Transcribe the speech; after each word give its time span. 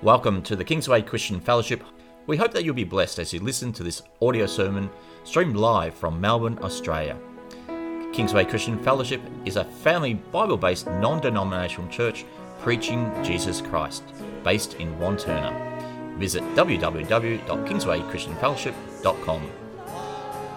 Welcome 0.00 0.42
to 0.42 0.54
the 0.54 0.62
Kingsway 0.62 1.02
Christian 1.02 1.40
Fellowship. 1.40 1.82
We 2.28 2.36
hope 2.36 2.52
that 2.52 2.64
you'll 2.64 2.72
be 2.72 2.84
blessed 2.84 3.18
as 3.18 3.32
you 3.32 3.40
listen 3.40 3.72
to 3.72 3.82
this 3.82 4.00
audio 4.22 4.46
sermon 4.46 4.88
streamed 5.24 5.56
live 5.56 5.92
from 5.92 6.20
Melbourne, 6.20 6.56
Australia. 6.62 7.18
Kingsway 8.12 8.44
Christian 8.44 8.78
Fellowship 8.84 9.20
is 9.44 9.56
a 9.56 9.64
family 9.64 10.14
Bible 10.14 10.56
based 10.56 10.86
non 10.86 11.20
denominational 11.20 11.90
church 11.90 12.24
preaching 12.60 13.10
Jesus 13.24 13.60
Christ, 13.60 14.04
based 14.44 14.74
in 14.74 14.94
Wantirna. 14.98 16.16
Visit 16.16 16.44
www.kingswaychristianfellowship.com. 16.54 19.50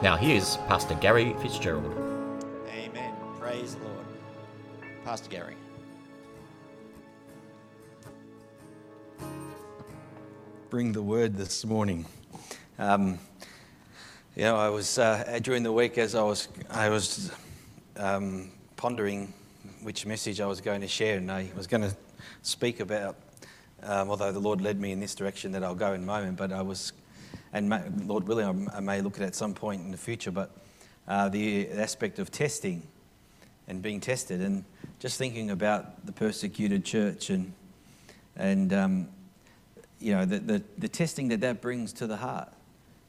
Now, 0.03 0.17
here's 0.17 0.57
Pastor 0.67 0.93
Gary 0.93 1.35
Fitzgerald. 1.41 1.95
Amen. 2.69 3.15
Praise 3.39 3.73
the 3.73 3.85
Lord. 3.85 4.05
Pastor 5.03 5.31
Gary. 5.31 5.55
Bring 10.71 10.93
the 10.93 11.01
word 11.01 11.35
this 11.35 11.65
morning. 11.65 12.05
Um, 12.79 13.19
you 14.37 14.43
know, 14.43 14.55
I 14.55 14.69
was 14.69 14.97
uh, 14.97 15.37
during 15.43 15.63
the 15.63 15.71
week 15.73 15.97
as 15.97 16.15
I 16.15 16.21
was 16.23 16.47
I 16.69 16.87
was 16.87 17.29
um, 17.97 18.51
pondering 18.77 19.33
which 19.81 20.05
message 20.05 20.39
I 20.39 20.45
was 20.45 20.61
going 20.61 20.79
to 20.79 20.87
share, 20.87 21.17
and 21.17 21.29
I 21.29 21.51
was 21.57 21.67
going 21.67 21.81
to 21.81 21.93
speak 22.41 22.79
about. 22.79 23.17
Um, 23.83 24.09
although 24.09 24.31
the 24.31 24.39
Lord 24.39 24.61
led 24.61 24.79
me 24.79 24.93
in 24.93 25.01
this 25.01 25.13
direction, 25.13 25.51
that 25.51 25.61
I'll 25.61 25.75
go 25.75 25.91
in 25.91 26.03
a 26.03 26.05
moment. 26.05 26.37
But 26.37 26.53
I 26.53 26.61
was, 26.61 26.93
and 27.51 27.67
may, 27.67 27.81
Lord 28.05 28.25
willing, 28.25 28.69
I 28.73 28.79
may 28.79 29.01
look 29.01 29.17
at 29.17 29.23
it 29.23 29.25
at 29.25 29.35
some 29.35 29.53
point 29.53 29.81
in 29.81 29.91
the 29.91 29.97
future. 29.97 30.31
But 30.31 30.51
uh, 31.05 31.27
the 31.27 31.69
aspect 31.71 32.17
of 32.17 32.31
testing 32.31 32.81
and 33.67 33.81
being 33.81 33.99
tested, 33.99 34.39
and 34.39 34.63
just 34.99 35.17
thinking 35.17 35.51
about 35.51 36.05
the 36.05 36.13
persecuted 36.13 36.85
church 36.85 37.29
and 37.29 37.51
and 38.37 38.71
um, 38.71 39.09
you 40.01 40.13
know, 40.13 40.25
the, 40.25 40.39
the, 40.39 40.63
the, 40.77 40.87
testing 40.87 41.27
that 41.29 41.41
that 41.41 41.61
brings 41.61 41.93
to 41.93 42.07
the 42.07 42.17
heart. 42.17 42.51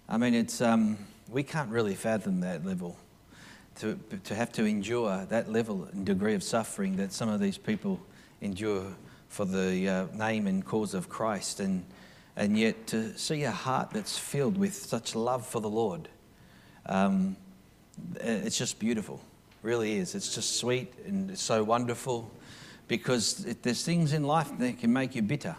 I 0.09 0.19
mean, 0.19 0.35
it's, 0.35 0.61
um, 0.61 0.99
we 1.31 1.43
can't 1.43 1.71
really 1.71 1.95
fathom 1.95 2.41
that 2.41 2.65
level. 2.65 2.97
To, 3.77 3.99
to 4.25 4.35
have 4.35 4.53
to 4.53 4.67
endure 4.67 5.25
that 5.31 5.51
level 5.51 5.89
and 5.93 6.05
degree 6.05 6.35
of 6.35 6.43
suffering 6.43 6.97
that 6.97 7.11
some 7.11 7.31
of 7.31 7.41
these 7.41 7.57
people 7.57 7.99
endure 8.43 8.85
for 9.29 9.47
the 9.47 9.89
uh, 9.89 10.07
name 10.15 10.47
and 10.47 10.63
cause 10.63 10.93
of 10.93 11.09
Christ, 11.09 11.59
and, 11.59 11.83
and 12.37 12.59
yet 12.59 12.87
to 12.89 13.17
see 13.17 13.45
a 13.45 13.51
heart 13.51 13.91
that's 13.93 14.19
filled 14.19 14.59
with 14.59 14.75
such 14.75 15.15
love 15.15 15.47
for 15.47 15.61
the 15.61 15.71
Lord, 15.71 16.11
um, 16.85 17.37
it's 18.17 18.59
just 18.59 18.79
beautiful. 18.79 19.23
really 19.63 19.97
is. 19.97 20.15
It's 20.15 20.35
just 20.35 20.57
sweet 20.57 20.93
and 21.07 21.39
so 21.39 21.65
wonderful 21.65 22.31
because 22.89 23.47
it, 23.47 23.63
there's 23.63 23.85
things 23.85 24.13
in 24.13 24.25
life 24.25 24.51
that 24.59 24.79
can 24.81 24.93
make 24.93 25.15
you 25.15 25.23
bitter. 25.23 25.57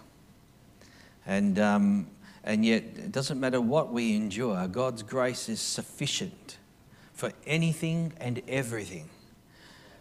And, 1.26 1.58
um, 1.60 2.08
and 2.44 2.66
yet, 2.66 2.84
it 2.84 3.12
doesn't 3.12 3.40
matter 3.40 3.62
what 3.62 3.94
we 3.94 4.16
endure, 4.16 4.68
God's 4.68 5.04
grace 5.04 5.50
is 5.50 5.62
sufficient 5.62 6.58
for 7.14 7.32
anything 7.46 8.14
and 8.20 8.42
everything. 8.48 9.10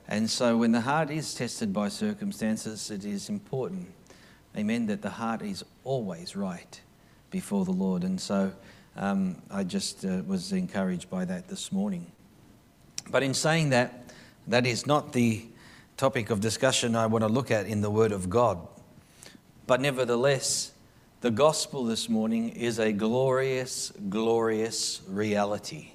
And 0.09 0.29
so, 0.29 0.56
when 0.56 0.73
the 0.73 0.81
heart 0.81 1.11
is 1.11 1.34
tested 1.34 1.73
by 1.73 1.89
circumstances, 1.89 2.91
it 2.91 3.05
is 3.05 3.29
important, 3.29 3.89
amen, 4.56 4.87
that 4.87 5.03
the 5.03 5.11
heart 5.11 5.42
is 5.42 5.64
always 5.84 6.34
right 6.34 6.81
before 7.31 7.64
the 7.64 7.73
Lord. 7.73 8.03
And 8.03 8.20
so, 8.20 8.53
um, 8.97 9.41
I 9.51 9.64
just 9.64 10.05
uh, 10.05 10.23
was 10.27 10.53
encouraged 10.53 11.09
by 11.09 11.25
that 11.25 11.48
this 11.48 11.70
morning. 11.70 12.11
But 13.11 13.23
in 13.23 13.34
saying 13.34 13.70
that, 13.70 14.12
that 14.48 14.67
is 14.67 14.86
not 14.86 15.12
the 15.12 15.47
topic 15.97 16.31
of 16.31 16.41
discussion 16.41 16.97
I 16.97 17.07
want 17.07 17.23
to 17.23 17.29
look 17.29 17.51
at 17.51 17.67
in 17.67 17.81
the 17.81 17.91
Word 17.91 18.12
of 18.12 18.29
God. 18.29 18.59
But 19.67 19.81
nevertheless, 19.81 20.72
the 21.23 21.31
gospel 21.31 21.84
this 21.84 22.09
morning 22.09 22.48
is 22.48 22.81
a 22.81 22.91
glorious, 22.91 23.92
glorious 24.09 25.03
reality. 25.06 25.92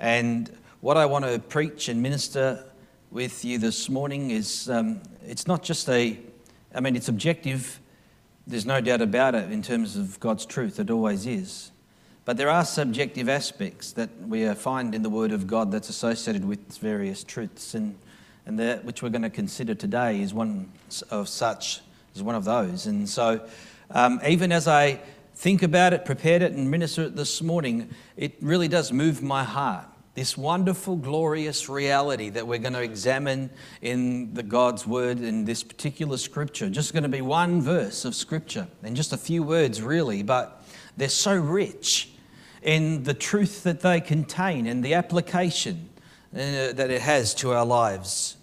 And 0.00 0.50
what 0.80 0.96
I 0.96 1.06
want 1.06 1.24
to 1.24 1.38
preach 1.38 1.88
and 1.88 2.02
minister 2.02 2.64
with 3.12 3.44
you 3.44 3.58
this 3.58 3.88
morning 3.88 4.32
is 4.32 4.68
um, 4.68 5.02
it's 5.24 5.46
not 5.46 5.62
just 5.62 5.88
a, 5.88 6.18
I 6.74 6.80
mean, 6.80 6.96
it's 6.96 7.06
objective. 7.06 7.78
There's 8.44 8.66
no 8.66 8.80
doubt 8.80 9.00
about 9.00 9.36
it 9.36 9.52
in 9.52 9.62
terms 9.62 9.96
of 9.96 10.18
God's 10.18 10.44
truth, 10.46 10.80
it 10.80 10.90
always 10.90 11.26
is. 11.26 11.70
But 12.24 12.36
there 12.36 12.50
are 12.50 12.64
subjective 12.64 13.28
aspects 13.28 13.92
that 13.92 14.10
we 14.26 14.52
find 14.54 14.96
in 14.96 15.02
the 15.02 15.10
Word 15.10 15.30
of 15.30 15.46
God 15.46 15.70
that's 15.70 15.88
associated 15.88 16.44
with 16.44 16.76
various 16.78 17.22
truths, 17.22 17.74
and, 17.74 17.96
and 18.46 18.58
that 18.58 18.84
which 18.84 19.00
we're 19.00 19.10
going 19.10 19.22
to 19.22 19.30
consider 19.30 19.76
today 19.76 20.20
is 20.20 20.34
one 20.34 20.72
of 21.08 21.28
such, 21.28 21.82
is 22.16 22.22
one 22.24 22.34
of 22.34 22.44
those. 22.44 22.86
And 22.86 23.08
so 23.08 23.48
um, 23.90 24.20
even 24.26 24.52
as 24.52 24.68
I 24.68 25.00
think 25.34 25.62
about 25.62 25.92
it, 25.92 26.04
prepared 26.04 26.42
it, 26.42 26.52
and 26.52 26.70
minister 26.70 27.04
it 27.04 27.16
this 27.16 27.42
morning, 27.42 27.90
it 28.16 28.36
really 28.40 28.68
does 28.68 28.92
move 28.92 29.22
my 29.22 29.44
heart. 29.44 29.86
This 30.14 30.36
wonderful, 30.36 30.96
glorious 30.96 31.68
reality 31.68 32.30
that 32.30 32.46
we're 32.46 32.58
going 32.58 32.74
to 32.74 32.82
examine 32.82 33.48
in 33.80 34.34
the 34.34 34.42
God's 34.42 34.86
Word 34.86 35.20
in 35.20 35.44
this 35.44 35.62
particular 35.62 36.18
scripture. 36.18 36.68
Just 36.68 36.92
going 36.92 37.04
to 37.04 37.08
be 37.08 37.22
one 37.22 37.62
verse 37.62 38.04
of 38.04 38.14
scripture 38.14 38.68
and 38.82 38.96
just 38.96 39.12
a 39.12 39.16
few 39.16 39.42
words, 39.42 39.80
really, 39.80 40.22
but 40.22 40.62
they're 40.96 41.08
so 41.08 41.34
rich 41.34 42.10
in 42.62 43.04
the 43.04 43.14
truth 43.14 43.62
that 43.62 43.80
they 43.80 44.00
contain 44.00 44.66
and 44.66 44.84
the 44.84 44.94
application 44.94 45.88
uh, 46.34 46.72
that 46.72 46.90
it 46.90 47.00
has 47.00 47.34
to 47.36 47.52
our 47.52 47.64
lives. 47.64 48.36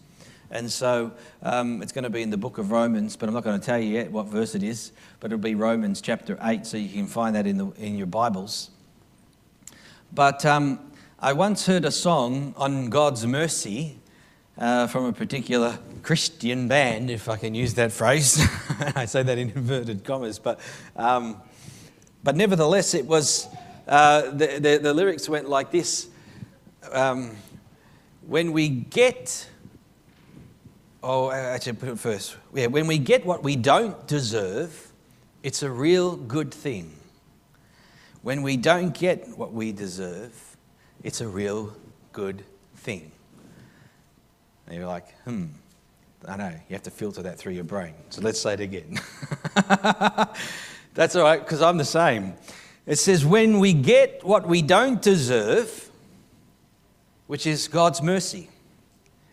And 0.50 0.72
so 0.72 1.12
um, 1.44 1.82
it's 1.82 1.92
going 1.92 2.06
to 2.06 2.10
be 2.10 2.22
in 2.22 2.30
the 2.30 2.38
book 2.38 2.58
of 2.58 2.72
Romans, 2.72 3.16
but 3.18 3.28
I'm 3.28 3.36
not 3.36 3.44
going 3.44 3.60
to 3.60 3.66
tell 3.66 3.78
you 3.78 3.94
yet 3.94 4.12
what 4.12 4.28
verse 4.28 4.56
it 4.56 4.64
is, 4.64 4.94
but 5.20 5.32
it'll 5.32 5.42
be 5.42 5.56
Romans 5.56 6.02
chapter 6.02 6.38
8, 6.42 6.66
so 6.66 6.78
you 6.78 6.90
can 6.90 7.08
find 7.08 7.36
that 7.36 7.48
in, 7.48 7.58
the, 7.58 7.68
in 7.72 7.98
your 7.98 8.08
Bibles. 8.08 8.70
But 10.14 10.46
um, 10.46 10.80
I 11.20 11.34
once 11.34 11.66
heard 11.66 11.86
a 11.86 11.92
song 11.92 12.54
on 12.58 12.90
God's 12.90 13.26
mercy 13.26 13.98
uh, 14.58 14.88
from 14.88 15.06
a 15.06 15.14
particular 15.14 15.80
Christian 16.04 16.68
band, 16.68 17.10
if 17.10 17.30
I 17.30 17.38
can 17.38 17.56
use 17.56 17.74
that 17.76 17.92
phrase. 17.92 18.40
I 18.96 19.06
say 19.06 19.24
that 19.24 19.38
in 19.38 19.50
inverted 19.50 20.04
commas, 20.04 20.40
but, 20.40 20.60
um, 20.96 21.42
but 22.24 22.36
nevertheless, 22.36 22.94
it 22.94 23.06
was, 23.06 23.48
uh, 23.88 24.30
the, 24.32 24.60
the, 24.60 24.80
the, 24.82 24.94
lyrics 24.94 25.28
went 25.28 25.50
like 25.50 25.72
this 25.72 26.08
um, 26.92 27.36
When 28.26 28.52
we 28.52 28.70
get 28.70 29.50
Oh, 31.04 31.32
actually, 31.32 31.74
put 31.74 31.90
it 31.90 32.00
first. 32.00 32.36
Yeah, 32.54 32.68
when 32.68 32.88
we 32.88 32.98
get 32.98 33.26
what 33.26 33.44
we 33.44 33.56
don't 33.56 34.08
deserve, 34.08 34.87
it's 35.44 35.64
a 35.64 35.70
real 35.70 36.16
good 36.16 36.54
thing. 36.54 36.94
When 38.22 38.42
we 38.42 38.58
don't 38.58 38.94
get 38.94 39.38
what 39.38 39.54
we 39.54 39.72
deserve, 39.72 40.34
it's 41.04 41.22
a 41.22 41.28
real 41.28 41.76
good 42.12 42.44
thing. 42.76 43.12
And 44.66 44.76
you're 44.76 44.88
like, 44.88 45.20
hmm, 45.22 45.46
I 46.28 46.36
know, 46.36 46.50
you 46.50 46.74
have 46.74 46.84
to 46.84 46.92
filter 46.92 47.22
that 47.24 47.38
through 47.38 47.54
your 47.54 47.64
brain. 47.64 47.94
So 48.10 48.22
let's 48.22 48.40
say 48.40 48.54
it 48.54 48.60
again. 48.60 49.00
That's 50.94 51.16
all 51.16 51.24
right, 51.24 51.40
because 51.40 51.62
I'm 51.62 51.78
the 51.78 51.86
same. 51.86 52.34
It 52.86 52.98
says, 52.98 53.26
when 53.26 53.60
we 53.60 53.74
get 53.74 54.26
what 54.26 54.48
we 54.48 54.62
don't 54.62 55.02
deserve, 55.02 55.90
which 57.28 57.46
is 57.46 57.68
God's 57.68 58.02
mercy, 58.02 58.50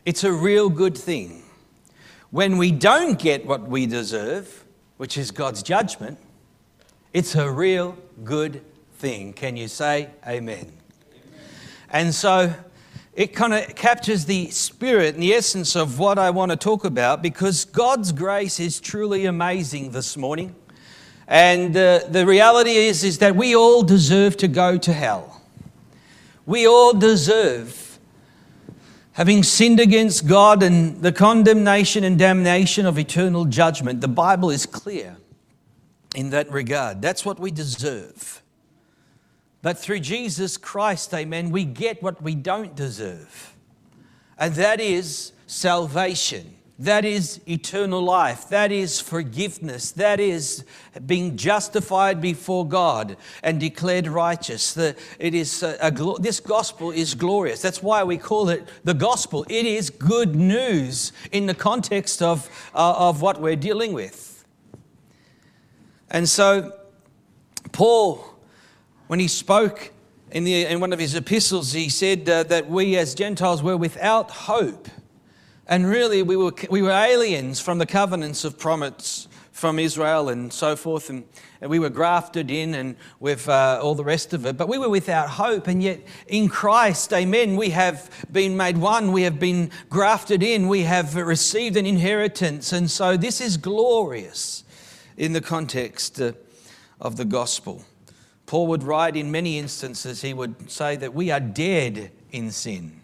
it's 0.05 0.25
a 0.25 0.33
real 0.33 0.69
good 0.69 0.97
thing. 0.97 1.43
When 2.31 2.59
we 2.59 2.71
don't 2.71 3.19
get 3.19 3.47
what 3.47 3.63
we 3.63 3.87
deserve, 3.87 4.64
which 4.97 5.19
is 5.19 5.31
God's 5.31 5.63
judgment, 5.63 6.19
it's 7.13 7.35
a 7.35 7.51
real 7.51 7.97
good 8.23 8.63
thing. 8.95 9.33
Can 9.33 9.57
you 9.57 9.69
say 9.69 10.11
amen? 10.27 10.59
amen. 10.59 10.73
And 11.91 12.15
so 12.15 12.55
it 13.15 13.35
kind 13.35 13.55
of 13.55 13.75
captures 13.77 14.25
the 14.25 14.51
spirit 14.51 15.15
and 15.15 15.23
the 15.23 15.33
essence 15.33 15.77
of 15.77 15.99
what 15.99 16.19
I 16.19 16.31
want 16.31 16.51
to 16.51 16.57
talk 16.57 16.85
about 16.85 17.23
because 17.23 17.65
God's 17.65 18.11
grace 18.13 18.59
is 18.59 18.81
truly 18.81 19.27
amazing 19.27 19.91
this 19.91 20.17
morning. 20.17 20.55
And 21.29 21.77
uh, 21.77 22.01
the 22.09 22.27
reality 22.27 22.73
is, 22.73 23.05
is 23.05 23.19
that 23.19 23.37
we 23.37 23.55
all 23.55 23.83
deserve 23.83 24.37
to 24.39 24.49
go 24.49 24.77
to 24.79 24.93
hell. 24.93 25.43
We 26.45 26.67
all 26.67 26.93
deserve 26.93 27.84
having 29.15 29.45
sinned 29.45 29.79
against 29.81 30.27
God 30.27 30.63
and 30.63 31.01
the 31.01 31.13
condemnation 31.13 32.05
and 32.05 32.19
damnation 32.19 32.85
of 32.85 32.99
eternal 32.99 33.45
judgment, 33.45 34.01
the 34.01 34.09
Bible 34.09 34.51
is 34.51 34.67
clear 34.67 35.17
in 36.15 36.31
that 36.31 36.51
regard. 36.51 37.01
That's 37.01 37.25
what 37.25 37.39
we 37.39 37.51
deserve. 37.51 38.43
But 39.63 39.79
through 39.79 40.01
Jesus 40.01 40.57
Christ, 40.57 41.15
amen, 41.15 41.51
we 41.51 41.65
get 41.65 42.03
what 42.03 42.21
we 42.21 42.35
don't 42.35 42.75
deserve. 42.75 43.55
And 44.37 44.55
that 44.57 44.81
is 44.81 45.33
salvation. 45.47 46.57
That 46.79 47.05
is 47.05 47.41
eternal 47.49 48.03
life. 48.03 48.49
That 48.49 48.73
is 48.73 49.01
forgiveness. 49.01 49.93
That 49.93 50.19
is 50.19 50.65
being 51.07 51.37
justified 51.37 52.21
before 52.21 52.67
God 52.67 53.17
and 53.45 53.61
declared 53.61 54.09
righteous. 54.09 54.75
The, 54.75 54.97
it 55.21 55.35
is 55.35 55.63
a, 55.63 55.77
a, 55.81 56.21
this 56.21 56.41
gospel 56.41 56.91
is 56.91 57.15
glorious. 57.15 57.63
That's 57.63 57.81
why 57.81 58.03
we 58.03 58.19
call 58.19 58.49
it 58.49 58.69
the 58.83 58.95
gospel. 58.95 59.47
It 59.49 59.67
is 59.67 59.89
good 59.89 60.35
news 60.35 61.13
in 61.31 61.47
the 61.47 61.55
context 61.55 62.21
of, 62.21 62.49
uh, 62.75 63.09
of 63.09 63.23
what 63.23 63.41
we're 63.41 63.55
dealing 63.55 63.93
with. 63.93 64.45
And 66.11 66.29
so, 66.29 66.73
Paul, 67.71 68.25
when 69.07 69.21
he 69.21 69.29
spoke 69.29 69.93
in, 70.33 70.43
the, 70.43 70.67
in 70.67 70.81
one 70.81 70.93
of 70.93 70.99
his 70.99 71.15
epistles, 71.15 71.73
he 71.73 71.89
said 71.89 72.29
uh, 72.29 72.43
that 72.45 72.69
we 72.69 72.97
as 72.97 73.15
Gentiles 73.15 73.63
were 73.63 73.77
without 73.77 74.33
hope. 74.33 74.89
And 75.67 75.87
really, 75.87 76.23
we 76.23 76.37
were, 76.37 76.53
we 76.69 76.83
were 76.83 76.91
aliens 76.91 77.59
from 77.59 77.79
the 77.79 77.87
covenants 77.87 78.45
of 78.45 78.59
promise 78.59 79.29
from 79.51 79.79
Israel 79.79 80.29
and 80.29 80.53
so 80.53 80.77
forth. 80.77 81.09
And, 81.09 81.25
and 81.63 81.71
we 81.71 81.79
were 81.79 81.89
grafted 81.89 82.51
in 82.51 82.75
and 82.75 82.97
with 83.19 83.49
uh, 83.49 83.81
all 83.83 83.95
the 83.95 84.05
rest 84.05 84.35
of 84.35 84.45
it. 84.45 84.59
But 84.59 84.69
we 84.69 84.77
were 84.77 84.91
without 84.91 85.31
hope. 85.31 85.67
And 85.67 85.83
yet, 85.83 86.01
in 86.27 86.49
Christ, 86.49 87.15
amen, 87.15 87.57
we 87.57 87.71
have 87.71 88.27
been 88.31 88.59
made 88.59 88.77
one. 88.77 89.11
We 89.11 89.23
have 89.23 89.39
been 89.39 89.71
grafted 89.89 90.43
in. 90.43 90.69
We 90.69 90.83
have 90.83 91.15
received 91.15 91.79
an 91.79 91.87
inheritance. 91.87 92.73
And 92.73 92.91
so, 92.91 93.17
this 93.17 93.41
is 93.41 93.57
glorious 93.57 94.65
in 95.17 95.33
the 95.33 95.41
context 95.41 96.21
uh, 96.21 96.33
of 97.01 97.17
the 97.17 97.25
gospel. 97.25 97.85
Paul 98.45 98.67
would 98.67 98.83
write 98.83 99.17
in 99.17 99.31
many 99.31 99.59
instances, 99.59 100.21
he 100.21 100.35
would 100.35 100.71
say 100.71 100.97
that 100.97 101.15
we 101.15 101.31
are 101.31 101.41
dead 101.41 102.11
in 102.33 102.51
sin. 102.51 103.01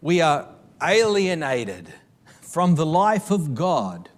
We 0.00 0.20
are 0.20 0.48
alienated 0.82 1.92
from 2.40 2.74
the 2.74 2.86
life 2.86 3.30
of 3.30 3.54
God. 3.54 4.08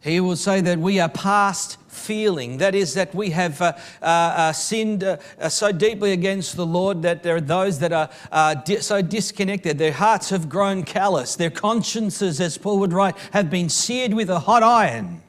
He 0.00 0.18
will 0.18 0.36
say 0.36 0.62
that 0.62 0.78
we 0.78 0.98
are 0.98 1.10
past 1.10 1.76
feeling. 1.88 2.56
That 2.56 2.74
is, 2.74 2.94
that 2.94 3.14
we 3.14 3.30
have 3.30 3.60
uh, 3.60 3.74
uh, 4.00 4.04
uh 4.04 4.52
sinned 4.52 5.04
uh, 5.04 5.18
so 5.50 5.72
deeply 5.72 6.12
against 6.12 6.56
the 6.56 6.64
Lord 6.64 7.02
that 7.02 7.22
there 7.22 7.36
are 7.36 7.40
those 7.40 7.78
that 7.80 7.92
are 7.92 8.08
uh, 8.32 8.54
di- 8.54 8.80
so 8.80 9.02
disconnected. 9.02 9.76
Their 9.76 9.92
hearts 9.92 10.30
have 10.30 10.48
grown 10.48 10.84
callous. 10.84 11.36
Their 11.36 11.50
consciences, 11.50 12.40
as 12.40 12.56
Paul 12.56 12.78
would 12.78 12.94
write, 12.94 13.16
have 13.32 13.50
been 13.50 13.68
seared 13.68 14.14
with 14.14 14.30
a 14.30 14.38
hot 14.38 14.62
iron. 14.62 15.22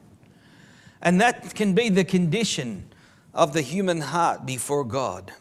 And 1.02 1.20
that 1.20 1.54
can 1.54 1.74
be 1.74 1.90
the 1.90 2.04
condition 2.04 2.92
of 3.34 3.52
the 3.52 3.60
human 3.60 4.00
heart 4.00 4.46
before 4.46 4.84
God. 4.84 5.32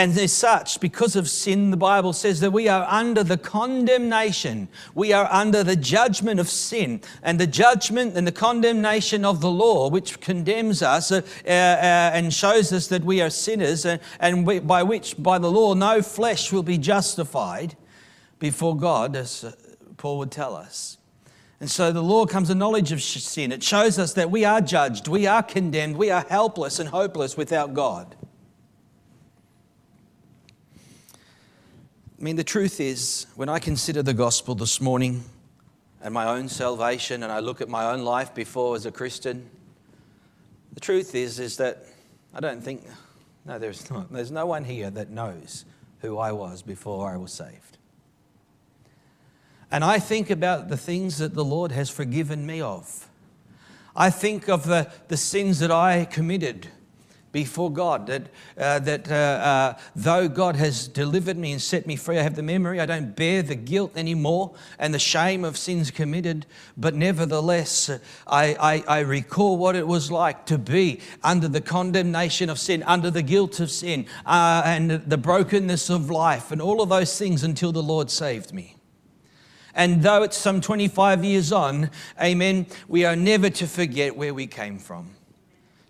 And 0.00 0.16
as 0.16 0.32
such, 0.32 0.80
because 0.80 1.14
of 1.14 1.28
sin, 1.28 1.70
the 1.70 1.76
Bible 1.76 2.14
says 2.14 2.40
that 2.40 2.52
we 2.52 2.68
are 2.68 2.86
under 2.88 3.22
the 3.22 3.36
condemnation. 3.36 4.68
We 4.94 5.12
are 5.12 5.28
under 5.30 5.62
the 5.62 5.76
judgment 5.76 6.40
of 6.40 6.48
sin 6.48 7.02
and 7.22 7.38
the 7.38 7.46
judgment 7.46 8.16
and 8.16 8.26
the 8.26 8.32
condemnation 8.32 9.26
of 9.26 9.42
the 9.42 9.50
law, 9.50 9.90
which 9.90 10.18
condemns 10.22 10.80
us 10.80 11.12
uh, 11.12 11.20
uh, 11.44 11.50
and 11.50 12.32
shows 12.32 12.72
us 12.72 12.86
that 12.86 13.04
we 13.04 13.20
are 13.20 13.28
sinners, 13.28 13.84
and, 13.84 14.00
and 14.20 14.46
we, 14.46 14.60
by 14.60 14.82
which, 14.82 15.22
by 15.22 15.36
the 15.36 15.50
law, 15.50 15.74
no 15.74 16.00
flesh 16.00 16.50
will 16.50 16.62
be 16.62 16.78
justified 16.78 17.76
before 18.38 18.74
God, 18.74 19.14
as 19.14 19.44
uh, 19.44 19.52
Paul 19.98 20.16
would 20.16 20.30
tell 20.30 20.56
us. 20.56 20.96
And 21.60 21.70
so 21.70 21.92
the 21.92 22.02
law 22.02 22.24
comes 22.24 22.48
a 22.48 22.54
knowledge 22.54 22.90
of 22.90 23.02
sin. 23.02 23.52
It 23.52 23.62
shows 23.62 23.98
us 23.98 24.14
that 24.14 24.30
we 24.30 24.46
are 24.46 24.62
judged, 24.62 25.08
we 25.08 25.26
are 25.26 25.42
condemned, 25.42 25.98
we 25.98 26.10
are 26.10 26.24
helpless 26.30 26.78
and 26.78 26.88
hopeless 26.88 27.36
without 27.36 27.74
God. 27.74 28.16
I 32.20 32.22
mean, 32.22 32.36
the 32.36 32.44
truth 32.44 32.80
is, 32.80 33.26
when 33.34 33.48
I 33.48 33.58
consider 33.58 34.02
the 34.02 34.12
gospel 34.12 34.54
this 34.54 34.78
morning 34.78 35.24
and 36.02 36.12
my 36.12 36.26
own 36.26 36.50
salvation, 36.50 37.22
and 37.22 37.32
I 37.32 37.38
look 37.38 37.62
at 37.62 37.68
my 37.70 37.92
own 37.92 38.02
life 38.02 38.34
before 38.34 38.76
as 38.76 38.84
a 38.84 38.92
Christian, 38.92 39.48
the 40.74 40.80
truth 40.80 41.14
is, 41.14 41.38
is 41.38 41.56
that 41.56 41.82
I 42.34 42.40
don't 42.40 42.62
think, 42.62 42.86
no, 43.46 43.58
there's 43.58 43.90
not. 43.90 44.12
There's 44.12 44.30
no 44.30 44.44
one 44.44 44.64
here 44.64 44.90
that 44.90 45.08
knows 45.08 45.64
who 46.00 46.18
I 46.18 46.32
was 46.32 46.60
before 46.60 47.10
I 47.10 47.16
was 47.16 47.32
saved. 47.32 47.78
And 49.70 49.82
I 49.82 49.98
think 49.98 50.28
about 50.28 50.68
the 50.68 50.76
things 50.76 51.16
that 51.18 51.32
the 51.32 51.44
Lord 51.44 51.72
has 51.72 51.88
forgiven 51.88 52.44
me 52.44 52.60
of. 52.60 53.08
I 53.96 54.10
think 54.10 54.46
of 54.46 54.66
the, 54.66 54.92
the 55.08 55.16
sins 55.16 55.58
that 55.60 55.70
I 55.70 56.04
committed 56.04 56.68
before 57.32 57.72
God. 57.72 58.06
That, 58.06 58.22
uh, 58.58 58.78
that 58.80 59.10
uh, 59.10 59.14
uh, 59.14 59.78
though 59.94 60.28
God 60.28 60.56
has 60.56 60.88
delivered 60.88 61.36
me 61.36 61.52
and 61.52 61.62
set 61.62 61.86
me 61.86 61.96
free, 61.96 62.18
I 62.18 62.22
have 62.22 62.36
the 62.36 62.42
memory, 62.42 62.80
I 62.80 62.86
don't 62.86 63.14
bear 63.14 63.42
the 63.42 63.54
guilt 63.54 63.92
anymore 63.96 64.54
and 64.78 64.92
the 64.92 64.98
shame 64.98 65.44
of 65.44 65.56
sins 65.56 65.90
committed, 65.90 66.46
but 66.76 66.94
nevertheless, 66.94 67.88
uh, 67.88 67.98
I, 68.26 68.56
I, 68.88 68.98
I 68.98 69.00
recall 69.00 69.56
what 69.56 69.76
it 69.76 69.86
was 69.86 70.10
like 70.10 70.46
to 70.46 70.58
be 70.58 71.00
under 71.22 71.48
the 71.48 71.60
condemnation 71.60 72.50
of 72.50 72.58
sin, 72.58 72.82
under 72.84 73.10
the 73.10 73.22
guilt 73.22 73.60
of 73.60 73.70
sin, 73.70 74.06
uh, 74.26 74.62
and 74.64 74.90
the 74.90 75.18
brokenness 75.18 75.90
of 75.90 76.10
life, 76.10 76.50
and 76.50 76.60
all 76.60 76.82
of 76.82 76.88
those 76.88 77.18
things 77.18 77.44
until 77.44 77.72
the 77.72 77.82
Lord 77.82 78.10
saved 78.10 78.52
me. 78.52 78.76
And 79.74 80.02
though 80.02 80.22
it's 80.22 80.36
some 80.36 80.60
25 80.60 81.24
years 81.24 81.52
on, 81.52 81.90
amen, 82.20 82.66
we 82.88 83.04
are 83.04 83.16
never 83.16 83.50
to 83.50 83.66
forget 83.66 84.16
where 84.16 84.34
we 84.34 84.46
came 84.46 84.78
from. 84.78 85.10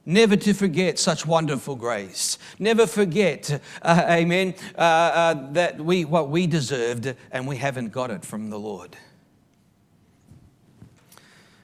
Never 0.06 0.34
to 0.36 0.54
forget 0.54 0.98
such 0.98 1.26
wonderful 1.26 1.76
grace. 1.76 2.38
Never 2.58 2.86
forget, 2.86 3.60
uh, 3.82 4.04
amen, 4.08 4.54
uh, 4.76 4.80
uh, 4.80 5.52
that 5.52 5.78
we, 5.78 6.04
what 6.04 6.30
we 6.30 6.46
deserved 6.46 7.14
and 7.30 7.46
we 7.46 7.56
haven't 7.56 7.90
got 7.90 8.10
it 8.10 8.24
from 8.24 8.50
the 8.50 8.58
Lord. 8.58 8.96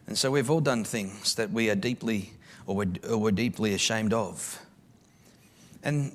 And 0.06 0.16
so 0.16 0.30
we've 0.30 0.50
all 0.50 0.60
done 0.60 0.84
things 0.84 1.34
that 1.34 1.50
we 1.50 1.70
are 1.70 1.74
deeply 1.74 2.34
or 2.66 2.76
we're, 2.76 2.92
or 3.08 3.18
we're 3.18 3.30
deeply 3.30 3.74
ashamed 3.74 4.12
of. 4.12 4.60
And, 5.82 6.12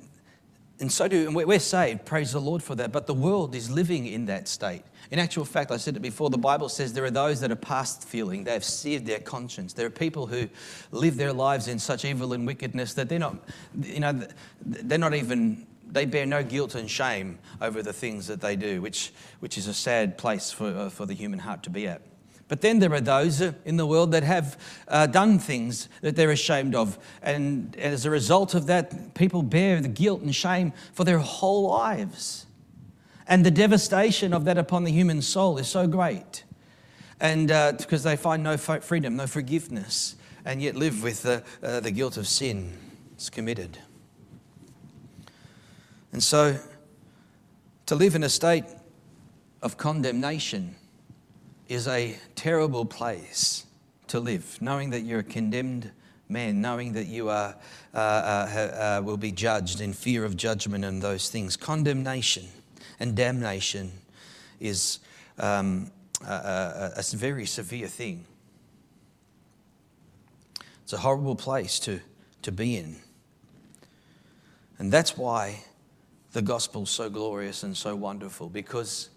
and 0.80 0.90
so 0.90 1.08
do, 1.08 1.26
and 1.26 1.34
we're 1.34 1.58
saved, 1.58 2.04
praise 2.04 2.32
the 2.32 2.40
Lord 2.40 2.62
for 2.62 2.74
that. 2.76 2.92
But 2.92 3.06
the 3.06 3.14
world 3.14 3.54
is 3.54 3.70
living 3.70 4.06
in 4.06 4.26
that 4.26 4.48
state. 4.48 4.82
In 5.12 5.18
actual 5.18 5.44
fact, 5.44 5.70
I 5.70 5.76
said 5.76 5.94
it 5.94 6.00
before, 6.00 6.30
the 6.30 6.38
Bible 6.38 6.70
says 6.70 6.94
there 6.94 7.04
are 7.04 7.10
those 7.10 7.40
that 7.40 7.52
are 7.52 7.56
past 7.56 8.08
feeling. 8.08 8.44
They've 8.44 8.64
seared 8.64 9.04
their 9.04 9.18
conscience. 9.18 9.74
There 9.74 9.86
are 9.86 9.90
people 9.90 10.26
who 10.26 10.48
live 10.90 11.18
their 11.18 11.34
lives 11.34 11.68
in 11.68 11.78
such 11.78 12.06
evil 12.06 12.32
and 12.32 12.46
wickedness 12.46 12.94
that 12.94 13.10
they're 13.10 13.18
not, 13.18 13.36
you 13.82 14.00
know, 14.00 14.26
they're 14.64 14.96
not 14.96 15.12
even, 15.12 15.66
they 15.86 16.06
bear 16.06 16.24
no 16.24 16.42
guilt 16.42 16.76
and 16.76 16.90
shame 16.90 17.38
over 17.60 17.82
the 17.82 17.92
things 17.92 18.26
that 18.28 18.40
they 18.40 18.56
do, 18.56 18.80
which, 18.80 19.12
which 19.40 19.58
is 19.58 19.66
a 19.66 19.74
sad 19.74 20.16
place 20.16 20.50
for, 20.50 20.68
uh, 20.68 20.88
for 20.88 21.04
the 21.04 21.12
human 21.12 21.40
heart 21.40 21.62
to 21.64 21.70
be 21.70 21.86
at. 21.86 22.00
But 22.48 22.62
then 22.62 22.78
there 22.78 22.92
are 22.94 23.00
those 23.00 23.42
in 23.42 23.76
the 23.76 23.86
world 23.86 24.12
that 24.12 24.22
have 24.22 24.58
uh, 24.88 25.08
done 25.08 25.38
things 25.38 25.90
that 26.00 26.16
they're 26.16 26.30
ashamed 26.30 26.74
of. 26.74 26.98
And 27.20 27.76
as 27.76 28.06
a 28.06 28.10
result 28.10 28.54
of 28.54 28.66
that, 28.68 29.12
people 29.12 29.42
bear 29.42 29.78
the 29.82 29.88
guilt 29.88 30.22
and 30.22 30.34
shame 30.34 30.72
for 30.94 31.04
their 31.04 31.18
whole 31.18 31.68
lives. 31.68 32.46
And 33.26 33.46
the 33.46 33.50
devastation 33.50 34.32
of 34.32 34.44
that 34.46 34.58
upon 34.58 34.84
the 34.84 34.92
human 34.92 35.22
soul 35.22 35.58
is 35.58 35.68
so 35.68 35.86
great. 35.86 36.44
And 37.20 37.50
uh, 37.50 37.72
because 37.72 38.02
they 38.02 38.16
find 38.16 38.42
no 38.42 38.56
freedom, 38.56 39.16
no 39.16 39.26
forgiveness, 39.26 40.16
and 40.44 40.60
yet 40.60 40.74
live 40.74 41.02
with 41.02 41.22
the, 41.22 41.44
uh, 41.62 41.80
the 41.80 41.90
guilt 41.90 42.16
of 42.16 42.26
sin 42.26 42.76
it's 43.14 43.30
committed. 43.30 43.78
And 46.12 46.20
so, 46.20 46.58
to 47.86 47.94
live 47.94 48.16
in 48.16 48.24
a 48.24 48.28
state 48.28 48.64
of 49.62 49.76
condemnation 49.76 50.74
is 51.68 51.86
a 51.86 52.16
terrible 52.34 52.84
place 52.84 53.64
to 54.08 54.18
live, 54.18 54.58
knowing 54.60 54.90
that 54.90 55.02
you're 55.02 55.20
a 55.20 55.24
condemned 55.24 55.92
man, 56.28 56.60
knowing 56.60 56.94
that 56.94 57.06
you 57.06 57.28
are, 57.28 57.54
uh, 57.94 57.96
uh, 57.96 58.98
uh 58.98 59.02
will 59.04 59.16
be 59.16 59.30
judged 59.30 59.80
in 59.80 59.92
fear 59.92 60.24
of 60.24 60.36
judgment 60.36 60.84
and 60.84 61.00
those 61.00 61.30
things. 61.30 61.56
Condemnation 61.56 62.48
and 63.02 63.16
damnation 63.16 63.90
is 64.60 65.00
um, 65.40 65.90
a, 66.24 66.32
a, 66.32 66.92
a 66.96 67.16
very 67.16 67.46
severe 67.46 67.88
thing. 67.88 68.24
It's 70.84 70.92
a 70.92 70.98
horrible 70.98 71.34
place 71.34 71.80
to, 71.80 72.00
to 72.42 72.52
be 72.52 72.76
in. 72.76 72.94
And 74.78 74.92
that's 74.92 75.18
why 75.18 75.64
the 76.30 76.42
gospel's 76.42 76.90
so 76.90 77.10
glorious 77.10 77.64
and 77.64 77.76
so 77.76 77.96
wonderful, 77.96 78.48
because 78.48 79.10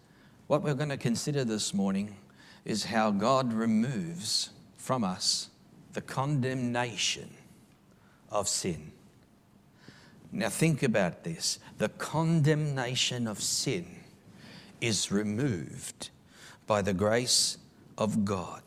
what 0.48 0.64
we're 0.64 0.74
going 0.74 0.90
to 0.90 0.98
consider 0.98 1.44
this 1.44 1.72
morning 1.72 2.16
is 2.66 2.86
how 2.86 3.12
God 3.12 3.54
removes 3.54 4.50
from 4.78 5.04
us 5.04 5.50
the 5.94 6.02
condemnation 6.02 7.30
of 8.32 8.48
sin. 8.48 8.92
Now, 10.36 10.50
think 10.50 10.84
about 10.84 11.24
this 11.24 11.60
the 11.78 11.88
condemnation 11.88 13.26
of 13.26 13.42
sin 13.42 13.86
is 14.82 15.10
removed 15.10 16.10
by 16.68 16.82
the 16.82 16.94
grace 16.94 17.58
of 17.98 18.26
God. 18.26 18.62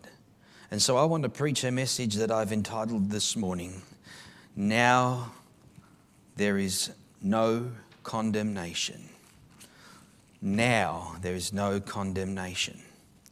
And 0.71 0.81
so 0.81 0.97
I 0.97 1.05
want 1.05 1.25
to 1.25 1.29
preach 1.29 1.65
a 1.65 1.71
message 1.71 2.15
that 2.15 2.31
I've 2.31 2.53
entitled 2.53 3.11
this 3.11 3.37
morning 3.37 3.83
Now 4.57 5.33
There 6.37 6.57
Is 6.57 6.91
No 7.21 7.71
Condemnation. 8.03 9.11
Now 10.41 11.17
there 11.21 11.35
is 11.35 11.53
no 11.53 11.81
condemnation. 11.81 12.81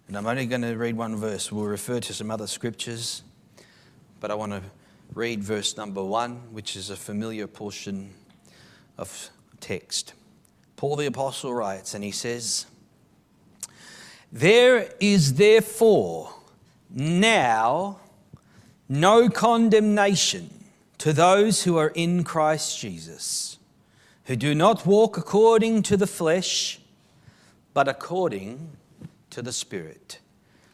And 0.09 0.17
I'm 0.17 0.27
only 0.27 0.45
going 0.45 0.61
to 0.63 0.75
read 0.75 0.97
one 0.97 1.17
verse. 1.17 1.51
We'll 1.51 1.65
refer 1.65 2.01
to 2.01 2.13
some 2.13 2.31
other 2.31 2.47
scriptures, 2.47 3.23
but 4.21 4.31
I 4.31 4.35
want 4.35 4.53
to 4.53 4.63
read 5.15 5.43
verse 5.43 5.79
number 5.79 6.05
one, 6.05 6.53
which 6.53 6.77
is 6.77 6.91
a 6.91 6.97
familiar 6.97 7.47
portion 7.47 8.13
of 8.99 9.31
text. 9.61 10.15
Paul 10.77 10.97
the 10.97 11.07
Apostle 11.07 11.55
writes, 11.55 11.95
and 11.95 12.05
he 12.05 12.11
says, 12.11 12.67
There 14.31 14.91
is 15.01 15.35
therefore 15.35 16.35
now 16.91 17.99
no 18.89 19.29
condemnation 19.29 20.51
to 20.99 21.13
those 21.13 21.65
who 21.65 21.77
are 21.77 21.93
in 21.95 22.25
Christ 22.25 22.79
Jesus, 22.79 23.59
who 24.25 24.37
do 24.37 24.55
not 24.55 24.87
walk 24.87 25.17
according 25.17 25.83
to 25.85 25.97
the 25.97 26.07
flesh, 26.07 26.81
but 27.75 27.89
according 27.89 28.71
to 29.31 29.43
the 29.43 29.53
Spirit. 29.53 30.19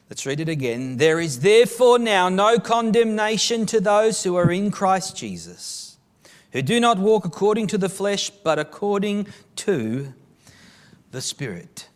Let's 0.09 0.27
read 0.27 0.41
it 0.41 0.49
again. 0.49 0.99
There 0.99 1.19
is 1.19 1.41
therefore 1.41 1.99
now 1.99 2.29
no 2.29 2.59
condemnation 2.59 3.67
to 3.67 3.81
those 3.81 4.23
who 4.23 4.37
are 4.37 4.53
in 4.53 4.71
Christ 4.71 5.17
Jesus, 5.17 5.82
who 6.53 6.63
do 6.63 6.79
not 6.81 6.99
walk 6.99 7.25
according 7.25 7.67
to 7.69 7.79
the 7.79 7.89
flesh, 7.89 8.31
but 8.31 8.59
according 8.59 9.27
to 9.57 10.13
the 11.11 11.21
Spirit. 11.21 11.89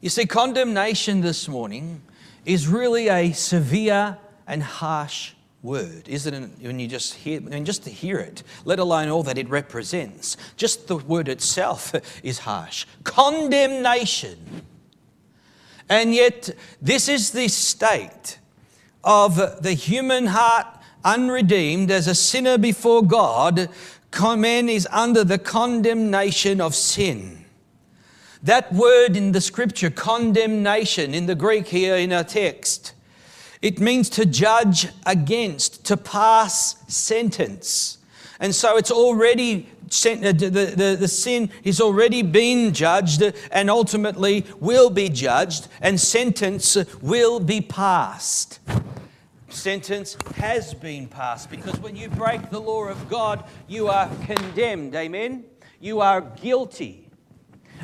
You 0.00 0.08
see, 0.08 0.26
condemnation 0.26 1.20
this 1.20 1.48
morning 1.48 2.02
is 2.46 2.68
really 2.68 3.08
a 3.08 3.32
severe 3.32 4.16
and 4.46 4.62
harsh 4.62 5.32
word, 5.62 6.08
isn't 6.08 6.32
it? 6.32 6.66
When 6.66 6.78
you 6.78 6.88
just 6.88 7.14
hear, 7.14 7.40
and 7.50 7.66
just 7.66 7.84
to 7.84 7.90
hear 7.90 8.18
it, 8.18 8.42
let 8.64 8.78
alone 8.78 9.08
all 9.08 9.22
that 9.24 9.36
it 9.36 9.48
represents, 9.48 10.36
just 10.56 10.88
the 10.88 10.96
word 10.96 11.28
itself 11.28 11.94
is 12.22 12.40
harsh. 12.40 12.86
Condemnation. 13.04 14.62
And 15.88 16.14
yet, 16.14 16.50
this 16.80 17.08
is 17.08 17.32
the 17.32 17.48
state 17.48 18.38
of 19.02 19.62
the 19.62 19.72
human 19.72 20.26
heart 20.26 20.66
unredeemed 21.04 21.90
as 21.90 22.06
a 22.06 22.14
sinner 22.14 22.58
before 22.58 23.02
God. 23.02 23.68
Man 24.22 24.68
is 24.68 24.88
under 24.90 25.24
the 25.24 25.38
condemnation 25.38 26.60
of 26.60 26.74
sin. 26.74 27.44
That 28.42 28.72
word 28.72 29.16
in 29.16 29.32
the 29.32 29.40
scripture, 29.40 29.90
condemnation, 29.90 31.14
in 31.14 31.26
the 31.26 31.34
Greek 31.34 31.68
here 31.68 31.96
in 31.96 32.12
our 32.12 32.24
text, 32.24 32.94
it 33.60 33.78
means 33.78 34.08
to 34.10 34.24
judge 34.24 34.88
against, 35.04 35.84
to 35.86 35.96
pass 35.96 36.82
sentence. 36.92 37.98
And 38.40 38.54
so 38.54 38.78
it's 38.78 38.90
already 38.90 39.68
uh, 39.90 40.32
the, 40.32 40.74
the, 40.76 40.96
the 41.00 41.08
sin 41.08 41.50
is 41.64 41.80
already 41.80 42.22
been 42.22 42.72
judged 42.72 43.22
and 43.50 43.68
ultimately 43.68 44.46
will 44.60 44.88
be 44.88 45.08
judged, 45.08 45.66
and 45.80 46.00
sentence 46.00 46.76
will 47.02 47.40
be 47.40 47.60
passed. 47.60 48.60
Sentence 49.50 50.16
has 50.36 50.74
been 50.74 51.08
passed 51.08 51.50
because 51.50 51.78
when 51.80 51.96
you 51.96 52.08
break 52.08 52.50
the 52.50 52.60
law 52.60 52.84
of 52.84 53.08
God, 53.08 53.44
you 53.68 53.88
are 53.88 54.08
condemned. 54.24 54.94
Amen? 54.94 55.44
You 55.80 56.00
are 56.00 56.20
guilty. 56.20 57.10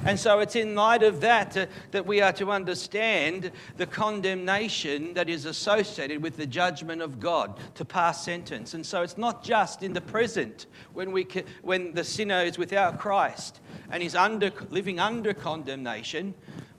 And 0.04 0.18
so 0.20 0.40
it's 0.40 0.54
in 0.54 0.75
light 0.75 1.02
of 1.02 1.20
that 1.23 1.56
uh, 1.56 1.66
that 1.90 2.06
we 2.06 2.20
are 2.20 2.32
to 2.35 2.50
understand 2.50 3.50
the 3.76 3.87
condemnation 3.87 5.14
that 5.14 5.28
is 5.28 5.46
associated 5.46 6.23
with 6.23 6.37
the 6.37 6.46
judgment 6.46 7.02
of 7.02 7.18
God 7.18 7.58
to 7.75 7.85
pass 7.85 8.25
sentence. 8.25 8.75
And 8.75 8.85
so 8.85 9.02
it's 9.02 9.18
not 9.18 9.42
just 9.42 9.82
in 9.82 9.94
the 9.94 10.00
present 10.00 10.66
when, 10.92 11.12
we, 11.12 11.26
when 11.62 11.92
the 11.94 12.04
sinner 12.04 12.42
is 12.42 12.58
without 12.58 12.99
Christ 12.99 13.61
and 13.90 14.02
is 14.02 14.14
under, 14.14 14.52
living 14.70 15.00
under 15.00 15.32
condemnation, 15.32 16.35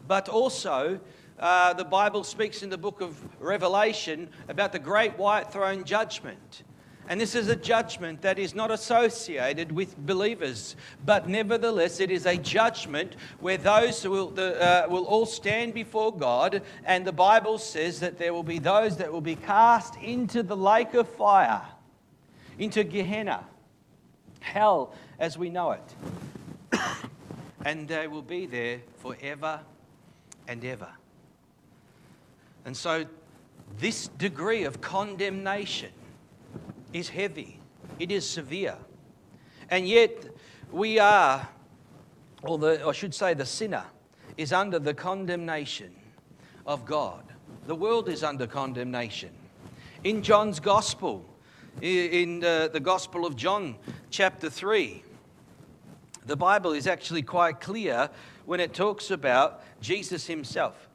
but 0.08 0.30
also 0.30 1.00
uh, 1.40 1.74
the 1.74 1.86
Bible 1.86 2.24
speaks 2.24 2.64
in 2.64 2.70
the 2.70 2.78
book 2.78 3.02
of 3.02 3.18
Revelation 3.40 4.30
about 4.48 4.72
the 4.72 4.80
great 4.80 5.18
white 5.18 5.52
throne 5.52 5.84
judgment. 5.84 6.64
And 7.10 7.22
this 7.22 7.36
is 7.36 7.48
a 7.48 7.56
judgment 7.56 8.22
that 8.24 8.38
is 8.38 8.54
not 8.54 8.70
associated 8.70 9.72
with 9.72 9.98
believers, 10.06 10.76
but 11.06 11.30
nevertheless, 11.30 12.02
it 12.02 12.12
is 12.12 12.26
a 12.26 12.36
judgment 12.36 13.16
where 13.40 13.58
those 13.58 14.06
will, 14.06 14.30
the, 14.30 14.62
uh, 14.62 14.88
will 14.90 15.06
all 15.06 15.26
stand 15.26 15.74
before 15.74 16.14
God. 16.14 16.64
And 16.84 17.06
the 17.06 17.14
Bible 17.14 17.60
says 17.60 18.02
that 18.02 18.18
there 18.18 18.34
will 18.34 18.44
be 18.44 18.60
those 18.60 18.98
that 18.98 19.12
will 19.12 19.22
be 19.22 19.38
cast 19.38 19.96
into 19.98 20.44
the 20.44 20.58
lake 20.58 20.96
of 20.96 21.08
fire, 21.08 21.62
into 22.60 22.84
Gehenna, 22.84 23.46
hell 24.42 24.94
as 25.18 25.38
we 25.38 25.50
know 25.50 25.72
it. 25.72 25.96
and 27.64 27.88
they 27.88 28.08
will 28.08 28.22
be 28.22 28.48
there 28.48 28.82
forever 28.98 29.62
and 30.46 30.66
ever. 30.66 30.90
And 32.68 32.76
so, 32.76 33.06
this 33.80 34.10
degree 34.10 34.66
of 34.66 34.82
condemnation 34.82 35.92
is 36.92 37.08
heavy, 37.08 37.62
it 37.98 38.12
is 38.12 38.30
severe. 38.30 38.76
And 39.70 39.88
yet, 39.88 40.26
we 40.70 41.00
are, 41.00 41.48
or 42.44 42.58
the, 42.58 42.86
I 42.86 42.92
should 42.92 43.16
say, 43.16 43.34
the 43.34 43.46
sinner 43.46 43.86
is 44.36 44.52
under 44.52 44.80
the 44.80 44.94
condemnation 44.94 45.96
of 46.66 46.84
God. 46.86 47.24
The 47.68 47.76
world 47.76 48.10
is 48.10 48.22
under 48.22 48.46
condemnation. 48.46 49.30
In 50.04 50.22
John's 50.22 50.60
Gospel, 50.60 51.24
in 51.82 52.44
uh, 52.44 52.68
the 52.68 52.82
Gospel 52.82 53.26
of 53.26 53.38
John, 53.38 53.78
chapter 54.10 54.50
3, 54.50 55.04
the 56.26 56.36
Bible 56.36 56.74
is 56.74 56.86
actually 56.86 57.22
quite 57.22 57.62
clear 57.62 58.10
when 58.46 58.60
it 58.60 58.74
talks 58.74 59.10
about 59.10 59.64
Jesus 59.80 60.28
himself. 60.28 60.87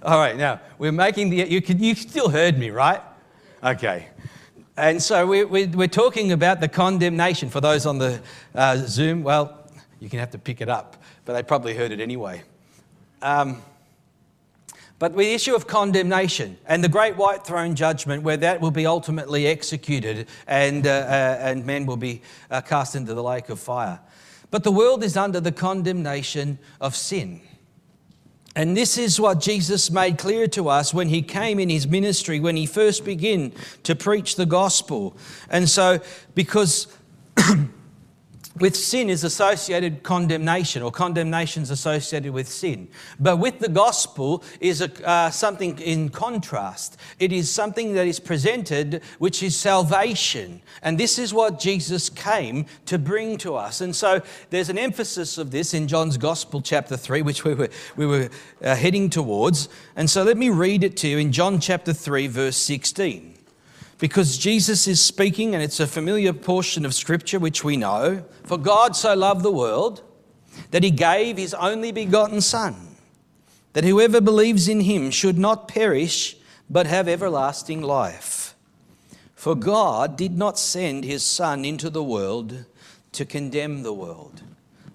All 0.00 0.16
right, 0.16 0.36
now 0.36 0.60
we're 0.78 0.92
making 0.92 1.30
the. 1.30 1.38
You, 1.38 1.60
can, 1.60 1.82
you 1.82 1.96
still 1.96 2.28
heard 2.28 2.56
me, 2.56 2.70
right? 2.70 3.00
Okay. 3.64 4.06
And 4.76 5.02
so 5.02 5.26
we, 5.26 5.44
we, 5.44 5.66
we're 5.66 5.88
talking 5.88 6.30
about 6.30 6.60
the 6.60 6.68
condemnation 6.68 7.50
for 7.50 7.60
those 7.60 7.84
on 7.84 7.98
the 7.98 8.20
uh, 8.54 8.76
Zoom. 8.76 9.24
Well, 9.24 9.68
you 9.98 10.08
can 10.08 10.20
have 10.20 10.30
to 10.30 10.38
pick 10.38 10.60
it 10.60 10.68
up, 10.68 11.02
but 11.24 11.32
they 11.32 11.42
probably 11.42 11.74
heard 11.74 11.90
it 11.90 11.98
anyway. 11.98 12.44
Um, 13.22 13.60
but 15.00 15.16
the 15.16 15.34
issue 15.34 15.56
of 15.56 15.66
condemnation 15.66 16.58
and 16.66 16.84
the 16.84 16.88
great 16.88 17.16
white 17.16 17.44
throne 17.44 17.74
judgment, 17.74 18.22
where 18.22 18.36
that 18.36 18.60
will 18.60 18.70
be 18.70 18.86
ultimately 18.86 19.48
executed 19.48 20.28
and, 20.46 20.86
uh, 20.86 20.90
uh, 20.90 21.38
and 21.40 21.66
men 21.66 21.86
will 21.86 21.96
be 21.96 22.22
uh, 22.52 22.60
cast 22.60 22.94
into 22.94 23.14
the 23.14 23.22
lake 23.22 23.48
of 23.48 23.58
fire. 23.58 23.98
But 24.52 24.62
the 24.62 24.72
world 24.72 25.02
is 25.02 25.16
under 25.16 25.40
the 25.40 25.52
condemnation 25.52 26.60
of 26.80 26.94
sin. 26.94 27.40
And 28.58 28.76
this 28.76 28.98
is 28.98 29.20
what 29.20 29.38
Jesus 29.38 29.88
made 29.88 30.18
clear 30.18 30.48
to 30.48 30.68
us 30.68 30.92
when 30.92 31.10
he 31.10 31.22
came 31.22 31.60
in 31.60 31.70
his 31.70 31.86
ministry, 31.86 32.40
when 32.40 32.56
he 32.56 32.66
first 32.66 33.04
began 33.04 33.52
to 33.84 33.94
preach 33.94 34.34
the 34.34 34.46
gospel. 34.46 35.16
And 35.48 35.70
so, 35.70 36.00
because 36.34 36.88
with 38.60 38.76
sin 38.76 39.10
is 39.10 39.24
associated 39.24 40.02
condemnation, 40.02 40.82
or 40.82 40.90
condemnation 40.90 41.62
is 41.62 41.70
associated 41.70 42.32
with 42.32 42.48
sin. 42.48 42.88
But 43.18 43.36
with 43.38 43.58
the 43.58 43.68
gospel 43.68 44.42
is 44.60 44.80
a, 44.80 45.08
uh, 45.08 45.30
something 45.30 45.78
in 45.78 46.08
contrast. 46.08 46.96
It 47.18 47.32
is 47.32 47.50
something 47.50 47.94
that 47.94 48.06
is 48.06 48.20
presented, 48.20 49.02
which 49.18 49.42
is 49.42 49.56
salvation. 49.56 50.62
And 50.82 50.98
this 50.98 51.18
is 51.18 51.34
what 51.34 51.58
Jesus 51.58 52.08
came 52.08 52.66
to 52.86 52.98
bring 52.98 53.38
to 53.38 53.54
us. 53.54 53.80
And 53.80 53.94
so 53.94 54.22
there's 54.50 54.68
an 54.68 54.78
emphasis 54.78 55.38
of 55.38 55.50
this 55.50 55.74
in 55.74 55.88
John's 55.88 56.16
Gospel, 56.16 56.60
chapter 56.60 56.96
3, 56.96 57.22
which 57.22 57.44
we 57.44 57.54
were, 57.54 57.68
we 57.96 58.06
were 58.06 58.30
uh, 58.62 58.74
heading 58.74 59.10
towards. 59.10 59.68
And 59.96 60.08
so 60.08 60.22
let 60.22 60.36
me 60.36 60.50
read 60.50 60.84
it 60.84 60.96
to 60.98 61.08
you 61.08 61.18
in 61.18 61.32
John 61.32 61.60
chapter 61.60 61.92
3, 61.92 62.26
verse 62.28 62.56
16 62.56 63.27
because 63.98 64.38
Jesus 64.38 64.86
is 64.86 65.04
speaking, 65.04 65.54
and 65.54 65.62
it's 65.62 65.80
a 65.80 65.86
familiar 65.86 66.32
portion 66.32 66.84
of 66.84 66.94
Scripture 66.94 67.38
which 67.38 67.64
we 67.64 67.76
know. 67.76 68.24
For 68.44 68.56
God 68.56 68.94
so 68.94 69.14
loved 69.14 69.42
the 69.42 69.50
world 69.50 70.02
that 70.70 70.84
he 70.84 70.90
gave 70.90 71.36
his 71.36 71.52
only 71.54 71.90
begotten 71.90 72.40
Son, 72.40 72.96
that 73.72 73.84
whoever 73.84 74.20
believes 74.20 74.68
in 74.68 74.80
him 74.80 75.10
should 75.10 75.38
not 75.38 75.68
perish, 75.68 76.36
but 76.70 76.86
have 76.86 77.08
everlasting 77.08 77.82
life. 77.82 78.54
For 79.34 79.54
God 79.54 80.16
did 80.16 80.36
not 80.36 80.58
send 80.58 81.04
his 81.04 81.24
Son 81.24 81.64
into 81.64 81.90
the 81.90 82.02
world 82.02 82.64
to 83.12 83.24
condemn 83.24 83.82
the 83.82 83.92
world. 83.92 84.42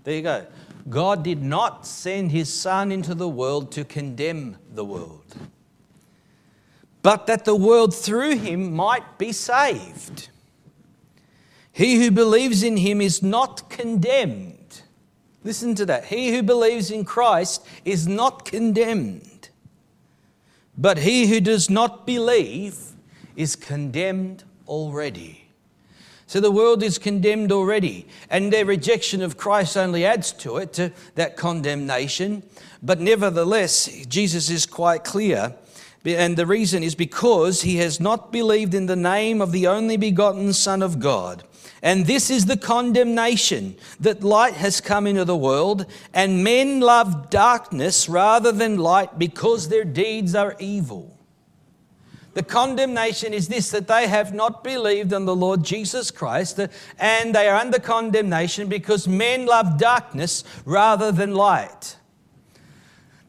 There 0.03 0.15
you 0.15 0.21
go. 0.21 0.45
God 0.89 1.23
did 1.23 1.41
not 1.41 1.85
send 1.87 2.31
his 2.31 2.53
Son 2.53 2.91
into 2.91 3.15
the 3.15 3.29
world 3.29 3.71
to 3.73 3.85
condemn 3.85 4.57
the 4.73 4.83
world 4.83 5.22
but 7.03 7.27
that 7.27 7.45
the 7.45 7.55
world 7.55 7.93
through 7.93 8.37
him 8.37 8.73
might 8.73 9.19
be 9.19 9.31
saved. 9.31 10.29
He 11.71 11.97
who 11.97 12.09
believes 12.09 12.63
in 12.63 12.77
him 12.77 13.01
is 13.01 13.21
not 13.21 13.69
condemned. 13.69 14.81
Listen 15.43 15.75
to 15.75 15.85
that. 15.85 16.05
He 16.05 16.33
who 16.33 16.41
believes 16.41 16.89
in 16.89 17.03
Christ 17.03 17.67
is 17.83 18.07
not 18.07 18.45
condemned. 18.45 19.49
But 20.77 20.99
he 20.99 21.27
who 21.27 21.41
does 21.41 21.69
not 21.69 22.07
believe 22.07 22.77
is 23.35 23.55
condemned 23.55 24.43
already. 24.67 25.49
So 26.25 26.39
the 26.39 26.51
world 26.51 26.81
is 26.83 26.97
condemned 26.97 27.51
already, 27.51 28.07
and 28.29 28.51
their 28.51 28.65
rejection 28.65 29.21
of 29.21 29.37
Christ 29.37 29.75
only 29.75 30.05
adds 30.05 30.31
to 30.33 30.57
it, 30.57 30.73
to 30.73 30.93
that 31.15 31.35
condemnation. 31.35 32.43
But 32.81 33.01
nevertheless, 33.01 33.87
Jesus 34.07 34.49
is 34.49 34.65
quite 34.65 35.03
clear 35.03 35.53
and 36.05 36.35
the 36.35 36.45
reason 36.45 36.83
is 36.83 36.95
because 36.95 37.61
he 37.61 37.77
has 37.77 37.99
not 37.99 38.31
believed 38.31 38.73
in 38.73 38.87
the 38.87 38.95
name 38.95 39.41
of 39.41 39.51
the 39.51 39.67
only 39.67 39.95
begotten 39.95 40.51
Son 40.51 40.81
of 40.81 40.99
God. 40.99 41.43
And 41.81 42.05
this 42.05 42.29
is 42.29 42.45
the 42.45 42.57
condemnation 42.57 43.75
that 43.99 44.23
light 44.23 44.53
has 44.53 44.81
come 44.81 45.07
into 45.07 45.25
the 45.25 45.35
world, 45.35 45.85
and 46.13 46.43
men 46.43 46.79
love 46.79 47.29
darkness 47.29 48.07
rather 48.07 48.51
than 48.51 48.77
light 48.77 49.17
because 49.17 49.69
their 49.69 49.83
deeds 49.83 50.35
are 50.35 50.55
evil. 50.59 51.17
The 52.33 52.43
condemnation 52.43 53.33
is 53.33 53.47
this 53.47 53.69
that 53.71 53.87
they 53.87 54.07
have 54.07 54.33
not 54.33 54.63
believed 54.63 55.13
on 55.13 55.25
the 55.25 55.35
Lord 55.35 55.63
Jesus 55.63 56.09
Christ, 56.09 56.59
uh, 56.59 56.67
and 56.97 57.35
they 57.35 57.47
are 57.47 57.57
under 57.57 57.79
condemnation 57.79 58.67
because 58.67 59.07
men 59.07 59.45
love 59.45 59.77
darkness 59.77 60.43
rather 60.65 61.11
than 61.11 61.35
light. 61.35 61.97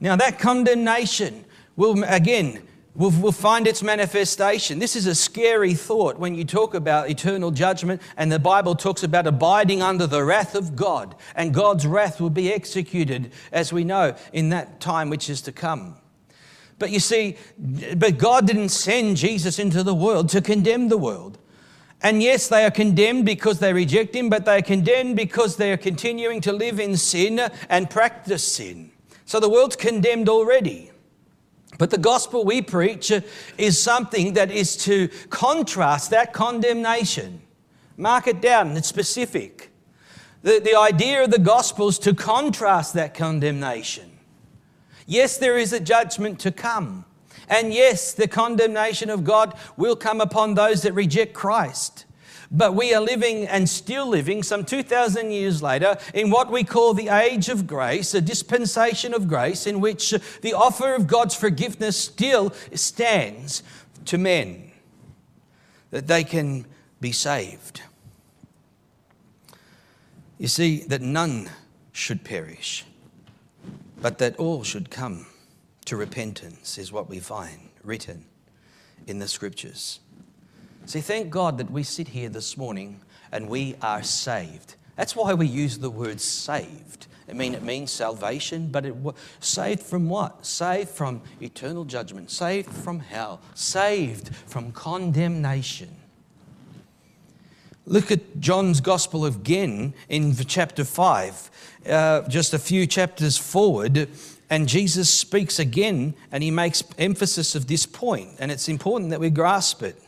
Now, 0.01 0.17
that 0.17 0.39
condemnation 0.39 1.44
will, 1.77 2.03
again, 2.05 2.63
will, 2.95 3.11
will 3.11 3.33
find 3.33 3.67
its 3.67 3.83
manifestation. 3.83 4.79
This 4.79 4.97
is 4.97 5.07
a 5.07 5.15
scary 5.15 5.75
thought 5.75 6.19
when 6.19 6.35
you 6.35 6.45
talk 6.45 6.75
about 6.75 7.11
eternal 7.11 7.51
judgment, 7.51 8.01
and 8.17 8.31
the 8.31 8.39
Bible 8.39 8.75
talks 8.75 9.03
about 9.03 9.27
abiding 9.27 9.83
under 9.83 10.07
the 10.07 10.25
wrath 10.25 10.55
of 10.55 10.77
God, 10.77 11.15
and 11.35 11.53
God's 11.53 11.87
wrath 11.87 12.21
will 12.21 12.31
be 12.31 12.53
executed, 12.53 13.33
as 13.53 13.73
we 13.73 13.85
know, 13.85 14.15
in 14.33 14.51
that 14.51 14.81
time 14.81 15.11
which 15.11 15.29
is 15.29 15.43
to 15.43 15.53
come. 15.53 15.97
But 16.79 16.91
you 16.91 17.01
see, 17.01 17.37
but 17.97 18.19
God 18.19 18.47
didn't 18.47 18.71
send 18.71 19.17
Jesus 19.17 19.59
into 19.59 19.83
the 19.83 19.95
world 19.95 20.29
to 20.31 20.41
condemn 20.41 20.89
the 20.89 20.99
world. 20.99 21.39
And 22.03 22.23
yes, 22.23 22.49
they 22.49 22.65
are 22.65 22.71
condemned 22.71 23.25
because 23.25 23.61
they 23.61 23.73
reject 23.73 24.15
Him, 24.15 24.29
but 24.29 24.45
they 24.45 24.59
are 24.59 24.63
condemned 24.63 25.17
because 25.17 25.57
they 25.57 25.73
are 25.73 25.79
continuing 25.79 26.41
to 26.43 26.53
live 26.53 26.79
in 26.79 26.97
sin 26.97 27.41
and 27.69 27.89
practice 27.89 28.45
sin. 28.45 28.91
So 29.25 29.41
the 29.41 29.49
world's 29.49 29.77
condemned 29.77 30.29
already. 30.29 30.91
But 31.79 31.91
the 31.91 31.99
gospel 31.99 32.45
we 32.45 32.63
preach 32.63 33.11
uh, 33.11 33.21
is 33.59 33.81
something 33.81 34.35
that 34.35 34.51
is 34.51 34.77
to 34.85 35.09
contrast 35.31 36.11
that 36.11 36.33
condemnation. 36.33 37.43
Mark 37.97 38.27
it 38.27 38.41
down, 38.41 38.77
it's 38.77 38.89
specific. 38.89 39.71
The, 40.43 40.61
the 40.63 40.79
idea 40.79 41.25
of 41.25 41.31
the 41.31 41.39
gospel 41.39 41.89
is 41.89 41.99
to 42.01 42.15
contrast 42.15 42.95
that 42.95 43.15
condemnation. 43.15 44.11
Yes, 45.07 45.37
there 45.37 45.59
is 45.59 45.73
a 45.73 45.81
judgment 45.81 46.39
to 46.41 46.53
come. 46.53 47.05
And 47.49 47.73
yes, 47.73 48.13
the 48.13 48.29
condemnation 48.29 49.11
of 49.11 49.25
God 49.25 49.57
will 49.77 49.97
come 49.97 50.21
upon 50.21 50.55
those 50.55 50.83
that 50.83 50.93
reject 50.93 51.35
Christ. 51.35 52.04
But 52.57 52.75
we 52.75 52.95
are 52.95 53.01
living 53.01 53.49
and 53.49 53.69
still 53.69 54.07
living 54.07 54.43
some 54.43 54.65
2,000 54.65 55.33
years 55.33 55.63
later 55.63 55.97
in 56.15 56.31
what 56.31 56.51
we 56.51 56.63
call 56.63 56.95
the 56.95 57.09
age 57.09 57.49
of 57.49 57.67
grace, 57.67 58.15
a 58.15 58.21
dispensation 58.21 59.13
of 59.13 59.29
grace 59.29 59.67
in 59.67 59.81
which 59.81 60.15
the 60.41 60.55
offer 60.55 60.95
of 60.95 61.07
God's 61.07 61.35
forgiveness 61.35 61.99
still 61.99 62.55
stands 62.73 63.63
to 64.07 64.19
men, 64.19 64.71
that 65.91 66.07
they 66.07 66.23
can 66.23 66.65
be 67.01 67.13
saved. 67.13 67.83
You 70.39 70.49
see, 70.49 70.85
that 70.85 71.03
none 71.03 71.51
should 71.93 72.25
perish 72.25 72.85
but 74.05 74.19
that 74.19 74.37
all 74.37 74.63
should 74.63 74.91
come 74.91 75.25
to 75.87 75.97
repentance, 75.97 76.77
is 76.77 76.93
what 76.93 77.09
we 77.09 77.19
find 77.19 77.71
written 77.83 78.27
in 79.07 79.19
the 79.19 79.27
scriptures. 79.27 80.01
See, 80.87 81.01
thank 81.01 81.31
God 81.31 81.59
that 81.59 81.71
we 81.71 81.83
sit 81.83 82.09
here 82.09 82.29
this 82.29 82.57
morning 82.57 83.01
and 83.33 83.49
we 83.49 83.75
are 83.81 84.03
saved. 84.03 84.75
That's 84.97 85.17
why 85.17 85.33
we 85.35 85.47
use 85.47 85.79
the 85.79 85.91
word 85.91 86.21
saved. 86.21 87.07
I 87.29 87.33
mean, 87.33 87.55
it 87.55 87.63
means 87.63 87.91
salvation, 87.91 88.69
but 88.69 88.85
it 88.85 88.95
saved 89.41 89.83
from 89.83 90.11
what? 90.11 90.45
Saved 90.45 90.91
from 90.91 91.23
eternal 91.41 91.87
judgment, 91.87 92.31
saved 92.31 92.71
from 92.71 93.01
hell, 93.01 93.41
saved 93.55 94.35
from 94.37 94.73
condemnation. 94.73 95.89
Look 97.87 98.11
at 98.11 98.41
John's 98.41 98.81
Gospel 98.81 99.25
again 99.25 99.95
in 100.09 100.35
chapter 100.37 100.85
5 100.85 101.51
uh, 101.89 102.23
just 102.29 102.55
a 102.55 102.59
few 102.59 102.87
chapters 102.87 103.37
forward, 103.37 104.09
and 104.51 104.69
Jesus 104.69 105.11
speaks 105.11 105.59
again 105.59 106.15
and 106.31 106.43
he 106.43 106.51
makes 106.51 106.83
emphasis 106.99 107.55
of 107.55 107.67
this 107.67 107.87
point, 107.87 108.31
and 108.39 108.51
it's 108.51 108.69
important 108.69 109.11
that 109.11 109.21
we 109.21 109.31
grasp 109.31 109.83
it. 109.83 110.01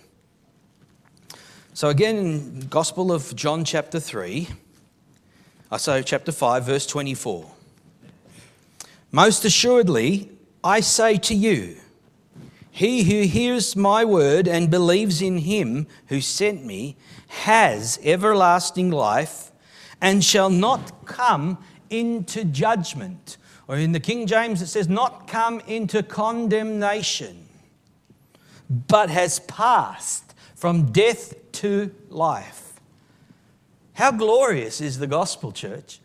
So, 1.77 1.91
again, 1.91 2.69
Gospel 2.71 3.13
of 3.13 3.37
John, 3.37 3.63
chapter 3.63 4.01
3, 4.01 4.49
uh, 4.51 5.75
I 5.75 5.77
say 5.77 6.03
chapter 6.03 6.33
5, 6.33 6.65
verse 6.65 6.87
24. 6.87 7.51
Most 9.13 9.45
assuredly, 9.45 10.31
I 10.65 10.81
say 10.81 11.19
to 11.19 11.35
you, 11.35 11.77
he 12.71 13.03
who 13.03 13.29
hears 13.29 13.77
my 13.77 14.07
word 14.07 14.49
and 14.49 14.71
believes 14.71 15.21
in 15.21 15.37
him 15.37 15.87
who 16.07 16.23
sent 16.23 16.65
me 16.65 16.97
has 17.29 17.99
everlasting 18.03 18.91
life 18.91 19.53
and 20.01 20.25
shall 20.25 20.49
not 20.49 21.05
come 21.05 21.59
into 21.91 22.45
judgment. 22.45 23.37
Or 23.69 23.77
in 23.77 23.93
the 23.93 24.01
King 24.01 24.27
James, 24.27 24.63
it 24.63 24.69
says, 24.69 24.89
not 24.89 25.29
come 25.29 25.61
into 25.67 26.03
condemnation, 26.03 27.47
but 28.71 29.11
has 29.11 29.41
passed 29.41 30.33
from 30.55 30.91
death 30.91 31.35
to 31.57 31.91
life. 32.09 32.81
How 33.95 34.11
glorious 34.13 34.81
is 34.81 34.99
the 34.99 35.07
gospel, 35.07 35.53
church? 35.53 36.01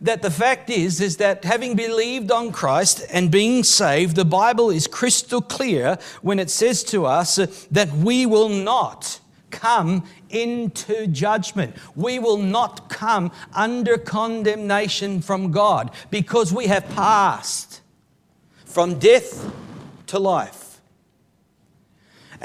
That 0.00 0.22
the 0.22 0.30
fact 0.30 0.70
is, 0.70 1.00
is 1.00 1.18
that 1.18 1.44
having 1.44 1.74
believed 1.76 2.30
on 2.30 2.52
Christ 2.52 3.04
and 3.10 3.30
being 3.30 3.64
saved, 3.64 4.16
the 4.16 4.24
Bible 4.24 4.70
is 4.70 4.86
crystal 4.86 5.40
clear 5.40 5.98
when 6.22 6.38
it 6.38 6.50
says 6.50 6.84
to 6.84 7.06
us 7.06 7.36
that 7.70 7.92
we 7.92 8.26
will 8.26 8.48
not 8.48 9.20
come 9.50 10.04
into 10.30 11.06
judgment. 11.06 11.76
We 11.94 12.18
will 12.18 12.38
not 12.38 12.88
come 12.88 13.32
under 13.54 13.96
condemnation 13.96 15.22
from 15.22 15.50
God 15.50 15.90
because 16.10 16.52
we 16.52 16.66
have 16.66 16.88
passed 16.90 17.80
from 18.64 18.98
death 18.98 19.50
to 20.08 20.18
life. 20.18 20.65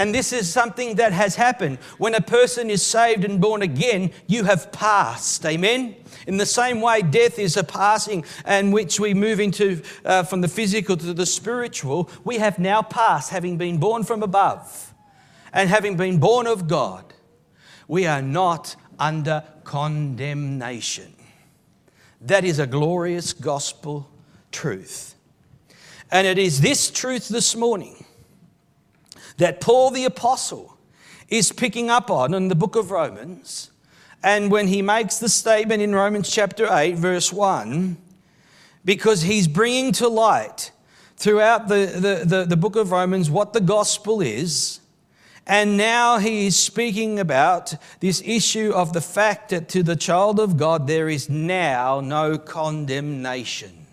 And 0.02 0.16
this 0.16 0.34
is 0.34 0.52
something 0.52 0.96
that 0.96 1.14
has 1.14 1.36
happened. 1.36 1.78
When 2.00 2.16
a 2.16 2.22
person 2.22 2.72
is 2.72 2.82
saved 2.82 3.24
and 3.24 3.40
born 3.40 3.62
again, 3.62 4.10
you 4.26 4.46
have 4.46 4.72
passed. 4.72 5.46
Amen? 5.46 5.96
In 6.26 6.38
the 6.38 6.46
same 6.48 6.82
way, 6.82 7.04
death 7.04 7.38
is 7.38 7.56
a 7.56 7.64
passing 7.64 8.26
and 8.44 8.74
which 8.74 9.00
we 9.00 9.14
move 9.14 9.40
into 9.40 9.84
uh, 10.04 10.24
from 10.24 10.42
the 10.42 10.48
physical 10.48 10.98
to 10.98 11.14
the 11.14 11.28
spiritual, 11.28 12.10
we 12.24 12.40
have 12.40 12.58
now 12.58 12.82
passed, 12.82 13.30
having 13.30 13.58
been 13.58 13.78
born 13.78 14.04
from 14.04 14.24
above 14.24 14.92
and 15.54 15.70
having 15.70 15.96
been 15.98 16.18
born 16.18 16.48
of 16.48 16.68
God 16.68 17.14
we 17.88 18.08
are 18.08 18.24
not 18.24 18.76
under 18.98 19.44
condemnation. 19.66 21.14
That 22.22 22.44
is 22.44 22.58
a 22.58 22.66
glorious 22.66 23.34
gospel 23.34 24.10
truth. 24.52 25.14
And 26.10 26.26
it 26.26 26.40
is 26.40 26.62
this 26.62 26.90
truth 26.90 27.28
this 27.28 27.56
morning 27.56 28.01
that 29.42 29.62
Paul 29.62 29.92
the 29.92 30.06
Apostle 30.06 30.78
is 31.28 31.52
picking 31.52 31.90
up 31.90 32.10
on 32.10 32.34
in 32.34 32.48
the 32.48 32.56
book 32.56 32.76
of 32.76 32.92
Romans. 32.92 33.72
And 34.24 34.52
when 34.52 34.68
he 34.68 34.82
makes 34.82 35.18
the 35.20 35.30
statement 35.30 35.82
in 35.82 35.96
Romans 35.96 36.30
chapter 36.30 36.68
8, 36.72 36.96
verse 36.96 37.34
1, 37.34 37.98
because 38.84 39.24
he's 39.24 39.48
bringing 39.48 39.92
to 39.94 40.08
light 40.08 40.72
throughout 41.18 41.68
the, 41.68 41.86
the, 41.86 42.26
the, 42.26 42.46
the 42.46 42.58
book 42.58 42.76
of 42.76 42.92
Romans 42.92 43.30
what 43.30 43.54
the 43.54 43.62
gospel 43.62 44.22
is 44.22 44.82
and 45.48 45.76
now 45.76 46.18
he 46.18 46.48
is 46.48 46.58
speaking 46.58 47.20
about 47.20 47.74
this 48.00 48.22
issue 48.24 48.72
of 48.74 48.94
the 48.94 49.02
fact 49.02 49.50
that 49.50 49.70
to 49.70 49.84
the 49.84 49.96
child 49.96 50.40
of 50.40 50.56
God 50.56 50.88
there 50.88 51.10
is 51.10 51.30
now 51.30 52.00
no 52.00 52.38
condemnation. 52.38 53.88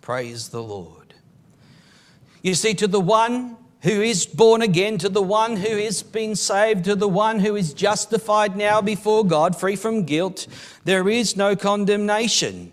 Praise 0.00 0.48
the 0.48 0.62
Lord. 0.62 1.14
You 2.42 2.54
see, 2.54 2.72
to 2.74 2.86
the 2.86 3.00
one 3.00 3.56
who 3.82 4.02
is 4.02 4.26
born 4.26 4.60
again, 4.62 4.98
to 4.98 5.08
the 5.08 5.22
one 5.22 5.56
who 5.56 5.76
has 5.78 6.02
been 6.02 6.36
saved, 6.36 6.84
to 6.84 6.94
the 6.94 7.08
one 7.08 7.40
who 7.40 7.56
is 7.56 7.72
justified 7.72 8.56
now 8.56 8.80
before 8.80 9.24
God, 9.24 9.58
free 9.58 9.76
from 9.76 10.04
guilt, 10.04 10.46
there 10.84 11.08
is 11.08 11.36
no 11.36 11.56
condemnation. 11.56 12.72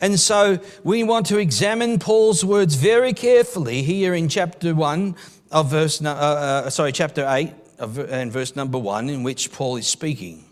And 0.00 0.18
so 0.18 0.58
we 0.82 1.04
want 1.04 1.26
to 1.26 1.38
examine 1.38 1.98
Paul's 1.98 2.44
words 2.44 2.74
very 2.74 3.12
carefully 3.12 3.82
here 3.82 4.14
in 4.14 4.28
chapter 4.28 4.74
1 4.74 5.14
of 5.52 5.70
verse, 5.70 6.02
uh, 6.02 6.08
uh, 6.08 6.70
sorry, 6.70 6.92
chapter 6.92 7.26
8 7.28 7.52
of, 7.78 7.98
and 7.98 8.32
verse 8.32 8.56
number 8.56 8.78
1, 8.78 9.08
in 9.08 9.22
which 9.22 9.52
Paul 9.52 9.76
is 9.76 9.86
speaking. 9.86 10.44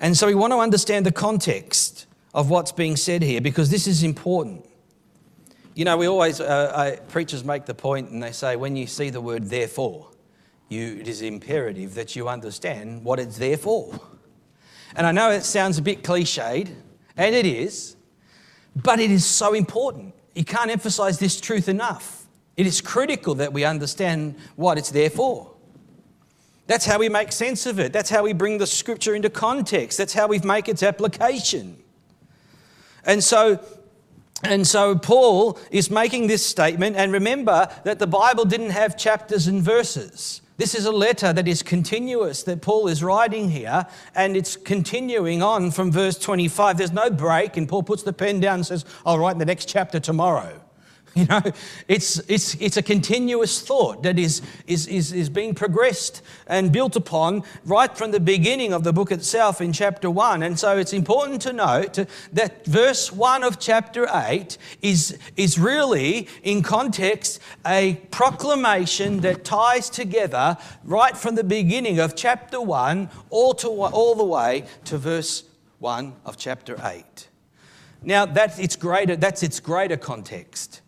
And 0.00 0.16
so 0.16 0.26
we 0.26 0.34
want 0.34 0.52
to 0.52 0.58
understand 0.58 1.04
the 1.04 1.12
context 1.12 2.06
of 2.32 2.48
what's 2.48 2.72
being 2.72 2.96
said 2.96 3.22
here 3.22 3.40
because 3.40 3.70
this 3.70 3.86
is 3.86 4.02
important. 4.02 4.64
You 5.74 5.84
know, 5.84 5.96
we 5.96 6.08
always, 6.08 6.40
uh, 6.40 6.96
preachers 7.08 7.44
make 7.44 7.64
the 7.64 7.74
point 7.74 8.10
and 8.10 8.22
they 8.22 8.32
say, 8.32 8.56
when 8.56 8.76
you 8.76 8.86
see 8.86 9.10
the 9.10 9.20
word 9.20 9.44
therefore, 9.44 10.10
you, 10.68 10.98
it 11.00 11.08
is 11.08 11.22
imperative 11.22 11.94
that 11.94 12.16
you 12.16 12.28
understand 12.28 13.04
what 13.04 13.18
it's 13.18 13.38
there 13.38 13.56
for. 13.56 14.00
And 14.96 15.06
I 15.06 15.12
know 15.12 15.30
it 15.30 15.44
sounds 15.44 15.78
a 15.78 15.82
bit 15.82 16.02
cliched, 16.02 16.68
and 17.16 17.34
it 17.34 17.46
is, 17.46 17.96
but 18.74 18.98
it 18.98 19.10
is 19.10 19.24
so 19.24 19.54
important. 19.54 20.14
You 20.34 20.44
can't 20.44 20.70
emphasize 20.70 21.18
this 21.18 21.40
truth 21.40 21.68
enough. 21.68 22.26
It 22.56 22.66
is 22.66 22.80
critical 22.80 23.36
that 23.36 23.52
we 23.52 23.64
understand 23.64 24.36
what 24.56 24.78
it's 24.78 24.90
there 24.90 25.10
for. 25.10 25.52
That's 26.66 26.84
how 26.84 26.98
we 26.98 27.08
make 27.08 27.32
sense 27.32 27.66
of 27.66 27.80
it. 27.80 27.92
That's 27.92 28.10
how 28.10 28.22
we 28.22 28.32
bring 28.32 28.58
the 28.58 28.66
scripture 28.66 29.14
into 29.14 29.30
context. 29.30 29.98
That's 29.98 30.12
how 30.12 30.26
we 30.28 30.38
make 30.40 30.68
its 30.68 30.82
application. 30.82 31.82
And 33.04 33.22
so 33.24 33.60
And 34.42 34.66
so 34.66 34.96
Paul 34.96 35.58
is 35.70 35.90
making 35.90 36.26
this 36.26 36.44
statement, 36.44 36.96
and 36.96 37.12
remember 37.12 37.68
that 37.84 37.98
the 37.98 38.06
Bible 38.06 38.44
didn't 38.44 38.70
have 38.70 38.96
chapters 38.96 39.46
and 39.46 39.62
verses. 39.62 40.40
This 40.56 40.74
is 40.74 40.84
a 40.84 40.92
letter 40.92 41.32
that 41.32 41.48
is 41.48 41.62
continuous 41.62 42.42
that 42.42 42.60
Paul 42.60 42.88
is 42.88 43.02
writing 43.02 43.50
here, 43.50 43.86
and 44.14 44.36
it's 44.36 44.56
continuing 44.56 45.42
on 45.42 45.70
from 45.70 45.90
verse 45.90 46.18
25. 46.18 46.78
There's 46.78 46.92
no 46.92 47.10
break, 47.10 47.56
and 47.56 47.68
Paul 47.68 47.82
puts 47.82 48.02
the 48.02 48.12
pen 48.12 48.40
down 48.40 48.56
and 48.56 48.66
says, 48.66 48.84
I'll 49.06 49.18
write 49.18 49.38
the 49.38 49.46
next 49.46 49.68
chapter 49.68 50.00
tomorrow. 50.00 50.60
You 51.16 51.26
know, 51.26 51.42
it's, 51.88 52.18
it's, 52.28 52.54
it's 52.54 52.76
a 52.76 52.82
continuous 52.82 53.60
thought 53.60 54.04
that 54.04 54.16
is, 54.16 54.42
is, 54.68 54.86
is, 54.86 55.12
is 55.12 55.28
being 55.28 55.54
progressed 55.54 56.22
and 56.46 56.72
built 56.72 56.94
upon 56.94 57.42
right 57.64 57.94
from 57.96 58.12
the 58.12 58.20
beginning 58.20 58.72
of 58.72 58.84
the 58.84 58.92
book 58.92 59.10
itself 59.10 59.60
in 59.60 59.72
chapter 59.72 60.08
1. 60.08 60.44
And 60.44 60.58
so 60.58 60.78
it's 60.78 60.92
important 60.92 61.42
to 61.42 61.52
note 61.52 61.98
that 62.32 62.64
verse 62.64 63.12
1 63.12 63.42
of 63.42 63.58
chapter 63.58 64.06
8 64.08 64.56
is, 64.82 65.18
is 65.36 65.58
really, 65.58 66.28
in 66.44 66.62
context, 66.62 67.40
a 67.66 67.96
proclamation 68.12 69.20
that 69.20 69.44
ties 69.44 69.90
together 69.90 70.56
right 70.84 71.16
from 71.16 71.34
the 71.34 71.44
beginning 71.44 71.98
of 71.98 72.14
chapter 72.14 72.60
1 72.60 73.10
all, 73.30 73.52
to, 73.54 73.68
all 73.68 74.14
the 74.14 74.24
way 74.24 74.64
to 74.84 74.96
verse 74.96 75.42
1 75.80 76.14
of 76.24 76.36
chapter 76.36 76.76
8. 76.82 77.28
Now, 78.02 78.26
that's 78.26 78.58
its 78.58 78.76
greater, 78.76 79.16
that's 79.16 79.42
its 79.42 79.60
greater 79.60 79.96
context. 79.96 80.79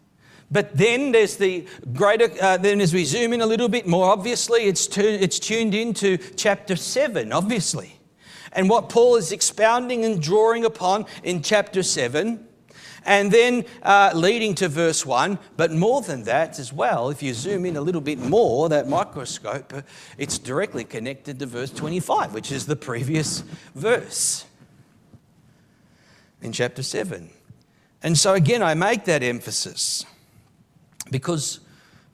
But 0.52 0.76
then 0.76 1.12
there's 1.12 1.38
the 1.38 1.66
greater, 1.94 2.30
uh, 2.40 2.58
then 2.58 2.82
as 2.82 2.92
we 2.92 3.06
zoom 3.06 3.32
in 3.32 3.40
a 3.40 3.46
little 3.46 3.70
bit 3.70 3.86
more, 3.86 4.12
obviously 4.12 4.64
it's, 4.64 4.86
tu- 4.86 5.00
it's 5.00 5.38
tuned 5.38 5.74
into 5.74 6.18
chapter 6.36 6.76
7, 6.76 7.32
obviously. 7.32 7.98
And 8.52 8.68
what 8.68 8.90
Paul 8.90 9.16
is 9.16 9.32
expounding 9.32 10.04
and 10.04 10.20
drawing 10.20 10.66
upon 10.66 11.06
in 11.22 11.42
chapter 11.42 11.82
7, 11.82 12.46
and 13.06 13.32
then 13.32 13.64
uh, 13.82 14.12
leading 14.14 14.54
to 14.56 14.68
verse 14.68 15.06
1. 15.06 15.38
But 15.56 15.72
more 15.72 16.02
than 16.02 16.24
that 16.24 16.58
as 16.58 16.70
well, 16.70 17.08
if 17.08 17.22
you 17.22 17.32
zoom 17.32 17.64
in 17.64 17.78
a 17.78 17.80
little 17.80 18.02
bit 18.02 18.18
more, 18.18 18.68
that 18.68 18.86
microscope, 18.86 19.72
uh, 19.72 19.82
it's 20.18 20.38
directly 20.38 20.84
connected 20.84 21.38
to 21.38 21.46
verse 21.46 21.70
25, 21.70 22.34
which 22.34 22.52
is 22.52 22.66
the 22.66 22.76
previous 22.76 23.42
verse 23.74 24.44
in 26.42 26.52
chapter 26.52 26.82
7. 26.82 27.30
And 28.02 28.18
so 28.18 28.34
again, 28.34 28.62
I 28.62 28.74
make 28.74 29.06
that 29.06 29.22
emphasis. 29.22 30.04
Because 31.12 31.60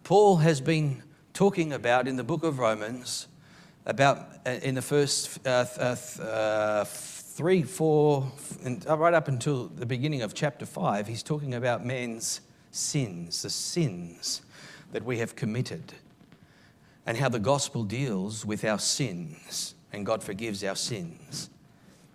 Paul 0.03 0.39
has 0.39 0.61
been 0.61 1.05
talking 1.33 1.73
about 1.73 2.09
in 2.09 2.17
the 2.17 2.25
book 2.25 2.43
of 2.43 2.59
Romans, 2.59 3.29
about 3.87 4.27
uh, 4.45 4.51
in 4.61 4.75
the 4.75 4.83
first 4.83 5.39
uh, 5.47 5.67
uh, 5.79 5.97
uh, 6.21 6.85
three, 6.85 7.63
four, 7.63 8.27
and 8.65 8.85
uh, 8.89 8.99
right 8.99 9.15
up 9.15 9.29
until 9.29 9.69
the 9.69 9.87
beginning 9.87 10.23
of 10.23 10.35
chapter 10.35 10.67
five, 10.67 11.07
he's 11.07 11.23
talking 11.23 11.55
about 11.55 11.87
man's 11.87 12.41
sins, 12.73 13.43
the 13.43 13.51
sins 13.51 14.43
that 14.91 15.05
we 15.05 15.19
have 15.19 15.37
committed, 15.37 15.95
and 17.07 17.17
how 17.17 17.29
the 17.29 17.39
gospel 17.39 17.85
deals 17.85 18.45
with 18.45 18.65
our 18.65 18.81
sins, 18.81 19.77
and 19.93 20.05
God 20.05 20.25
forgives 20.25 20.65
our 20.65 20.75
sins. 20.75 21.51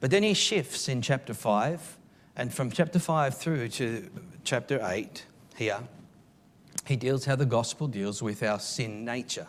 But 0.02 0.12
then 0.12 0.22
he 0.22 0.34
shifts 0.34 0.90
in 0.90 1.02
chapter 1.02 1.34
5, 1.34 1.98
and 2.36 2.54
from 2.54 2.70
chapter 2.72 3.00
5 3.00 3.38
through 3.38 3.70
to 3.70 4.10
chapter 4.44 4.82
8 4.84 5.26
here, 5.56 5.80
he 6.86 6.96
deals 6.96 7.26
how 7.26 7.36
the 7.36 7.46
gospel 7.46 7.88
deals 7.88 8.22
with 8.22 8.44
our 8.44 8.60
sin 8.60 9.06
nature 9.06 9.48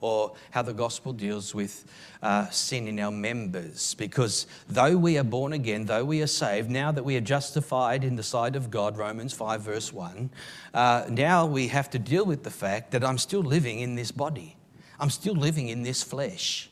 or 0.00 0.34
how 0.50 0.60
the 0.60 0.74
gospel 0.74 1.14
deals 1.14 1.54
with 1.54 1.86
uh, 2.22 2.46
sin 2.50 2.88
in 2.88 3.00
our 3.00 3.10
members. 3.10 3.94
Because 3.94 4.46
though 4.68 4.98
we 4.98 5.16
are 5.16 5.24
born 5.24 5.54
again, 5.54 5.86
though 5.86 6.04
we 6.04 6.20
are 6.20 6.26
saved, 6.26 6.70
now 6.70 6.92
that 6.92 7.04
we 7.04 7.16
are 7.16 7.22
justified 7.22 8.04
in 8.04 8.16
the 8.16 8.22
sight 8.22 8.54
of 8.54 8.70
God, 8.70 8.98
Romans 8.98 9.32
5, 9.32 9.62
verse 9.62 9.92
1, 9.94 10.30
uh, 10.74 11.06
now 11.08 11.46
we 11.46 11.68
have 11.68 11.88
to 11.90 11.98
deal 11.98 12.26
with 12.26 12.44
the 12.44 12.50
fact 12.50 12.90
that 12.90 13.02
I'm 13.02 13.16
still 13.16 13.42
living 13.42 13.80
in 13.80 13.94
this 13.94 14.10
body, 14.10 14.56
I'm 15.00 15.10
still 15.10 15.34
living 15.34 15.68
in 15.68 15.82
this 15.82 16.02
flesh. 16.02 16.70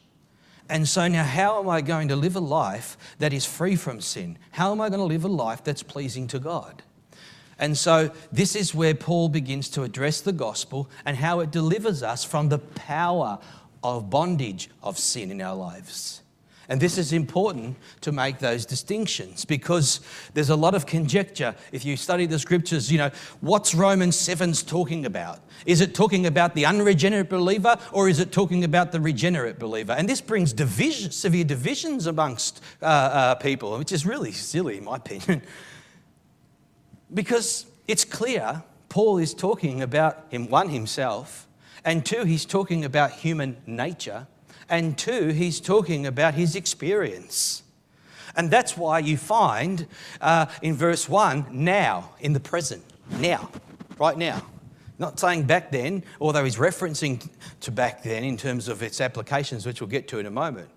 And 0.69 0.87
so 0.87 1.09
now, 1.09 1.25
how 1.25 1.61
am 1.61 1.69
I 1.69 1.81
going 1.81 2.09
to 2.09 2.17
live 2.17 2.37
a 2.37 2.41
life 2.41 2.97
that 3.19 3.33
is 3.33 3.45
free 3.45 3.77
from 3.77 4.01
sin? 4.01 4.39
How 4.53 4.73
am 4.73 4.81
I 4.81 4.91
going 4.91 5.01
to 5.01 5.05
live 5.05 5.25
a 5.25 5.29
life 5.29 5.65
that's 5.65 5.83
pleasing 5.83 6.27
to 6.29 6.39
God? 6.39 6.83
And 7.59 7.77
so, 7.77 8.11
this 8.33 8.57
is 8.57 8.75
where 8.75 8.95
Paul 8.95 9.29
begins 9.29 9.69
to 9.71 9.83
address 9.83 10.21
the 10.21 10.33
gospel 10.33 10.91
and 11.05 11.17
how 11.17 11.41
it 11.41 11.51
delivers 11.51 12.03
us 12.03 12.25
from 12.25 12.49
the 12.49 12.59
power 12.59 13.39
of 13.83 14.11
bondage 14.11 14.71
of 14.83 14.99
sin 14.99 15.31
in 15.31 15.41
our 15.41 15.55
lives. 15.55 16.23
And 16.69 16.81
this 16.81 16.97
is 16.97 17.13
important 17.13 17.77
to 18.03 18.13
make 18.13 18.39
those 18.39 18.65
distinctions 18.65 19.45
because 19.45 20.01
there's 20.33 20.49
a 20.49 20.57
lot 20.57 20.75
of 20.75 20.87
conjecture. 20.87 21.55
If 21.73 21.85
you 21.85 21.97
study 21.97 22.25
the 22.25 22.39
scriptures, 22.39 22.91
you 22.91 22.99
know, 22.99 23.11
what's 23.41 23.75
Romans 23.75 24.17
7's 24.17 24.63
talking 24.63 25.05
about? 25.05 25.41
Is 25.67 25.81
it 25.81 25.95
talking 25.95 26.27
about 26.27 26.55
the 26.55 26.65
unregenerate 26.65 27.29
believer 27.29 27.77
or 27.93 28.09
is 28.09 28.21
it 28.21 28.33
talking 28.33 28.65
about 28.65 28.93
the 28.93 29.01
regenerate 29.01 29.59
believer? 29.59 29.93
And 29.93 30.09
this 30.09 30.21
brings 30.21 30.53
division, 30.53 31.11
severe 31.11 31.45
divisions 31.45 32.07
amongst 32.07 32.63
uh, 32.81 32.87
uh, 32.87 33.35
people, 33.35 33.77
which 33.77 33.93
is 33.93 34.07
really 34.07 34.33
silly, 34.33 34.79
in 34.79 34.85
my 34.85 34.97
opinion. 34.97 35.43
Because 37.13 37.67
it's 37.87 38.05
clear 38.05 38.63
Paul 38.89 39.19
is 39.19 39.35
talking 39.35 39.83
about 39.83 40.27
him, 40.31 40.49
one, 40.49 40.69
himself, 40.69 41.47
and 41.85 42.05
two, 42.05 42.25
he's 42.25 42.45
talking 42.45 42.85
about 42.85 43.13
human 43.13 43.57
nature, 43.67 44.27
and 44.69 44.97
two, 44.97 45.29
he's 45.29 45.61
talking 45.61 46.07
about 46.07 46.35
his 46.35 46.55
experience. 46.55 47.63
And 48.37 48.51
that's 48.51 48.77
why 48.77 49.01
you 49.01 49.17
find 49.17 49.87
uh, 50.21 50.47
in 50.63 50.75
verse 50.75 51.09
1 51.09 51.49
now, 51.51 52.11
in 52.21 52.33
the 52.33 52.41
present, 52.41 52.83
now, 53.19 53.51
right 53.99 54.17
now. 54.17 54.47
Not 54.99 55.19
saying 55.19 55.45
back 55.45 55.71
then, 55.71 56.05
although 56.21 56.45
he's 56.45 56.57
referencing 56.57 57.29
to 57.61 57.71
back 57.71 58.03
then 58.03 58.25
in 58.25 58.37
terms 58.37 58.69
of 58.69 58.83
its 58.83 59.01
applications, 59.01 59.67
which 59.67 59.81
we'll 59.81 59.91
get 59.91 60.09
to 60.09 60.19
in 60.19 60.27
a 60.27 60.31
moment. 60.31 60.69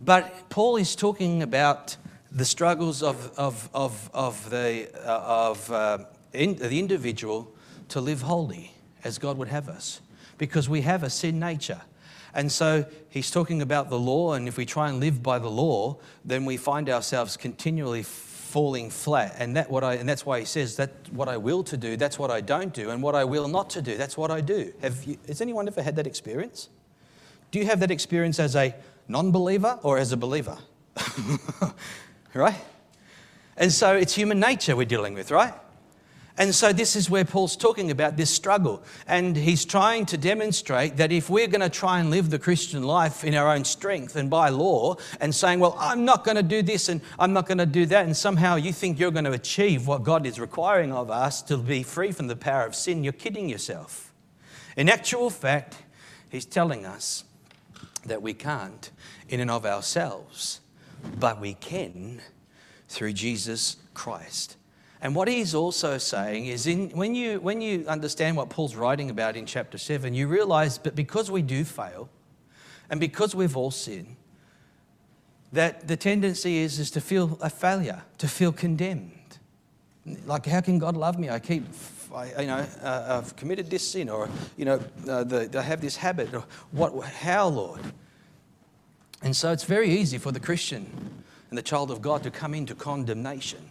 But 0.00 0.50
Paul 0.50 0.76
is 0.76 0.94
talking 0.94 1.42
about 1.42 1.96
the 2.34 2.44
struggles 2.44 3.02
of, 3.02 3.32
of, 3.38 3.68
of, 3.72 4.10
of, 4.12 4.50
the, 4.50 4.88
uh, 5.06 5.48
of 5.48 5.70
uh, 5.70 5.98
in, 6.32 6.56
the 6.56 6.78
individual 6.78 7.52
to 7.88 8.00
live 8.00 8.22
holy 8.22 8.72
as 9.04 9.18
God 9.18 9.38
would 9.38 9.48
have 9.48 9.68
us 9.68 10.00
because 10.36 10.68
we 10.68 10.80
have 10.80 11.04
a 11.04 11.10
sin 11.10 11.38
nature. 11.38 11.80
And 12.34 12.50
so 12.50 12.84
he's 13.08 13.30
talking 13.30 13.62
about 13.62 13.90
the 13.90 13.98
law, 13.98 14.32
and 14.32 14.48
if 14.48 14.56
we 14.56 14.66
try 14.66 14.88
and 14.88 14.98
live 14.98 15.22
by 15.22 15.38
the 15.38 15.48
law, 15.48 15.98
then 16.24 16.44
we 16.44 16.56
find 16.56 16.90
ourselves 16.90 17.36
continually 17.36 18.02
falling 18.02 18.90
flat. 18.90 19.36
And, 19.38 19.56
that 19.56 19.70
what 19.70 19.84
I, 19.84 19.94
and 19.94 20.08
that's 20.08 20.26
why 20.26 20.40
he 20.40 20.44
says 20.44 20.76
that 20.76 20.90
what 21.12 21.28
I 21.28 21.36
will 21.36 21.62
to 21.64 21.76
do, 21.76 21.96
that's 21.96 22.18
what 22.18 22.32
I 22.32 22.40
don't 22.40 22.74
do, 22.74 22.90
and 22.90 23.00
what 23.00 23.14
I 23.14 23.22
will 23.22 23.46
not 23.46 23.70
to 23.70 23.82
do, 23.82 23.96
that's 23.96 24.16
what 24.16 24.32
I 24.32 24.40
do. 24.40 24.72
Have 24.82 25.04
you, 25.04 25.16
has 25.28 25.40
anyone 25.40 25.68
ever 25.68 25.82
had 25.82 25.94
that 25.96 26.08
experience? 26.08 26.68
Do 27.52 27.60
you 27.60 27.66
have 27.66 27.78
that 27.80 27.92
experience 27.92 28.40
as 28.40 28.56
a 28.56 28.74
non 29.06 29.30
believer 29.30 29.78
or 29.84 29.98
as 29.98 30.10
a 30.10 30.16
believer? 30.16 30.58
right? 32.34 32.60
And 33.56 33.72
so 33.72 33.94
it's 33.94 34.14
human 34.14 34.40
nature 34.40 34.74
we're 34.76 34.84
dealing 34.84 35.14
with, 35.14 35.30
right? 35.30 35.54
And 36.36 36.52
so 36.52 36.72
this 36.72 36.96
is 36.96 37.08
where 37.08 37.24
Paul's 37.24 37.56
talking 37.56 37.92
about 37.92 38.16
this 38.16 38.28
struggle. 38.28 38.82
And 39.06 39.36
he's 39.36 39.64
trying 39.64 40.04
to 40.06 40.18
demonstrate 40.18 40.96
that 40.96 41.12
if 41.12 41.30
we're 41.30 41.46
going 41.46 41.60
to 41.60 41.68
try 41.68 42.00
and 42.00 42.10
live 42.10 42.30
the 42.30 42.40
Christian 42.40 42.82
life 42.82 43.22
in 43.22 43.36
our 43.36 43.54
own 43.54 43.64
strength 43.64 44.16
and 44.16 44.28
by 44.28 44.48
law, 44.48 44.96
and 45.20 45.32
saying, 45.32 45.60
well, 45.60 45.76
I'm 45.78 46.04
not 46.04 46.24
going 46.24 46.36
to 46.36 46.42
do 46.42 46.60
this 46.60 46.88
and 46.88 47.00
I'm 47.20 47.32
not 47.32 47.46
going 47.46 47.58
to 47.58 47.66
do 47.66 47.86
that, 47.86 48.04
and 48.04 48.16
somehow 48.16 48.56
you 48.56 48.72
think 48.72 48.98
you're 48.98 49.12
going 49.12 49.26
to 49.26 49.32
achieve 49.32 49.86
what 49.86 50.02
God 50.02 50.26
is 50.26 50.40
requiring 50.40 50.92
of 50.92 51.08
us 51.08 51.40
to 51.42 51.56
be 51.56 51.84
free 51.84 52.10
from 52.10 52.26
the 52.26 52.36
power 52.36 52.66
of 52.66 52.74
sin, 52.74 53.04
you're 53.04 53.12
kidding 53.12 53.48
yourself. 53.48 54.12
In 54.76 54.88
actual 54.88 55.30
fact, 55.30 55.76
he's 56.28 56.44
telling 56.44 56.84
us 56.84 57.22
that 58.06 58.22
we 58.22 58.34
can't 58.34 58.90
in 59.28 59.38
and 59.38 59.52
of 59.52 59.64
ourselves, 59.64 60.60
but 61.18 61.40
we 61.40 61.54
can 61.54 62.20
through 62.88 63.12
Jesus 63.12 63.76
Christ. 63.94 64.56
And 65.00 65.14
what 65.14 65.28
he's 65.28 65.54
also 65.54 65.98
saying 65.98 66.46
is 66.46 66.66
in, 66.66 66.88
when, 66.90 67.14
you, 67.14 67.38
when 67.40 67.60
you 67.60 67.84
understand 67.86 68.36
what 68.36 68.48
Paul's 68.48 68.74
writing 68.74 69.10
about 69.10 69.36
in 69.36 69.44
chapter 69.44 69.76
7, 69.76 70.14
you 70.14 70.26
realize 70.26 70.78
that 70.78 70.94
because 70.94 71.30
we 71.30 71.42
do 71.42 71.64
fail 71.64 72.08
and 72.88 72.98
because 72.98 73.34
we've 73.34 73.56
all 73.56 73.70
sinned, 73.70 74.16
that 75.52 75.86
the 75.86 75.96
tendency 75.96 76.58
is, 76.58 76.78
is 76.78 76.90
to 76.92 77.00
feel 77.00 77.38
a 77.40 77.50
failure, 77.50 78.02
to 78.18 78.26
feel 78.26 78.50
condemned. 78.50 79.12
Like, 80.26 80.46
how 80.46 80.60
can 80.60 80.78
God 80.78 80.96
love 80.96 81.18
me? 81.18 81.28
I 81.30 81.38
keep, 81.38 81.64
I, 82.14 82.40
you 82.40 82.46
know, 82.46 82.66
uh, 82.82 83.22
I've 83.22 83.36
committed 83.36 83.70
this 83.70 83.86
sin, 83.86 84.08
or, 84.08 84.28
you 84.56 84.64
know, 84.64 84.80
uh, 85.08 85.24
the, 85.24 85.50
I 85.58 85.62
have 85.62 85.80
this 85.80 85.96
habit. 85.96 86.34
Or 86.34 86.44
what, 86.72 86.98
how, 87.04 87.48
Lord? 87.48 87.80
And 89.24 89.34
so 89.34 89.50
it's 89.50 89.64
very 89.64 89.90
easy 89.90 90.18
for 90.18 90.30
the 90.30 90.38
Christian 90.38 90.86
and 91.48 91.58
the 91.58 91.62
child 91.62 91.90
of 91.90 92.00
God 92.00 92.22
to 92.22 92.30
come 92.30 92.54
into 92.54 92.76
condemnation. 92.76 93.70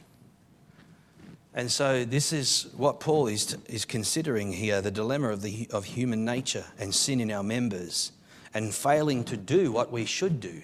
And 1.53 1.71
so, 1.71 2.03
this 2.03 2.33
is 2.33 2.67
what 2.75 2.99
Paul 2.99 3.27
is, 3.27 3.55
is 3.67 3.85
considering 3.85 4.51
here 4.51 4.81
the 4.81 4.89
dilemma 4.89 5.29
of, 5.29 5.43
the, 5.43 5.67
of 5.71 5.85
human 5.85 6.25
nature 6.25 6.65
and 6.79 6.93
sin 6.93 7.21
in 7.21 7.31
our 7.31 7.43
members 7.43 8.11
and 8.55 8.73
failing 8.73 9.23
to 9.25 9.37
do 9.37 9.71
what 9.71 9.91
we 9.91 10.05
should 10.05 10.39
do 10.39 10.63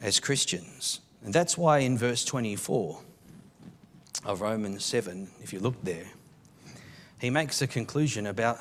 as 0.00 0.18
Christians. 0.18 0.98
And 1.24 1.32
that's 1.32 1.56
why 1.56 1.78
in 1.78 1.96
verse 1.96 2.24
24, 2.24 3.00
of 4.24 4.40
Romans 4.40 4.84
7, 4.84 5.28
if 5.40 5.52
you 5.52 5.60
look 5.60 5.82
there, 5.82 6.06
he 7.20 7.30
makes 7.30 7.62
a 7.62 7.66
conclusion 7.66 8.26
about 8.26 8.58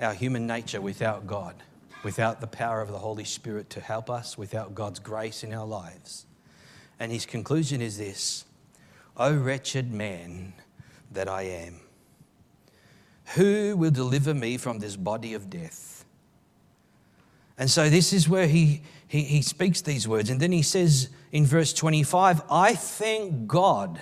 our 0.00 0.14
human 0.14 0.46
nature 0.46 0.80
without 0.80 1.26
God, 1.26 1.54
without 2.02 2.40
the 2.40 2.46
power 2.46 2.80
of 2.80 2.90
the 2.90 2.98
Holy 2.98 3.24
Spirit 3.24 3.70
to 3.70 3.80
help 3.80 4.10
us, 4.10 4.36
without 4.36 4.74
God's 4.74 4.98
grace 4.98 5.44
in 5.44 5.52
our 5.52 5.66
lives. 5.66 6.26
And 6.98 7.12
his 7.12 7.26
conclusion 7.26 7.80
is 7.80 7.98
this 7.98 8.44
O 9.16 9.34
wretched 9.34 9.92
man 9.92 10.54
that 11.10 11.28
I 11.28 11.42
am, 11.42 11.80
who 13.34 13.76
will 13.76 13.90
deliver 13.90 14.34
me 14.34 14.56
from 14.56 14.78
this 14.78 14.96
body 14.96 15.34
of 15.34 15.50
death? 15.50 16.04
And 17.58 17.70
so 17.70 17.88
this 17.88 18.12
is 18.12 18.28
where 18.28 18.46
he, 18.46 18.82
he, 19.06 19.22
he 19.22 19.42
speaks 19.42 19.82
these 19.82 20.08
words. 20.08 20.30
And 20.30 20.40
then 20.40 20.52
he 20.52 20.62
says 20.62 21.10
in 21.30 21.46
verse 21.46 21.72
25, 21.72 22.42
I 22.50 22.74
thank 22.74 23.46
God. 23.46 24.00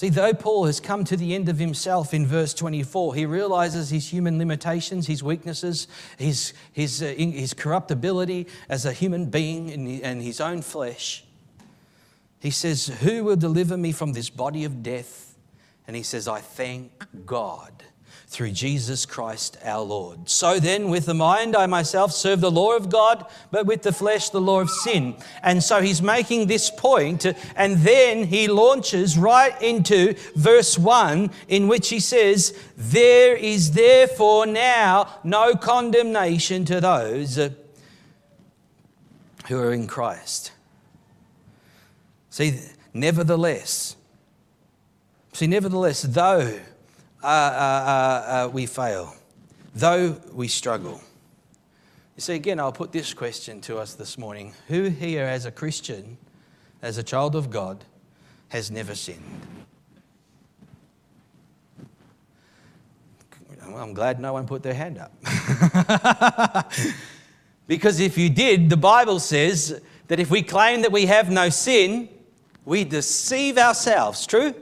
See, 0.00 0.08
though 0.08 0.32
Paul 0.32 0.64
has 0.64 0.80
come 0.80 1.04
to 1.04 1.14
the 1.14 1.34
end 1.34 1.50
of 1.50 1.58
himself 1.58 2.14
in 2.14 2.26
verse 2.26 2.54
24, 2.54 3.16
he 3.16 3.26
realizes 3.26 3.90
his 3.90 4.10
human 4.10 4.38
limitations, 4.38 5.06
his 5.06 5.22
weaknesses, 5.22 5.88
his, 6.16 6.54
his, 6.72 7.02
uh, 7.02 7.12
his 7.18 7.52
corruptibility 7.52 8.46
as 8.70 8.86
a 8.86 8.94
human 8.94 9.26
being 9.26 10.00
and 10.02 10.22
his 10.22 10.40
own 10.40 10.62
flesh. 10.62 11.22
He 12.38 12.50
says, 12.50 12.86
Who 13.02 13.24
will 13.24 13.36
deliver 13.36 13.76
me 13.76 13.92
from 13.92 14.14
this 14.14 14.30
body 14.30 14.64
of 14.64 14.82
death? 14.82 15.36
And 15.86 15.94
he 15.94 16.02
says, 16.02 16.26
I 16.26 16.40
thank 16.40 17.04
God 17.26 17.84
through 18.30 18.52
Jesus 18.52 19.06
Christ 19.06 19.58
our 19.64 19.82
Lord. 19.82 20.28
So 20.28 20.60
then, 20.60 20.88
with 20.88 21.06
the 21.06 21.14
mind, 21.14 21.56
I 21.56 21.66
myself 21.66 22.12
serve 22.12 22.40
the 22.40 22.50
law 22.50 22.76
of 22.76 22.88
God, 22.88 23.26
but 23.50 23.66
with 23.66 23.82
the 23.82 23.92
flesh, 23.92 24.30
the 24.30 24.40
law 24.40 24.60
of 24.60 24.70
sin. 24.70 25.16
And 25.42 25.60
so 25.60 25.82
he's 25.82 26.00
making 26.00 26.46
this 26.46 26.70
point, 26.70 27.26
and 27.56 27.78
then 27.78 28.22
he 28.22 28.46
launches 28.46 29.18
right 29.18 29.60
into 29.60 30.14
verse 30.36 30.78
1, 30.78 31.28
in 31.48 31.66
which 31.66 31.88
he 31.88 31.98
says, 31.98 32.56
There 32.76 33.34
is 33.34 33.72
therefore 33.72 34.46
now 34.46 35.08
no 35.24 35.56
condemnation 35.56 36.64
to 36.66 36.80
those 36.80 37.36
who 39.48 39.58
are 39.58 39.72
in 39.72 39.88
Christ. 39.88 40.52
See, 42.30 42.60
nevertheless, 42.94 43.96
see, 45.32 45.48
nevertheless, 45.48 46.02
though 46.02 46.60
uh, 47.22 47.26
uh, 47.26 48.46
uh, 48.46 48.50
we 48.52 48.66
fail, 48.66 49.14
though 49.74 50.20
we 50.32 50.48
struggle. 50.48 51.00
You 52.16 52.22
see, 52.22 52.34
again, 52.34 52.58
I'll 52.60 52.72
put 52.72 52.92
this 52.92 53.14
question 53.14 53.60
to 53.62 53.78
us 53.78 53.94
this 53.94 54.18
morning 54.18 54.54
Who 54.68 54.84
here, 54.84 55.24
as 55.24 55.46
a 55.46 55.50
Christian, 55.50 56.18
as 56.82 56.98
a 56.98 57.02
child 57.02 57.36
of 57.36 57.50
God, 57.50 57.84
has 58.48 58.70
never 58.70 58.94
sinned? 58.94 59.46
I'm 63.76 63.94
glad 63.94 64.20
no 64.20 64.32
one 64.32 64.46
put 64.46 64.62
their 64.62 64.74
hand 64.74 64.98
up. 64.98 65.12
because 67.66 68.00
if 68.00 68.18
you 68.18 68.30
did, 68.30 68.68
the 68.68 68.76
Bible 68.76 69.20
says 69.20 69.80
that 70.08 70.18
if 70.18 70.30
we 70.30 70.42
claim 70.42 70.82
that 70.82 70.92
we 70.92 71.06
have 71.06 71.30
no 71.30 71.50
sin, 71.50 72.08
we 72.64 72.84
deceive 72.84 73.58
ourselves. 73.58 74.26
True? 74.26 74.54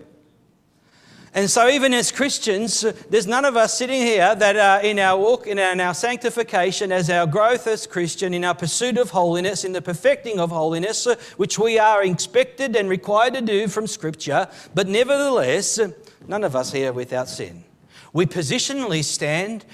And 1.35 1.51
so, 1.51 1.69
even 1.69 1.93
as 1.93 2.11
Christians, 2.11 2.85
uh, 2.85 2.93
there's 3.11 3.27
none 3.27 3.45
of 3.45 3.57
us 3.57 3.77
sitting 3.77 4.01
here 4.01 4.35
that 4.35 4.57
are 4.57 4.81
in 4.81 4.99
our 4.99 5.19
walk, 5.19 5.47
in 5.47 5.59
our, 5.59 5.73
in 5.73 5.81
our, 5.81 5.95
sanctification, 5.95 6.91
as 6.91 7.11
our 7.11 7.27
growth 7.27 7.67
as 7.67 7.87
Christian, 7.87 8.33
in 8.33 8.45
our 8.45 8.55
pursuit 8.55 8.97
of 8.97 9.11
holiness, 9.11 9.65
in 9.65 9.73
the 9.73 9.83
perfecting 9.83 10.41
of 10.41 10.51
holiness, 10.51 11.07
uh, 11.07 11.17
which 11.37 11.59
we 11.59 11.79
are 11.79 12.03
expected 12.03 12.77
and 12.77 12.89
required 12.89 13.35
to 13.35 13.43
do 13.43 13.69
from 13.69 13.87
Scripture. 13.87 14.49
But 14.75 14.89
nevertheless, 14.89 15.79
uh, 15.79 15.91
none 16.27 16.45
of 16.45 16.57
us 16.57 16.73
here 16.73 16.93
without 16.93 17.29
sin. 17.29 17.65
We 18.13 18.25
positionally 18.25 19.05
stand 19.05 19.67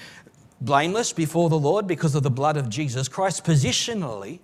blameless 0.59 1.13
before 1.13 1.49
the 1.49 1.59
Lord 1.59 1.87
because 1.87 2.15
of 2.15 2.23
the 2.23 2.31
blood 2.31 2.57
of 2.57 2.69
Jesus 2.69 3.07
Christ. 3.07 3.45
Positionally, 3.45 4.39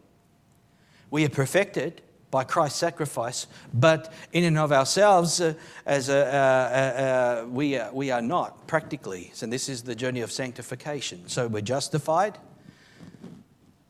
we 1.09 1.25
are 1.25 1.29
perfected 1.29 2.01
by 2.31 2.45
Christ's 2.45 2.79
sacrifice, 2.79 3.45
but 3.73 4.11
in 4.31 4.45
and 4.45 4.57
of 4.57 4.71
ourselves, 4.71 5.41
uh, 5.41 5.53
as 5.85 6.07
a, 6.07 6.25
uh, 6.25 6.29
uh, 6.29 7.43
uh 7.43 7.47
we, 7.47 7.77
are, 7.77 7.93
we 7.93 8.09
are 8.09 8.21
not 8.21 8.65
practically. 8.67 9.31
So, 9.33 9.45
this 9.45 9.67
is 9.67 9.83
the 9.83 9.93
journey 9.93 10.21
of 10.21 10.31
sanctification. 10.31 11.27
So, 11.27 11.47
we're 11.47 11.61
justified, 11.61 12.37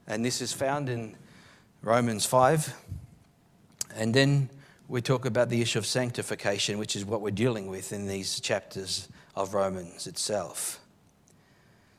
and 0.07 0.25
this 0.25 0.41
is 0.41 0.51
found 0.51 0.89
in 0.89 1.15
Romans 1.83 2.25
5. 2.25 2.75
And 3.95 4.13
then 4.13 4.49
we 4.87 5.01
talk 5.01 5.25
about 5.25 5.49
the 5.49 5.61
issue 5.61 5.79
of 5.79 5.85
sanctification, 5.85 6.79
which 6.79 6.95
is 6.95 7.05
what 7.05 7.21
we're 7.21 7.29
dealing 7.29 7.67
with 7.67 7.93
in 7.93 8.07
these 8.07 8.39
chapters 8.39 9.07
of 9.35 9.53
Romans 9.53 10.07
itself. 10.07 10.79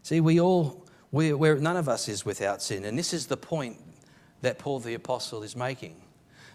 See, 0.03 0.21
we 0.21 0.41
all, 0.41 0.85
we, 1.13 1.33
we're, 1.33 1.57
none 1.57 1.77
of 1.77 1.89
us 1.89 2.09
is 2.09 2.27
without 2.27 2.63
sin, 2.63 2.85
and 2.85 2.99
this 2.99 3.15
is 3.15 3.29
the 3.29 3.37
point 3.37 3.79
that 4.41 4.59
Paul 4.59 4.81
the 4.81 4.95
Apostle 4.95 5.45
is 5.45 5.55
making 5.55 6.02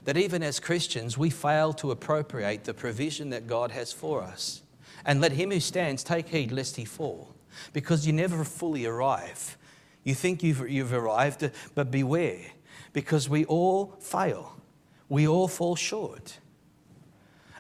that 0.08 0.16
even 0.16 0.42
as 0.42 0.58
Christians, 0.58 1.18
we 1.18 1.30
fail 1.30 1.74
to 1.74 1.92
appropriate 1.92 2.64
the 2.64 2.74
provision 2.74 3.30
that 3.32 3.46
God 3.46 3.72
has 3.72 3.92
for 3.92 4.24
us. 4.24 4.62
And 5.06 5.20
let 5.20 5.34
him 5.34 5.52
who 5.52 5.60
stands 5.60 6.02
take 6.02 6.30
heed 6.30 6.50
lest 6.50 6.78
he 6.78 6.86
fall, 6.86 7.36
because 7.74 8.08
you 8.08 8.14
never 8.14 8.46
fully 8.46 8.86
arrive. 8.86 9.58
You 10.06 10.16
think 10.16 10.44
you've, 10.44 10.70
you've 10.70 10.94
arrived, 10.94 11.52
but 11.76 11.92
beware, 11.92 12.40
because 12.94 13.28
we 13.28 13.44
all 13.46 13.98
fail. 14.00 14.56
We 15.10 15.28
all 15.28 15.50
fall 15.50 15.76
short. 15.76 16.40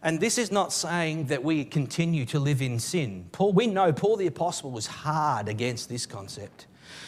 And 0.01 0.21
this 0.21 0.37
is 0.37 0.49
not 0.49 0.71
saying 0.71 1.25
that 1.25 1.43
we 1.43 1.65
continue 1.65 2.23
to 2.27 2.39
live 2.39 2.61
in 2.61 2.79
sin. 2.79 3.27
Paul, 3.33 3.51
we 3.51 3.67
know 3.67 3.91
Paul 3.91 4.15
the 4.15 4.27
Apostle 4.27 4.71
was 4.71 4.87
hard 4.87 5.49
against 5.49 5.89
this 5.89 6.05
concept. 6.05 6.66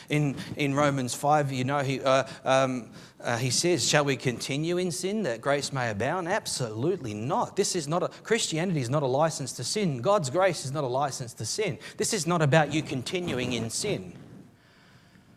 In, 0.09 0.35
in 0.57 0.73
Romans 0.73 1.13
5, 1.13 1.51
you 1.51 1.63
know, 1.63 1.79
he, 1.79 2.01
uh, 2.01 2.23
um, 2.43 2.89
uh, 3.21 3.37
he 3.37 3.51
says, 3.51 3.87
Shall 3.87 4.05
we 4.05 4.15
continue 4.15 4.77
in 4.77 4.91
sin 4.91 5.23
that 5.23 5.39
grace 5.39 5.71
may 5.71 5.89
abound? 5.89 6.27
Absolutely 6.27 7.13
not. 7.13 7.55
This 7.55 7.75
is 7.75 7.87
not 7.87 8.03
a, 8.03 8.07
Christianity 8.23 8.81
is 8.81 8.89
not 8.89 9.03
a 9.03 9.07
license 9.07 9.51
to 9.53 9.63
sin. 9.63 10.01
God's 10.01 10.29
grace 10.29 10.65
is 10.65 10.71
not 10.71 10.83
a 10.83 10.87
license 10.87 11.33
to 11.35 11.45
sin. 11.45 11.77
This 11.97 12.13
is 12.13 12.25
not 12.25 12.41
about 12.41 12.73
you 12.73 12.81
continuing 12.81 13.53
in 13.53 13.69
sin 13.69 14.13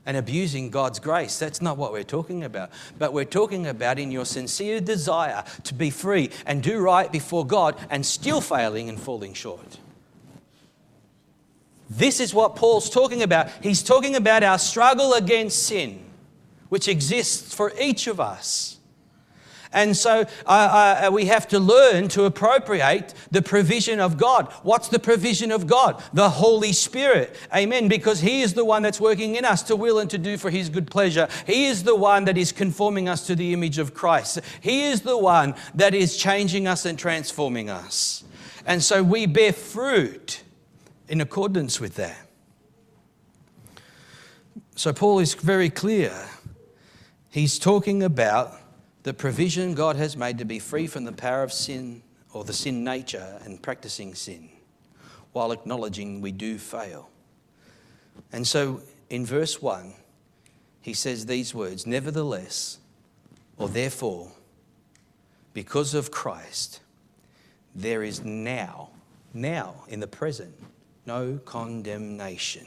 and 0.04 0.16
abusing 0.16 0.70
God's 0.70 0.98
grace. 0.98 1.38
That's 1.38 1.62
not 1.62 1.76
what 1.76 1.92
we're 1.92 2.02
talking 2.02 2.44
about. 2.44 2.70
But 2.98 3.12
we're 3.12 3.24
talking 3.24 3.66
about 3.66 3.98
in 3.98 4.10
your 4.10 4.24
sincere 4.24 4.80
desire 4.80 5.44
to 5.64 5.74
be 5.74 5.90
free 5.90 6.30
and 6.46 6.62
do 6.62 6.80
right 6.80 7.10
before 7.10 7.46
God 7.46 7.76
and 7.90 8.04
still 8.04 8.40
failing 8.40 8.88
and 8.88 9.00
falling 9.00 9.34
short. 9.34 9.78
This 11.96 12.20
is 12.20 12.32
what 12.32 12.56
Paul's 12.56 12.88
talking 12.88 13.22
about. 13.22 13.50
He's 13.62 13.82
talking 13.82 14.16
about 14.16 14.42
our 14.42 14.58
struggle 14.58 15.12
against 15.12 15.64
sin, 15.64 16.02
which 16.70 16.88
exists 16.88 17.54
for 17.54 17.72
each 17.78 18.06
of 18.06 18.18
us. 18.18 18.78
And 19.74 19.96
so 19.96 20.26
uh, 20.46 21.04
uh, 21.06 21.10
we 21.10 21.26
have 21.26 21.48
to 21.48 21.58
learn 21.58 22.08
to 22.08 22.24
appropriate 22.24 23.14
the 23.30 23.42
provision 23.42 24.00
of 24.00 24.16
God. 24.18 24.52
What's 24.62 24.88
the 24.88 24.98
provision 24.98 25.50
of 25.50 25.66
God? 25.66 26.02
The 26.12 26.28
Holy 26.28 26.72
Spirit. 26.72 27.36
Amen. 27.54 27.88
Because 27.88 28.20
He 28.20 28.42
is 28.42 28.54
the 28.54 28.64
one 28.64 28.82
that's 28.82 29.00
working 29.00 29.36
in 29.36 29.44
us 29.44 29.62
to 29.64 29.76
will 29.76 29.98
and 29.98 30.10
to 30.10 30.18
do 30.18 30.36
for 30.36 30.50
His 30.50 30.68
good 30.68 30.90
pleasure. 30.90 31.28
He 31.46 31.66
is 31.66 31.84
the 31.84 31.96
one 31.96 32.24
that 32.26 32.36
is 32.36 32.52
conforming 32.52 33.08
us 33.08 33.26
to 33.26 33.34
the 33.34 33.52
image 33.52 33.78
of 33.78 33.94
Christ. 33.94 34.40
He 34.60 34.84
is 34.84 35.02
the 35.02 35.16
one 35.16 35.54
that 35.74 35.94
is 35.94 36.16
changing 36.16 36.66
us 36.66 36.84
and 36.84 36.98
transforming 36.98 37.70
us. 37.70 38.24
And 38.66 38.82
so 38.82 39.02
we 39.02 39.26
bear 39.26 39.52
fruit 39.52 40.42
in 41.12 41.20
accordance 41.20 41.78
with 41.78 41.96
that. 41.96 42.26
So, 44.76 44.94
Paul 44.94 45.18
is 45.18 45.34
very 45.34 45.68
clear. 45.68 46.10
He's 47.28 47.58
talking 47.58 48.02
about 48.02 48.54
the 49.02 49.12
provision 49.12 49.74
God 49.74 49.96
has 49.96 50.16
made 50.16 50.38
to 50.38 50.46
be 50.46 50.58
free 50.58 50.86
from 50.86 51.04
the 51.04 51.12
power 51.12 51.42
of 51.42 51.52
sin 51.52 52.02
or 52.32 52.44
the 52.44 52.54
sin 52.54 52.82
nature 52.82 53.38
and 53.44 53.60
practicing 53.60 54.14
sin 54.14 54.48
while 55.32 55.52
acknowledging 55.52 56.22
we 56.22 56.32
do 56.32 56.56
fail. 56.56 57.10
And 58.32 58.46
so, 58.46 58.80
in 59.10 59.26
verse 59.26 59.60
1, 59.60 59.92
he 60.80 60.94
says 60.94 61.26
these 61.26 61.54
words 61.54 61.86
Nevertheless, 61.86 62.78
or 63.58 63.68
therefore, 63.68 64.32
because 65.52 65.92
of 65.92 66.10
Christ, 66.10 66.80
there 67.74 68.02
is 68.02 68.24
now, 68.24 68.88
now 69.34 69.84
in 69.88 70.00
the 70.00 70.06
present, 70.06 70.54
no 71.06 71.38
condemnation 71.44 72.66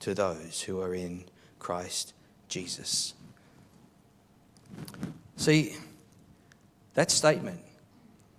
to 0.00 0.14
those 0.14 0.62
who 0.62 0.80
are 0.80 0.94
in 0.94 1.24
Christ 1.58 2.14
Jesus. 2.48 3.14
See, 5.36 5.76
that 6.94 7.10
statement 7.10 7.60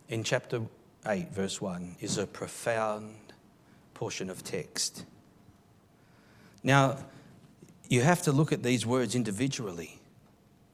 in 0.09 0.23
chapter 0.23 0.61
8, 1.05 1.31
verse 1.31 1.61
1, 1.61 1.97
is 1.99 2.17
a 2.17 2.27
profound 2.27 3.15
portion 3.93 4.29
of 4.29 4.43
text. 4.43 5.05
Now, 6.63 6.97
you 7.89 8.01
have 8.01 8.21
to 8.23 8.31
look 8.31 8.51
at 8.51 8.63
these 8.63 8.85
words 8.85 9.15
individually 9.15 9.99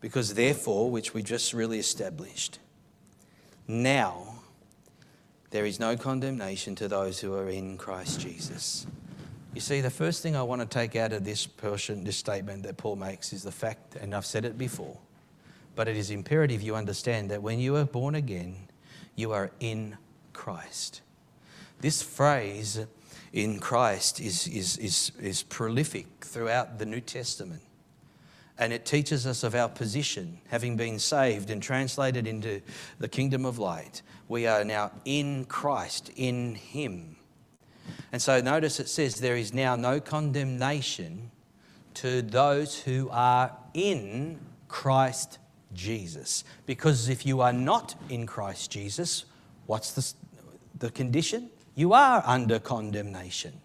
because, 0.01 0.35
therefore, 0.35 0.89
which 0.89 1.13
we 1.13 1.23
just 1.23 1.53
really 1.53 1.79
established, 1.79 2.59
now 3.67 4.28
there 5.51 5.65
is 5.65 5.79
no 5.79 5.97
condemnation 5.97 6.75
to 6.75 6.87
those 6.87 7.19
who 7.19 7.33
are 7.33 7.49
in 7.49 7.77
Christ 7.77 8.19
Jesus. 8.19 8.85
You 9.53 9.61
see, 9.61 9.81
the 9.81 9.89
first 9.89 10.21
thing 10.21 10.35
I 10.35 10.43
want 10.43 10.61
to 10.61 10.67
take 10.67 10.95
out 10.95 11.11
of 11.11 11.25
this 11.25 11.47
portion, 11.47 12.03
this 12.03 12.17
statement 12.17 12.63
that 12.63 12.77
Paul 12.77 12.95
makes, 12.95 13.33
is 13.33 13.43
the 13.43 13.51
fact, 13.51 13.95
and 13.95 14.13
I've 14.13 14.25
said 14.25 14.45
it 14.45 14.57
before, 14.57 14.97
but 15.75 15.87
it 15.87 15.97
is 15.97 16.11
imperative 16.11 16.61
you 16.61 16.75
understand 16.75 17.31
that 17.31 17.41
when 17.41 17.59
you 17.59 17.75
are 17.75 17.85
born 17.85 18.13
again, 18.13 18.55
you 19.15 19.31
are 19.31 19.51
in 19.59 19.97
Christ. 20.33 21.01
This 21.79 22.03
phrase, 22.03 22.85
in 23.33 23.59
Christ, 23.59 24.19
is, 24.19 24.47
is, 24.47 24.77
is, 24.77 25.11
is 25.19 25.43
prolific 25.43 26.05
throughout 26.21 26.77
the 26.77 26.85
New 26.85 27.01
Testament. 27.01 27.61
And 28.59 28.73
it 28.73 28.85
teaches 28.85 29.25
us 29.25 29.43
of 29.43 29.55
our 29.55 29.69
position, 29.69 30.39
having 30.49 30.75
been 30.75 30.99
saved 30.99 31.49
and 31.49 31.63
translated 31.63 32.27
into 32.27 32.61
the 32.99 33.07
kingdom 33.07 33.45
of 33.45 33.57
light. 33.57 34.01
We 34.27 34.45
are 34.45 34.65
now 34.65 34.91
in 35.05 35.45
Christ, 35.45 36.11
in 36.17 36.55
Him. 36.55 37.15
And 38.11 38.21
so 38.21 38.41
notice 38.41 38.79
it 38.81 38.89
says, 38.89 39.15
There 39.15 39.37
is 39.37 39.53
now 39.53 39.77
no 39.77 40.01
condemnation 40.01 41.31
to 41.95 42.21
those 42.21 42.79
who 42.81 43.09
are 43.11 43.55
in 43.73 44.39
Christ 44.67 45.39
Jesus. 45.73 46.43
Because 46.65 47.09
if 47.09 47.25
you 47.25 47.41
are 47.41 47.53
not 47.53 47.95
in 48.09 48.25
Christ 48.25 48.71
Jesus, 48.71 49.25
what's 49.67 49.91
the, 49.91 50.13
the 50.77 50.91
condition? 50.91 51.49
You 51.75 51.93
are 51.93 52.21
under 52.25 52.59
condemnation. 52.59 53.61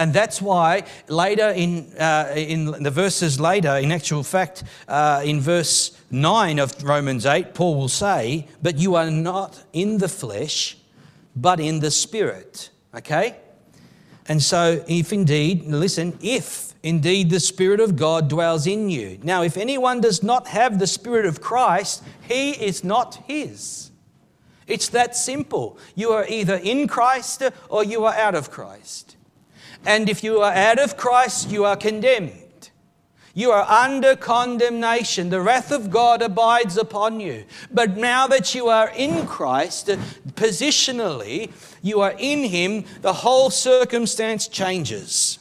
And 0.00 0.14
that's 0.14 0.40
why 0.40 0.84
later 1.08 1.50
in, 1.50 1.92
uh, 1.98 2.32
in 2.34 2.82
the 2.82 2.90
verses 2.90 3.38
later, 3.38 3.76
in 3.76 3.92
actual 3.92 4.22
fact, 4.22 4.64
uh, 4.88 5.20
in 5.22 5.40
verse 5.40 5.94
9 6.10 6.58
of 6.58 6.82
Romans 6.82 7.26
8, 7.26 7.52
Paul 7.52 7.76
will 7.76 7.88
say, 7.88 8.48
But 8.62 8.78
you 8.78 8.94
are 8.94 9.10
not 9.10 9.62
in 9.74 9.98
the 9.98 10.08
flesh, 10.08 10.78
but 11.36 11.60
in 11.60 11.80
the 11.80 11.90
spirit. 11.90 12.70
Okay? 12.94 13.36
And 14.26 14.42
so, 14.42 14.82
if 14.88 15.12
indeed, 15.12 15.66
listen, 15.66 16.18
if 16.22 16.72
indeed 16.82 17.28
the 17.28 17.40
Spirit 17.40 17.80
of 17.80 17.96
God 17.96 18.30
dwells 18.30 18.66
in 18.66 18.88
you. 18.88 19.18
Now, 19.22 19.42
if 19.42 19.58
anyone 19.58 20.00
does 20.00 20.22
not 20.22 20.48
have 20.48 20.78
the 20.78 20.86
Spirit 20.86 21.26
of 21.26 21.42
Christ, 21.42 22.02
he 22.26 22.52
is 22.52 22.82
not 22.82 23.16
his. 23.26 23.90
It's 24.66 24.88
that 24.90 25.14
simple. 25.14 25.76
You 25.94 26.12
are 26.12 26.26
either 26.26 26.54
in 26.54 26.88
Christ 26.88 27.42
or 27.68 27.84
you 27.84 28.06
are 28.06 28.14
out 28.14 28.34
of 28.34 28.50
Christ. 28.50 29.16
And 29.84 30.08
if 30.08 30.22
you 30.22 30.40
are 30.40 30.52
out 30.52 30.78
of 30.78 30.96
Christ, 30.96 31.50
you 31.50 31.64
are 31.64 31.76
condemned. 31.76 32.70
You 33.32 33.52
are 33.52 33.64
under 33.64 34.16
condemnation. 34.16 35.30
The 35.30 35.40
wrath 35.40 35.70
of 35.70 35.90
God 35.90 36.20
abides 36.20 36.76
upon 36.76 37.20
you. 37.20 37.44
But 37.70 37.96
now 37.96 38.26
that 38.26 38.54
you 38.54 38.68
are 38.68 38.90
in 38.90 39.26
Christ, 39.26 39.86
positionally, 40.34 41.52
you 41.80 42.00
are 42.00 42.14
in 42.18 42.44
Him, 42.44 42.84
the 43.02 43.12
whole 43.12 43.50
circumstance 43.50 44.48
changes. 44.48 45.38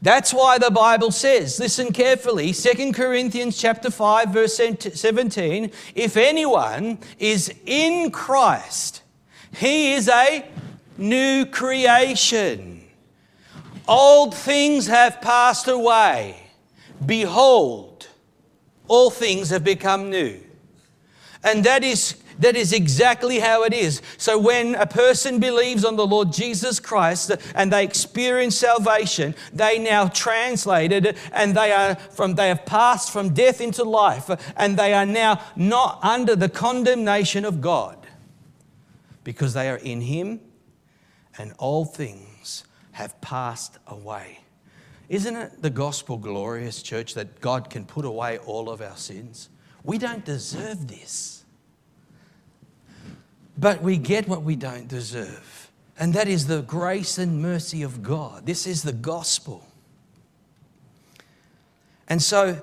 That's 0.00 0.34
why 0.34 0.58
the 0.58 0.70
Bible 0.70 1.10
says, 1.10 1.58
listen 1.58 1.90
carefully, 1.90 2.52
2 2.52 2.92
Corinthians 2.92 3.56
chapter 3.56 3.90
5 3.90 4.28
verse 4.28 4.54
17, 4.56 5.70
if 5.94 6.16
anyone 6.18 6.98
is 7.18 7.52
in 7.64 8.10
Christ, 8.10 9.02
he 9.56 9.94
is 9.94 10.08
a 10.08 10.44
new 10.96 11.46
creation. 11.46 12.82
Old 13.86 14.34
things 14.34 14.86
have 14.86 15.20
passed 15.20 15.68
away. 15.68 16.36
Behold, 17.04 18.08
all 18.88 19.10
things 19.10 19.50
have 19.50 19.64
become 19.64 20.10
new. 20.10 20.40
And 21.42 21.62
that 21.64 21.84
is, 21.84 22.16
that 22.38 22.56
is 22.56 22.72
exactly 22.72 23.38
how 23.38 23.64
it 23.64 23.74
is. 23.74 24.00
So 24.16 24.38
when 24.38 24.74
a 24.76 24.86
person 24.86 25.38
believes 25.38 25.84
on 25.84 25.96
the 25.96 26.06
Lord 26.06 26.32
Jesus 26.32 26.80
Christ 26.80 27.32
and 27.54 27.70
they 27.70 27.84
experience 27.84 28.56
salvation, 28.56 29.34
they 29.52 29.78
now 29.78 30.08
translated 30.08 31.18
and 31.32 31.54
they 31.54 31.72
are 31.72 31.96
from 31.96 32.36
they 32.36 32.48
have 32.48 32.64
passed 32.64 33.12
from 33.12 33.34
death 33.34 33.60
into 33.60 33.84
life 33.84 34.30
and 34.56 34.78
they 34.78 34.94
are 34.94 35.04
now 35.04 35.44
not 35.54 35.98
under 36.02 36.34
the 36.34 36.48
condemnation 36.48 37.44
of 37.44 37.60
God 37.60 37.98
because 39.22 39.52
they 39.52 39.68
are 39.68 39.76
in 39.76 40.00
him 40.00 40.40
and 41.38 41.52
all 41.58 41.84
things 41.84 42.64
have 42.92 43.20
passed 43.20 43.78
away. 43.86 44.40
Isn't 45.08 45.36
it 45.36 45.62
the 45.62 45.70
gospel 45.70 46.16
glorious, 46.16 46.82
church, 46.82 47.14
that 47.14 47.40
God 47.40 47.68
can 47.70 47.84
put 47.84 48.04
away 48.04 48.38
all 48.38 48.70
of 48.70 48.80
our 48.80 48.96
sins? 48.96 49.50
We 49.82 49.98
don't 49.98 50.24
deserve 50.24 50.88
this. 50.88 51.44
But 53.58 53.82
we 53.82 53.98
get 53.98 54.26
what 54.26 54.42
we 54.42 54.56
don't 54.56 54.88
deserve. 54.88 55.70
And 55.98 56.12
that 56.14 56.26
is 56.26 56.46
the 56.46 56.62
grace 56.62 57.18
and 57.18 57.40
mercy 57.40 57.82
of 57.82 58.02
God. 58.02 58.46
This 58.46 58.66
is 58.66 58.82
the 58.82 58.92
gospel. 58.92 59.64
And 62.08 62.20
so 62.20 62.60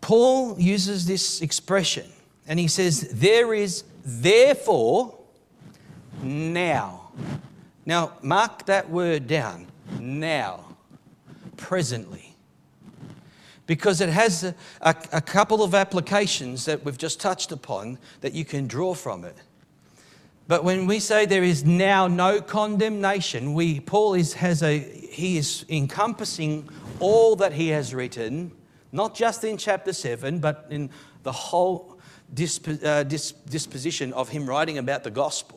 Paul 0.00 0.58
uses 0.58 1.06
this 1.06 1.40
expression 1.40 2.06
and 2.46 2.58
he 2.58 2.68
says, 2.68 3.08
There 3.12 3.54
is 3.54 3.84
therefore 4.04 5.18
now 6.22 7.10
now, 7.86 8.14
mark 8.20 8.66
that 8.66 8.90
word 8.90 9.28
down 9.28 9.68
now, 10.00 10.76
presently. 11.56 12.34
Because 13.66 14.00
it 14.00 14.08
has 14.08 14.42
a, 14.42 14.54
a, 14.80 14.94
a, 15.12 15.20
couple 15.20 15.62
of 15.62 15.74
applications 15.74 16.64
that 16.64 16.84
we've 16.84 16.98
just 16.98 17.20
touched 17.20 17.52
upon 17.52 17.98
that 18.20 18.32
you 18.32 18.44
can 18.44 18.66
draw 18.66 18.92
from 18.92 19.24
it. 19.24 19.36
But 20.48 20.64
when 20.64 20.86
we 20.86 20.98
say 20.98 21.26
there 21.26 21.44
is 21.44 21.64
now 21.64 22.08
no 22.08 22.40
condemnation, 22.40 23.54
we, 23.54 23.80
Paul 23.80 24.14
is, 24.14 24.34
has 24.34 24.62
a, 24.62 24.78
he 24.78 25.38
is 25.38 25.64
encompassing 25.68 26.68
all 26.98 27.36
that 27.36 27.52
he 27.52 27.68
has 27.68 27.94
written, 27.94 28.52
not 28.90 29.14
just 29.14 29.44
in 29.44 29.56
chapter 29.56 29.92
7, 29.92 30.40
but 30.40 30.66
in 30.70 30.90
the 31.22 31.32
whole 31.32 31.98
disp, 32.34 32.68
uh, 32.84 33.04
disposition 33.04 34.12
of 34.12 34.28
him 34.28 34.48
writing 34.48 34.78
about 34.78 35.04
the 35.04 35.10
gospel. 35.10 35.55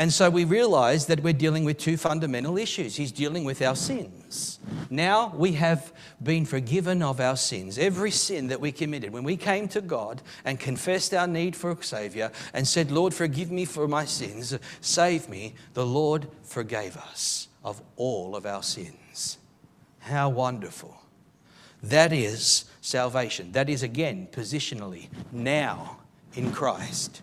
And 0.00 0.10
so 0.10 0.30
we 0.30 0.44
realize 0.44 1.04
that 1.08 1.22
we're 1.22 1.34
dealing 1.34 1.66
with 1.66 1.76
two 1.76 1.98
fundamental 1.98 2.56
issues. 2.56 2.96
He's 2.96 3.12
dealing 3.12 3.44
with 3.44 3.60
our 3.60 3.76
sins. 3.76 4.58
Now 4.88 5.34
we 5.36 5.52
have 5.52 5.92
been 6.22 6.46
forgiven 6.46 7.02
of 7.02 7.20
our 7.20 7.36
sins. 7.36 7.76
Every 7.76 8.10
sin 8.10 8.46
that 8.46 8.62
we 8.62 8.72
committed, 8.72 9.12
when 9.12 9.24
we 9.24 9.36
came 9.36 9.68
to 9.68 9.82
God 9.82 10.22
and 10.46 10.58
confessed 10.58 11.12
our 11.12 11.26
need 11.26 11.54
for 11.54 11.70
a 11.70 11.82
Savior 11.82 12.32
and 12.54 12.66
said, 12.66 12.90
Lord, 12.90 13.12
forgive 13.12 13.50
me 13.50 13.66
for 13.66 13.86
my 13.86 14.06
sins, 14.06 14.58
save 14.80 15.28
me, 15.28 15.54
the 15.74 15.84
Lord 15.84 16.28
forgave 16.44 16.96
us 16.96 17.48
of 17.62 17.82
all 17.96 18.34
of 18.34 18.46
our 18.46 18.62
sins. 18.62 19.36
How 19.98 20.30
wonderful. 20.30 20.96
That 21.82 22.10
is 22.10 22.64
salvation. 22.80 23.52
That 23.52 23.68
is, 23.68 23.82
again, 23.82 24.28
positionally, 24.32 25.08
now 25.30 25.98
in 26.32 26.52
Christ. 26.52 27.20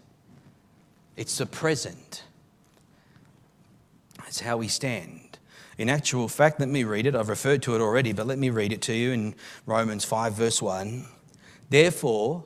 It's 1.15 1.39
the 1.39 1.47
present 1.47 2.21
it's 4.27 4.41
how 4.41 4.57
we 4.57 4.67
stand. 4.67 5.39
In 5.77 5.89
actual 5.89 6.27
fact, 6.27 6.59
let 6.59 6.69
me 6.69 6.83
read 6.83 7.05
it. 7.05 7.15
I've 7.15 7.29
referred 7.29 7.61
to 7.63 7.75
it 7.75 7.81
already, 7.81 8.11
but 8.11 8.27
let 8.27 8.39
me 8.39 8.49
read 8.49 8.73
it 8.73 8.81
to 8.83 8.93
you 8.93 9.11
in 9.11 9.35
Romans 9.65 10.03
5, 10.03 10.33
verse 10.33 10.61
1. 10.61 11.05
Therefore, 11.69 12.43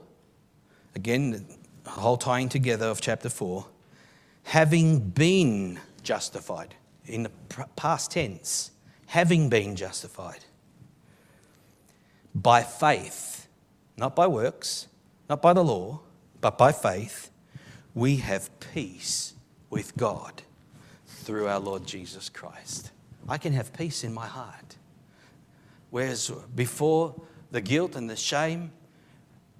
again, 0.95 1.45
the 1.83 1.89
whole 1.89 2.17
tying 2.17 2.49
together 2.49 2.87
of 2.87 3.01
chapter 3.01 3.29
4, 3.29 3.65
having 4.43 4.99
been 4.99 5.79
justified, 6.03 6.75
in 7.05 7.23
the 7.23 7.31
past 7.75 8.11
tense, 8.11 8.71
having 9.07 9.49
been 9.49 9.75
justified 9.75 10.45
by 12.35 12.63
faith, 12.63 13.47
not 13.97 14.15
by 14.15 14.27
works, 14.27 14.87
not 15.29 15.41
by 15.41 15.53
the 15.53 15.63
law, 15.63 15.99
but 16.41 16.57
by 16.57 16.71
faith, 16.71 17.29
we 17.93 18.17
have 18.17 18.49
peace 18.59 19.33
with 19.69 19.95
God 19.95 20.43
through 21.21 21.47
our 21.47 21.59
Lord 21.59 21.85
Jesus 21.85 22.29
Christ. 22.29 22.91
I 23.29 23.37
can 23.37 23.53
have 23.53 23.71
peace 23.73 24.03
in 24.03 24.13
my 24.13 24.27
heart. 24.27 24.75
Whereas 25.89 26.31
before, 26.55 27.15
the 27.51 27.61
guilt 27.61 27.95
and 27.95 28.09
the 28.09 28.15
shame 28.15 28.71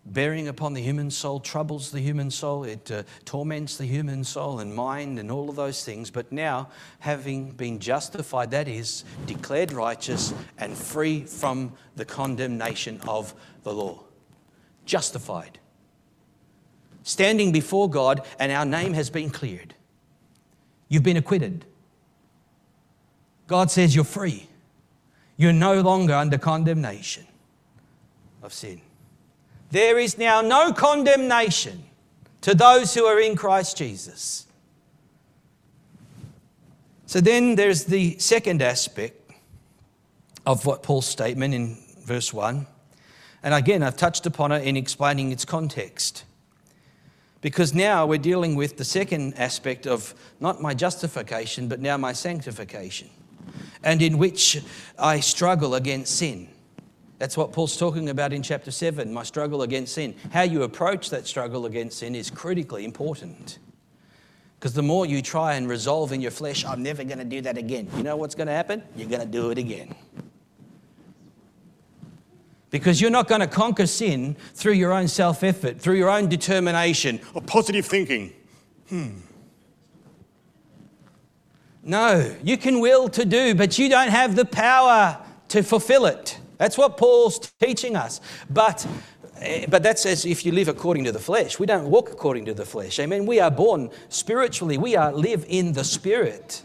bearing 0.06 0.48
upon 0.48 0.74
the 0.74 0.82
human 0.82 1.12
soul 1.12 1.40
troubles 1.40 1.92
the 1.92 2.00
human 2.00 2.32
soul, 2.32 2.64
it 2.64 2.90
uh, 2.92 3.04
torments 3.24 3.78
the 3.78 3.86
human 3.86 4.24
soul 4.24 4.60
and 4.60 4.74
mind 4.74 5.20
and 5.20 5.32
all 5.32 5.50
of 5.50 5.56
those 5.56 5.86
things. 5.86 6.10
But 6.10 6.32
now, 6.32 6.70
having 7.00 7.52
been 7.52 7.80
justified, 7.80 8.52
that 8.52 8.68
is, 8.68 9.04
declared 9.26 9.72
righteous 9.72 10.34
and 10.58 10.76
free 10.76 11.22
from 11.22 11.74
the 11.96 12.06
condemnation 12.06 13.00
of 13.08 13.34
the 13.64 13.74
law. 13.74 14.04
Justified. 14.86 15.60
Standing 17.04 17.52
before 17.52 17.90
God, 17.90 18.26
and 18.40 18.52
our 18.52 18.66
name 18.66 18.94
has 18.94 19.10
been 19.10 19.30
cleared. 19.30 19.76
You've 20.92 21.04
been 21.04 21.16
acquitted. 21.16 21.64
God 23.48 23.72
says 23.72 23.96
you're 23.96 24.04
free. 24.04 24.50
You're 25.38 25.54
no 25.54 25.80
longer 25.80 26.14
under 26.14 26.38
condemnation 26.38 27.26
of 28.44 28.52
sin. 28.52 28.82
There 29.70 29.98
is 29.98 30.18
now 30.18 30.42
no 30.42 30.74
condemnation 30.74 31.86
to 32.42 32.54
those 32.54 32.94
who 32.94 33.06
are 33.06 33.22
in 33.22 33.38
Christ 33.38 33.78
Jesus. 33.78 34.48
So 37.06 37.22
then 37.22 37.56
there's 37.56 37.86
the 37.86 38.20
second 38.20 38.62
aspect 38.62 39.32
of 40.46 40.66
what 40.66 40.84
Paul's 40.84 41.08
statement 41.08 41.54
in 41.54 41.78
verse 42.04 42.34
1. 42.34 42.68
And 43.44 43.54
again, 43.54 43.82
I've 43.82 43.96
touched 43.96 44.26
upon 44.26 44.52
it 44.52 44.68
in 44.68 44.76
explaining 44.76 45.32
its 45.32 45.46
context. 45.46 46.26
Because 47.42 47.74
now 47.74 48.06
we're 48.06 48.20
dealing 48.20 48.56
with 48.56 48.78
the 48.78 48.86
second 48.86 49.34
aspect 49.36 49.88
of 49.88 50.14
not 50.40 50.62
my 50.62 50.74
justification, 50.74 51.68
but 51.68 51.80
now 51.80 51.98
my 51.98 52.14
sanctification, 52.14 53.10
and 53.84 54.02
in 54.02 54.20
which 54.20 54.62
I 54.98 55.20
struggle 55.20 55.76
against 55.76 56.16
sin. 56.18 56.48
That's 57.18 57.38
what 57.38 57.52
Paul's 57.52 57.78
talking 57.78 58.10
about 58.10 58.34
in 58.34 58.42
chapter 58.42 58.72
7, 58.72 59.12
my 59.14 59.24
struggle 59.24 59.62
against 59.62 59.94
sin. 59.94 60.16
How 60.32 60.42
you 60.42 60.64
approach 60.64 61.12
that 61.12 61.28
struggle 61.28 61.66
against 61.68 62.00
sin 62.00 62.16
is 62.16 62.32
critically 62.32 62.84
important. 62.84 63.60
Because 64.60 64.74
the 64.74 64.84
more 64.84 65.06
you 65.08 65.22
try 65.22 65.56
and 65.56 65.68
resolve 65.68 66.12
in 66.12 66.22
your 66.22 66.32
flesh, 66.32 66.66
I'm 66.66 66.84
never 66.84 67.04
going 67.04 67.18
to 67.18 67.26
do 67.26 67.42
that 67.42 67.58
again, 67.58 67.88
you 67.98 68.04
know 68.04 68.16
what's 68.16 68.36
going 68.36 68.48
to 68.48 68.54
happen? 68.54 68.84
You're 68.96 69.10
going 69.10 69.22
to 69.22 69.28
do 69.28 69.50
it 69.50 69.58
again. 69.58 69.96
Because 72.72 73.00
you're 73.00 73.12
not 73.12 73.28
going 73.28 73.42
to 73.42 73.48
conquer 73.48 73.86
sin 73.86 74.36
through 74.54 74.74
your 74.74 74.92
own 74.92 75.08
self 75.08 75.44
effort, 75.44 75.80
through 75.80 75.96
your 75.96 76.10
own 76.10 76.28
determination 76.28 77.20
or 77.34 77.42
positive 77.42 77.86
thinking. 77.86 78.34
Hmm. 78.90 79.10
No, 81.84 82.36
you 82.44 82.58
can 82.58 82.80
will 82.80 83.10
to 83.10 83.26
do, 83.26 83.54
but 83.54 83.78
you 83.78 83.90
don't 83.90 84.10
have 84.10 84.36
the 84.36 84.46
power 84.46 85.18
to 85.50 85.64
fulfill 85.64 86.06
it. 86.06 86.40
That's 86.58 86.78
what 86.78 86.98
Paul's 86.98 87.40
teaching 87.60 87.96
us. 87.96 88.22
But 88.50 88.86
Eh, 89.42 89.66
but 89.68 89.82
that's 89.82 90.06
as 90.06 90.26
if 90.26 90.46
you 90.46 90.52
live 90.52 90.68
according 90.68 91.04
to 91.06 91.12
the 91.12 91.20
flesh. 91.20 91.58
We 91.60 91.66
don't 91.66 91.90
walk 91.90 92.12
according 92.12 92.46
to 92.46 92.54
the 92.54 92.66
flesh. 92.66 93.00
Amen. 93.00 93.26
We 93.26 93.40
are 93.40 93.50
born 93.50 93.90
spiritually. 94.10 94.78
We 94.78 94.96
are 94.96 95.12
live 95.12 95.46
in 95.48 95.74
the 95.74 95.84
spirit. 95.84 96.64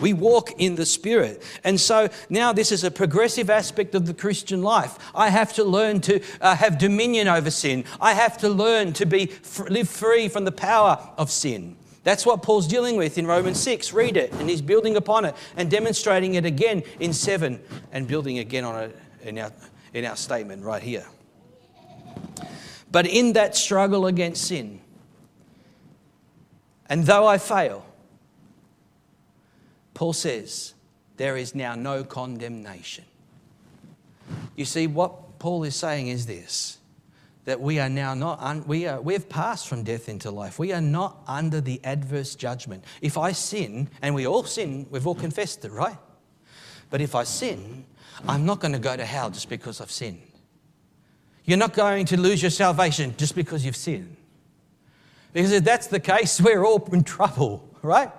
We 0.00 0.12
walk 0.12 0.52
in 0.58 0.76
the 0.76 0.86
Spirit. 0.86 1.42
And 1.64 1.80
so 1.80 2.08
now 2.30 2.52
this 2.52 2.72
is 2.72 2.84
a 2.84 2.90
progressive 2.90 3.50
aspect 3.50 3.94
of 3.94 4.06
the 4.06 4.14
Christian 4.14 4.62
life. 4.62 4.98
I 5.14 5.28
have 5.28 5.52
to 5.54 5.64
learn 5.64 6.00
to 6.02 6.20
uh, 6.40 6.54
have 6.54 6.78
dominion 6.78 7.28
over 7.28 7.50
sin. 7.50 7.84
I 8.00 8.14
have 8.14 8.38
to 8.38 8.48
learn 8.48 8.92
to 8.94 9.06
be, 9.06 9.32
live 9.68 9.88
free 9.88 10.28
from 10.28 10.44
the 10.44 10.52
power 10.52 11.10
of 11.16 11.30
sin. 11.30 11.76
That's 12.04 12.24
what 12.24 12.42
Paul's 12.42 12.66
dealing 12.66 12.96
with 12.96 13.18
in 13.18 13.26
Romans 13.26 13.60
6. 13.60 13.92
Read 13.92 14.16
it. 14.16 14.32
And 14.34 14.48
he's 14.48 14.62
building 14.62 14.96
upon 14.96 15.24
it 15.24 15.34
and 15.56 15.70
demonstrating 15.70 16.34
it 16.34 16.44
again 16.44 16.82
in 17.00 17.12
7 17.12 17.60
and 17.92 18.06
building 18.06 18.38
again 18.38 18.64
on 18.64 18.84
it 18.84 18.98
in 19.22 19.38
our, 19.38 19.52
in 19.92 20.04
our 20.04 20.16
statement 20.16 20.62
right 20.62 20.82
here. 20.82 21.06
But 22.90 23.06
in 23.06 23.34
that 23.34 23.56
struggle 23.56 24.06
against 24.06 24.46
sin, 24.46 24.80
and 26.88 27.04
though 27.04 27.26
I 27.26 27.38
fail, 27.38 27.84
Paul 29.98 30.12
says, 30.12 30.74
there 31.16 31.36
is 31.36 31.56
now 31.56 31.74
no 31.74 32.04
condemnation. 32.04 33.04
You 34.54 34.64
see, 34.64 34.86
what 34.86 35.40
Paul 35.40 35.64
is 35.64 35.74
saying 35.74 36.06
is 36.06 36.24
this 36.24 36.78
that 37.46 37.60
we 37.60 37.80
are 37.80 37.88
now 37.88 38.14
not, 38.14 38.38
un, 38.40 38.62
we 38.68 38.86
are, 38.86 39.00
we've 39.00 39.28
passed 39.28 39.66
from 39.66 39.82
death 39.82 40.08
into 40.08 40.30
life. 40.30 40.56
We 40.56 40.72
are 40.72 40.80
not 40.80 41.20
under 41.26 41.60
the 41.60 41.80
adverse 41.82 42.36
judgment. 42.36 42.84
If 43.00 43.18
I 43.18 43.32
sin, 43.32 43.88
and 44.00 44.14
we 44.14 44.24
all 44.24 44.44
sin, 44.44 44.86
we've 44.88 45.04
all 45.04 45.16
confessed 45.16 45.64
it, 45.64 45.72
right? 45.72 45.98
But 46.90 47.00
if 47.00 47.16
I 47.16 47.24
sin, 47.24 47.84
I'm 48.28 48.46
not 48.46 48.60
going 48.60 48.74
to 48.74 48.78
go 48.78 48.96
to 48.96 49.04
hell 49.04 49.30
just 49.30 49.48
because 49.48 49.80
I've 49.80 49.90
sinned. 49.90 50.22
You're 51.44 51.58
not 51.58 51.72
going 51.72 52.06
to 52.06 52.16
lose 52.16 52.40
your 52.40 52.52
salvation 52.52 53.16
just 53.16 53.34
because 53.34 53.64
you've 53.64 53.74
sinned. 53.74 54.16
Because 55.32 55.50
if 55.50 55.64
that's 55.64 55.88
the 55.88 55.98
case, 55.98 56.40
we're 56.40 56.64
all 56.64 56.88
in 56.92 57.02
trouble, 57.02 57.68
right? 57.82 58.12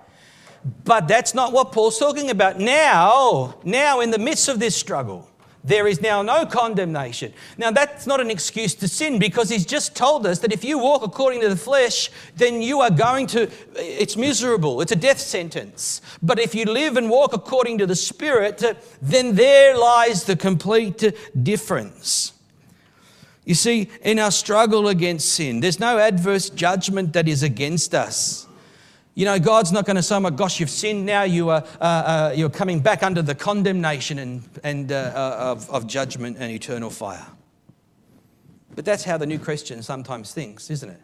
But 0.84 1.08
that's 1.08 1.34
not 1.34 1.54
what 1.54 1.72
Paul's 1.72 1.98
talking 1.98 2.30
about. 2.30 2.60
Now, 2.60 3.56
now 3.64 4.02
in 4.02 4.12
the 4.12 4.20
midst 4.20 4.50
of 4.50 4.60
this 4.60 4.76
struggle, 4.76 5.30
there 5.64 5.88
is 5.88 6.02
now 6.02 6.22
no 6.22 6.46
condemnation. 6.46 7.34
Now, 7.58 7.72
that's 7.72 8.08
not 8.08 8.22
an 8.22 8.32
excuse 8.32 8.74
to 8.76 8.88
sin 8.88 9.20
because 9.20 9.50
he's 9.50 9.66
just 9.66 9.96
told 9.96 10.26
us 10.26 10.40
that 10.40 10.54
if 10.54 10.64
you 10.64 10.80
walk 10.80 11.04
according 11.04 11.42
to 11.42 11.50
the 11.50 11.56
flesh, 11.56 12.10
then 12.36 12.62
you 12.62 12.80
are 12.80 12.90
going 12.90 13.28
to, 13.28 13.50
it's 13.76 14.16
miserable. 14.16 14.82
It's 14.82 14.94
a 14.94 14.96
death 14.96 15.20
sentence. 15.20 16.02
But 16.22 16.40
if 16.40 16.56
you 16.56 16.66
live 16.66 16.96
and 16.96 17.10
walk 17.10 17.34
according 17.34 17.78
to 17.80 17.86
the 17.86 17.96
Spirit, 17.96 18.64
then 19.02 19.36
there 19.36 19.78
lies 19.78 20.24
the 20.24 20.38
complete 20.38 21.14
difference. 21.44 22.34
You 23.44 23.56
see, 23.56 23.90
in 24.02 24.20
our 24.20 24.32
struggle 24.32 24.88
against 24.88 25.34
sin, 25.34 25.60
there's 25.60 25.80
no 25.80 25.98
adverse 25.98 26.50
judgment 26.50 27.14
that 27.14 27.28
is 27.28 27.44
against 27.44 27.94
us. 27.94 28.48
You 29.20 29.26
know, 29.26 29.38
God's 29.38 29.74
not 29.74 29.86
going 29.86 29.98
to 29.98 30.02
say, 30.02 30.16
oh 30.16 30.22
my 30.22 30.30
gosh, 30.30 30.62
you've 30.62 30.70
sinned 30.70 31.06
now, 31.06 31.24
you 31.24 31.50
are, 31.50 31.66
uh, 31.82 31.84
uh, 31.84 32.34
you're 32.34 32.50
coming 32.50 32.80
back 32.80 33.04
under 33.04 33.22
the 33.22 33.36
condemnation 33.36 34.18
and, 34.18 34.50
and, 34.64 34.94
uh, 34.94 35.12
uh, 35.14 35.36
of, 35.52 35.70
of 35.70 35.88
judgment 35.88 36.38
and 36.40 36.50
eternal 36.50 36.90
fire. 36.90 37.28
But 38.78 38.86
that's 38.86 39.04
how 39.04 39.18
the 39.18 39.26
new 39.26 39.38
Christian 39.38 39.84
sometimes 39.84 40.34
thinks, 40.34 40.70
isn't 40.70 40.90
it? 40.90 41.02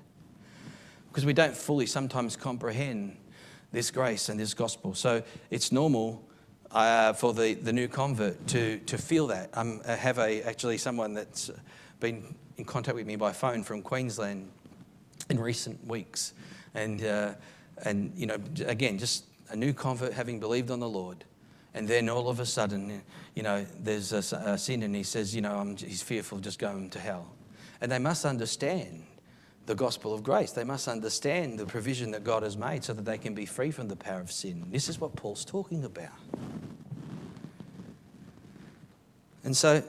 Because 1.09 1.26
we 1.26 1.34
don't 1.34 1.57
fully 1.57 1.86
sometimes 1.86 2.38
comprehend 2.38 3.18
this 3.74 3.91
grace 3.91 4.30
and 4.30 4.39
this 4.39 4.53
gospel. 4.53 4.93
So 4.93 5.22
it's 5.51 5.74
normal 5.74 6.26
uh, 6.72 7.11
for 7.11 7.34
the, 7.34 7.55
the 7.55 7.74
new 7.74 7.89
convert 7.89 8.47
to, 8.47 8.78
to 8.78 8.97
feel 8.97 9.28
that. 9.28 9.49
Um, 9.51 9.82
I 9.86 9.95
have 9.95 10.20
a, 10.20 10.41
actually 10.43 10.78
someone 10.78 11.16
that's 11.16 11.51
been 11.99 12.34
in 12.55 12.63
contact 12.63 12.95
with 12.95 13.07
me 13.07 13.18
by 13.18 13.34
phone 13.34 13.61
from 13.61 13.82
Queensland 13.82 14.49
in 15.30 15.38
recent 15.38 15.86
weeks. 15.86 16.32
And, 16.74 17.03
uh, 17.03 17.34
and 17.84 18.12
you 18.16 18.26
know, 18.26 18.38
again, 18.66 18.98
just 18.98 19.26
a 19.50 19.56
new 19.56 19.74
convert 19.74 20.14
having 20.14 20.40
believed 20.40 20.72
on 20.72 20.80
the 20.80 20.90
Lord. 20.90 21.26
And 21.74 21.88
then 21.88 22.08
all 22.08 22.30
of 22.30 22.40
a 22.40 22.46
sudden, 22.46 23.02
you 23.36 23.44
know, 23.44 23.66
there's 23.80 24.14
a, 24.14 24.38
a 24.38 24.58
sin 24.58 24.84
and 24.84 24.96
he 24.96 25.04
says, 25.04 25.36
you 25.36 25.42
know, 25.42 25.58
I'm, 25.58 25.76
he's 25.76 26.02
fearful 26.02 26.38
of 26.38 26.44
just 26.44 26.58
going 26.58 26.90
to 26.92 27.00
hell. 27.00 27.34
And 27.82 27.92
they 27.92 28.00
must 28.00 28.24
understand 28.24 29.04
the 29.66 29.76
gospel 29.76 30.14
of 30.14 30.24
grace. 30.24 30.52
They 30.52 30.64
must 30.64 30.88
understand 30.88 31.60
the 31.60 31.66
provision 31.66 32.12
that 32.12 32.24
God 32.24 32.44
has 32.44 32.56
made 32.56 32.84
so 32.84 32.94
that 32.94 33.04
they 33.04 33.18
can 33.18 33.34
be 33.34 33.46
free 33.46 33.72
from 33.72 33.90
the 33.90 33.96
power 33.96 34.22
of 34.22 34.32
sin. 34.32 34.66
This 34.72 34.88
is 34.88 35.02
what 35.02 35.16
Paul's 35.16 35.44
talking 35.44 35.84
about. 35.84 36.14
And 39.44 39.56
so 39.56 39.84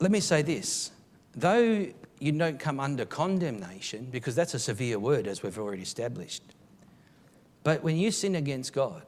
let 0.00 0.10
me 0.10 0.20
say 0.20 0.42
this 0.42 0.90
though 1.36 1.86
you 2.20 2.32
don't 2.32 2.58
come 2.58 2.78
under 2.78 3.06
condemnation, 3.06 4.08
because 4.10 4.34
that's 4.34 4.54
a 4.54 4.58
severe 4.58 4.98
word, 4.98 5.26
as 5.26 5.42
we've 5.42 5.58
already 5.58 5.82
established, 5.82 6.42
but 7.62 7.82
when 7.82 7.96
you 7.96 8.10
sin 8.10 8.34
against 8.34 8.72
God, 8.72 9.04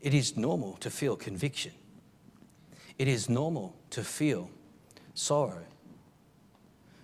it 0.00 0.14
is 0.14 0.36
normal 0.36 0.76
to 0.78 0.90
feel 0.90 1.16
conviction. 1.16 1.72
It 2.98 3.08
is 3.08 3.28
normal 3.28 3.74
to 3.90 4.02
feel 4.02 4.50
sorrow. 5.14 5.64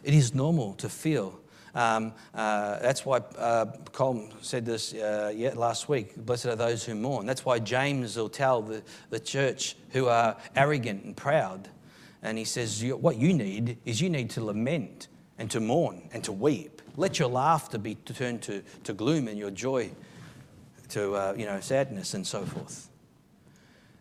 It 0.04 0.14
is 0.14 0.34
normal 0.34 0.74
to 0.74 0.88
feel. 0.88 1.38
Um, 1.74 2.12
uh, 2.34 2.78
that's 2.80 3.06
why 3.06 3.18
uh, 3.38 3.66
Colm 3.92 4.30
said 4.42 4.66
this 4.66 4.92
uh, 4.92 5.32
last 5.54 5.88
week 5.88 6.14
blessed 6.16 6.46
are 6.46 6.56
those 6.56 6.84
who 6.84 6.94
mourn. 6.94 7.24
That's 7.24 7.44
why 7.44 7.58
James 7.58 8.16
will 8.16 8.28
tell 8.28 8.62
the, 8.62 8.82
the 9.10 9.20
church 9.20 9.76
who 9.90 10.06
are 10.06 10.36
arrogant 10.54 11.04
and 11.04 11.16
proud 11.16 11.68
and 12.22 12.38
he 12.38 12.44
says, 12.44 12.84
What 12.84 13.16
you 13.16 13.32
need 13.32 13.78
is 13.84 14.00
you 14.00 14.08
need 14.08 14.30
to 14.30 14.44
lament 14.44 15.08
and 15.38 15.50
to 15.50 15.60
mourn 15.60 16.08
and 16.12 16.22
to 16.24 16.32
weep. 16.32 16.81
Let 16.96 17.18
your 17.18 17.28
laughter 17.28 17.78
be 17.78 17.94
turned 17.94 18.42
to, 18.42 18.62
to 18.84 18.92
gloom 18.92 19.28
and 19.28 19.38
your 19.38 19.50
joy 19.50 19.90
to 20.90 21.14
uh, 21.14 21.34
you 21.36 21.46
know, 21.46 21.58
sadness 21.60 22.14
and 22.14 22.26
so 22.26 22.44
forth. 22.44 22.88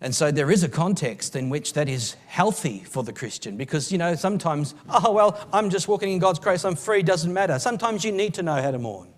And 0.02 0.16
so 0.16 0.32
there 0.32 0.50
is 0.50 0.64
a 0.64 0.70
context 0.70 1.36
in 1.36 1.50
which 1.50 1.74
that 1.74 1.88
is 1.88 2.16
healthy 2.26 2.80
for 2.80 3.04
the 3.04 3.14
Christian 3.14 3.56
because, 3.56 3.92
you 3.92 4.00
know, 4.00 4.16
sometimes, 4.16 4.74
oh, 4.90 5.12
well, 5.12 5.40
I'm 5.54 5.70
just 5.70 5.88
walking 5.88 6.12
in 6.12 6.20
God's 6.20 6.40
grace, 6.40 6.66
I'm 6.66 6.76
free, 6.76 7.04
doesn't 7.04 7.32
matter. 7.32 7.60
Sometimes 7.60 8.04
you 8.04 8.12
need 8.12 8.34
to 8.34 8.44
know 8.44 8.60
how 8.62 8.72
to 8.72 8.80
mourn. 8.80 9.10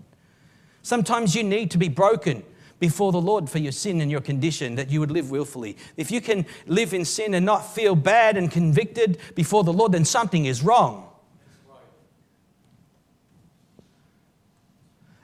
Sometimes 0.82 1.36
you 1.36 1.44
need 1.44 1.72
to 1.72 1.78
be 1.78 1.88
broken 1.88 2.44
before 2.80 3.14
the 3.14 3.22
Lord 3.22 3.50
for 3.50 3.60
your 3.60 3.72
sin 3.72 4.02
and 4.02 4.12
your 4.12 4.20
condition, 4.20 4.76
that 4.76 4.90
you 4.90 5.00
would 5.00 5.12
live 5.12 5.32
willfully. 5.32 5.78
If 5.96 6.12
you 6.12 6.20
can 6.20 6.46
live 6.68 6.94
in 6.94 7.06
sin 7.06 7.34
and 7.34 7.46
not 7.46 7.74
feel 7.74 7.96
bad 7.96 8.36
and 8.36 8.52
convicted 8.52 9.20
before 9.36 9.64
the 9.64 9.72
Lord, 9.72 9.94
then 9.94 10.04
something 10.04 10.46
is 10.46 10.62
wrong. 10.62 11.10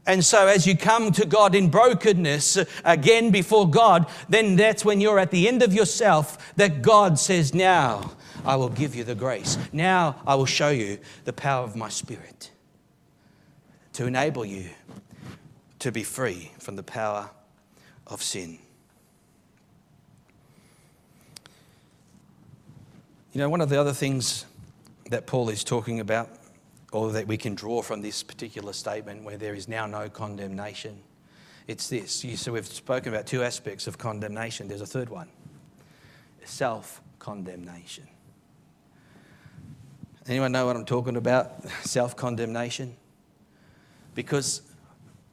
And 0.10 0.26
so, 0.26 0.48
as 0.48 0.66
you 0.66 0.76
come 0.76 1.12
to 1.12 1.26
God 1.28 1.54
in 1.54 1.70
brokenness 1.70 2.58
uh, 2.58 2.66
again 2.84 3.30
before 3.30 3.70
God, 3.70 4.08
then 4.28 4.56
that's 4.56 4.84
when 4.84 5.00
you're 5.00 5.20
at 5.20 5.30
the 5.30 5.48
end 5.48 5.62
of 5.62 5.72
yourself 5.72 6.56
that 6.56 6.82
God 6.82 7.20
says, 7.20 7.54
Now 7.54 8.14
I 8.44 8.56
will 8.56 8.70
give 8.70 8.96
you 8.96 9.04
the 9.04 9.14
grace. 9.14 9.60
Now 9.72 10.20
I 10.26 10.34
will 10.34 10.48
show 10.48 10.70
you 10.70 10.98
the 11.26 11.34
power 11.34 11.64
of 11.64 11.76
my 11.76 11.90
Spirit 11.90 12.50
to 13.94 14.08
enable 14.08 14.44
you 14.44 14.72
to 15.78 15.92
be 15.92 16.02
free 16.02 16.54
from 16.58 16.76
the 16.76 16.82
power 16.82 17.30
of 18.08 18.24
sin. 18.24 18.58
You 23.32 23.42
know, 23.42 23.50
one 23.50 23.62
of 23.62 23.70
the 23.70 23.80
other 23.80 23.94
things 23.94 24.48
that 25.12 25.28
Paul 25.28 25.50
is 25.50 25.64
talking 25.64 26.00
about 26.00 26.39
or 26.92 27.12
that 27.12 27.28
we 27.28 27.38
can 27.38 27.56
draw 27.56 27.82
from 27.82 28.02
this 28.02 28.24
particular 28.24 28.74
statement 28.74 29.24
where 29.24 29.38
there 29.38 29.54
is 29.54 29.68
now 29.68 29.86
no 29.86 30.10
condemnation. 30.10 31.00
It's 31.68 31.88
this. 31.88 32.24
You, 32.24 32.36
so 32.36 32.54
we've 32.54 32.66
spoken 32.66 33.14
about 33.14 33.28
two 33.28 33.44
aspects 33.44 33.86
of 33.86 33.98
condemnation. 33.98 34.68
There's 34.68 34.82
a 34.82 34.88
third 34.88 35.10
one 35.10 35.30
self 36.44 37.02
condemnation. 37.20 38.08
Anyone 40.28 40.52
know 40.52 40.66
what 40.66 40.76
I'm 40.76 40.86
talking 40.86 41.16
about? 41.16 41.64
Self 41.84 42.16
condemnation? 42.16 42.96
Because 44.16 44.64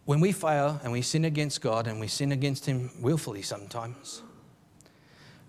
when 0.05 0.21
we 0.21 0.33
fail 0.33 0.79
and 0.85 0.93
we 0.93 1.03
sin 1.03 1.25
against 1.25 1.63
God 1.63 1.87
and 1.87 1.99
we 1.99 2.07
sin 2.07 2.33
against 2.33 2.67
Him 2.67 2.91
willfully 3.01 3.43
sometimes, 3.43 4.23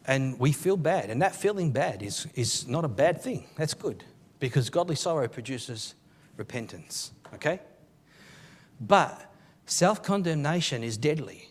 and 0.06 0.40
we 0.40 0.54
feel 0.54 0.78
bad, 0.78 1.10
and 1.10 1.22
that 1.22 1.36
feeling 1.36 1.72
bad 1.72 2.02
is, 2.02 2.28
is 2.34 2.66
not 2.66 2.86
a 2.86 2.88
bad 2.88 3.22
thing. 3.22 3.46
That's 3.58 3.74
good 3.74 4.06
because 4.40 4.70
godly 4.70 4.96
sorrow 4.96 5.28
produces 5.28 5.96
repentance, 6.38 7.12
okay? 7.34 7.60
But 8.80 9.32
self 9.66 10.04
condemnation 10.04 10.84
is 10.84 10.98
deadly 10.98 11.50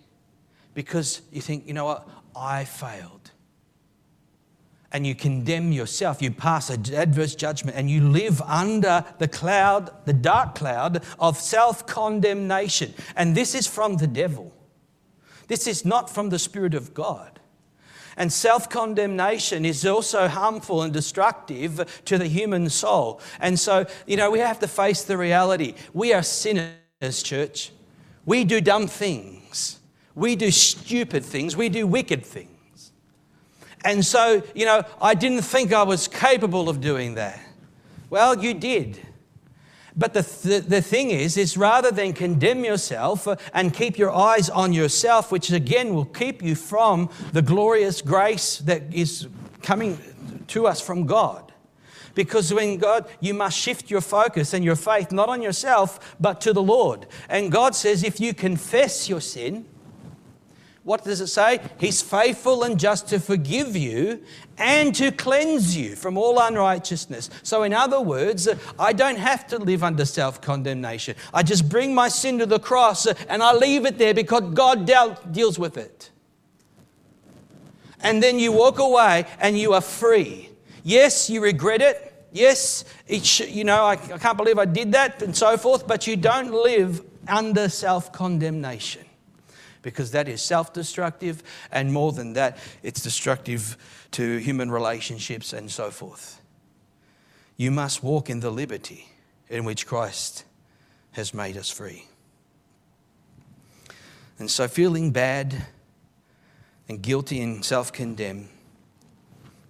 because 0.75 1.23
you 1.33 1.41
think, 1.41 1.67
you 1.67 1.75
know 1.75 1.87
what, 1.87 2.09
I 2.35 2.65
failed. 2.65 3.31
And 4.93 5.07
you 5.07 5.15
condemn 5.15 5.73
yourself, 5.73 6.23
you 6.23 6.31
pass 6.31 6.71
an 6.71 6.95
adverse 6.95 7.35
judgment, 7.35 7.77
and 7.77 7.91
you 7.91 8.09
live 8.09 8.41
under 8.43 9.05
the 9.19 9.27
cloud, 9.27 9.91
the 10.07 10.13
dark 10.13 10.55
cloud 10.55 11.03
of 11.19 11.39
self 11.39 11.87
condemnation. 11.87 12.95
And 13.17 13.35
this 13.35 13.55
is 13.55 13.67
from 13.67 13.97
the 13.97 14.07
devil. 14.07 14.53
This 15.49 15.67
is 15.67 15.85
not 15.85 16.09
from 16.09 16.31
the 16.31 16.39
Spirit 16.39 16.75
of 16.75 16.95
God. 16.95 17.41
And 18.17 18.33
self 18.33 18.71
condemnation 18.71 19.65
is 19.65 19.85
also 19.85 20.29
harmful 20.29 20.83
and 20.83 20.93
destructive 20.93 22.03
to 22.07 22.19
the 22.19 22.27
human 22.27 22.71
soul. 22.71 23.21
And 23.41 23.59
so, 23.59 23.87
you 24.07 24.17
know, 24.17 24.31
we 24.31 24.39
have 24.39 24.59
to 24.61 24.69
face 24.69 25.03
the 25.03 25.19
reality. 25.19 25.75
We 25.93 26.13
are 26.15 26.23
sinners, 26.23 27.23
church. 27.23 27.73
We 28.27 28.45
do 28.45 28.61
dumb 28.61 28.89
things, 28.89 29.79
we 30.17 30.35
do 30.35 30.51
stupid 30.51 31.25
things, 31.25 31.57
we 31.57 31.69
do 31.69 31.87
wicked 31.87 32.27
things. 32.27 32.91
And 33.85 34.05
so, 34.05 34.43
you 34.53 34.67
know, 34.67 34.83
I 35.01 35.15
didn't 35.15 35.43
think 35.43 35.73
I 35.73 35.85
was 35.85 36.09
capable 36.09 36.69
of 36.69 36.81
doing 36.81 37.15
that. 37.15 37.41
Well, 38.11 38.43
you 38.43 38.53
did. 38.53 39.06
But 39.97 40.13
the, 40.13 40.23
th- 40.23 40.65
the 40.65 40.83
thing 40.83 41.11
is, 41.11 41.37
is 41.37 41.57
rather 41.57 41.91
than 41.91 42.13
condemn 42.13 42.65
yourself 42.65 43.27
uh, 43.27 43.37
and 43.55 43.73
keep 43.73 43.97
your 43.97 44.13
eyes 44.13 44.51
on 44.51 44.73
yourself, 44.73 45.33
which 45.33 45.51
again 45.51 45.95
will 45.95 46.05
keep 46.05 46.43
you 46.43 46.55
from 46.55 47.09
the 47.33 47.41
glorious 47.43 48.03
grace 48.03 48.59
that 48.59 48.83
is 48.93 49.27
coming 49.63 49.99
to 50.49 50.67
us 50.67 50.81
from 50.81 51.07
God. 51.07 51.53
Because 52.15 52.53
when 52.53 52.79
God, 52.79 53.09
you 53.21 53.35
must 53.35 53.59
shift 53.59 53.91
your 53.91 54.01
focus 54.01 54.55
and 54.55 54.65
your 54.65 54.77
faith 54.77 55.13
not 55.13 55.29
on 55.29 55.43
yourself, 55.43 56.17
but 56.19 56.41
to 56.43 56.53
the 56.53 56.63
Lord. 56.63 57.07
And 57.29 57.53
God 57.53 57.75
says, 57.75 58.03
if 58.03 58.21
you 58.21 58.35
confess 58.35 59.09
your 59.09 59.21
sin, 59.21 59.67
what 60.87 61.03
does 61.03 61.21
it 61.21 61.27
say? 61.27 61.59
He's 61.81 62.01
faithful 62.01 62.63
and 62.63 62.79
just 62.79 63.09
to 63.09 63.19
forgive 63.19 63.77
you 63.77 64.23
and 64.57 64.95
to 64.95 65.11
cleanse 65.11 65.77
you 65.77 65.97
from 65.97 66.17
all 66.17 66.39
unrighteousness. 66.39 67.29
So, 67.43 67.65
in 67.65 67.73
other 67.73 68.01
words, 68.01 68.49
I 68.79 68.93
don't 68.93 69.19
have 69.19 69.49
to 69.49 69.59
live 69.59 69.83
under 69.83 70.05
self 70.05 70.41
condemnation. 70.41 71.17
I 71.35 71.43
just 71.43 71.69
bring 71.69 71.93
my 71.93 72.09
sin 72.09 72.39
to 72.39 72.47
the 72.47 72.61
cross 72.61 73.07
and 73.07 73.43
I 73.43 73.53
leave 73.53 73.85
it 73.85 73.99
there 73.99 74.15
because 74.15 74.55
God 74.55 74.87
dealt, 74.87 75.33
deals 75.33 75.59
with 75.59 75.77
it. 75.77 76.11
And 78.01 78.23
then 78.23 78.39
you 78.39 78.53
walk 78.53 78.79
away 78.79 79.27
and 79.41 79.59
you 79.59 79.73
are 79.73 79.81
free. 79.81 80.51
Yes, 80.85 81.29
you 81.29 81.43
regret 81.43 81.83
it. 81.83 82.29
Yes, 82.31 82.85
it 83.09 83.41
you 83.49 83.65
know, 83.65 83.83
I, 83.87 83.95
I 83.95 84.19
can't 84.19 84.39
believe 84.39 84.61
I 84.61 84.67
did 84.67 84.93
that 84.93 85.21
and 85.21 85.37
so 85.37 85.57
forth, 85.57 85.89
but 85.89 86.07
you 86.07 86.15
don't 86.15 86.53
live 86.53 87.03
under 87.27 87.69
self 87.69 88.13
condemnation 88.13 89.06
because 89.87 90.11
that 90.11 90.29
is 90.29 90.43
self 90.43 90.73
destructive, 90.73 91.45
and 91.71 91.93
more 91.93 92.11
than 92.11 92.33
that, 92.33 92.59
it's 92.83 93.01
destructive 93.01 93.77
to 94.11 94.39
human 94.39 94.69
relationships 94.69 95.53
and 95.53 95.71
so 95.71 95.93
forth. 95.93 96.43
You 97.57 97.71
must 97.71 98.03
walk 98.03 98.29
in 98.29 98.41
the 98.41 98.51
liberty 98.51 99.07
in 99.49 99.65
which 99.65 99.87
Christ 99.87 100.45
has 101.13 101.33
made 101.33 101.57
us 101.57 101.71
free. 101.71 102.07
And 104.41 104.51
so, 104.51 104.67
feeling 104.67 105.13
bad 105.13 105.67
and 106.89 107.01
guilty 107.01 107.41
and 107.41 107.65
self 107.65 107.93
condemned, 107.93 108.49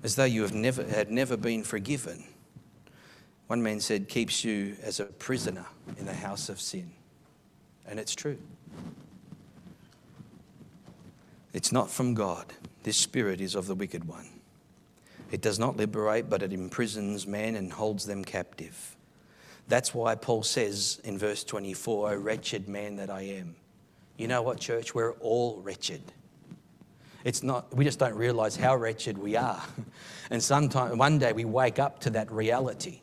as 0.02 0.16
though 0.16 0.24
you 0.24 0.40
have 0.40 0.54
never, 0.54 0.82
had 0.84 1.10
never 1.10 1.36
been 1.36 1.62
forgiven, 1.62 2.24
one 3.48 3.62
man 3.62 3.80
said, 3.80 4.08
keeps 4.08 4.46
you 4.46 4.78
as 4.82 4.98
a 4.98 5.04
prisoner 5.04 5.66
in 5.98 6.06
the 6.06 6.14
house 6.14 6.48
of 6.48 6.58
sin. 6.58 6.90
And 7.86 8.00
it's 8.00 8.14
true. 8.14 8.38
It's 11.57 11.72
not 11.72 11.90
from 11.90 12.12
God. 12.12 12.52
This 12.82 12.98
spirit 12.98 13.40
is 13.40 13.54
of 13.54 13.66
the 13.66 13.74
wicked 13.74 14.04
one. 14.04 14.28
It 15.30 15.40
does 15.40 15.59
not 15.59 15.78
liberate, 15.78 16.28
but 16.28 16.42
it 16.42 16.52
imprisons 16.52 17.26
men 17.26 17.57
and 17.57 17.72
holds 17.72 18.04
them 18.04 18.26
captive. 18.26 18.94
That's 19.66 19.94
why 19.94 20.16
Paul 20.16 20.42
says 20.42 21.00
in 21.02 21.16
verse 21.16 21.44
24, 21.44 22.11
O 22.11 22.16
wretched 22.16 22.68
man 22.68 22.96
that 22.96 23.09
I 23.09 23.22
am. 23.22 23.57
You 24.18 24.28
know 24.28 24.42
what, 24.42 24.61
church? 24.61 24.94
We're 24.94 25.12
all 25.14 25.62
wretched. 25.62 26.02
It's 27.24 27.42
not, 27.42 27.74
we 27.74 27.86
just 27.86 27.98
don't 27.98 28.16
realize 28.16 28.54
how 28.54 28.76
wretched 28.76 29.16
we 29.16 29.34
are. 29.34 29.62
And 30.28 30.42
sometimes, 30.42 30.94
one 30.96 31.20
day 31.20 31.32
we 31.32 31.44
wake 31.44 31.78
up 31.78 32.00
to 32.00 32.11
that 32.11 32.30
reality. 32.32 33.00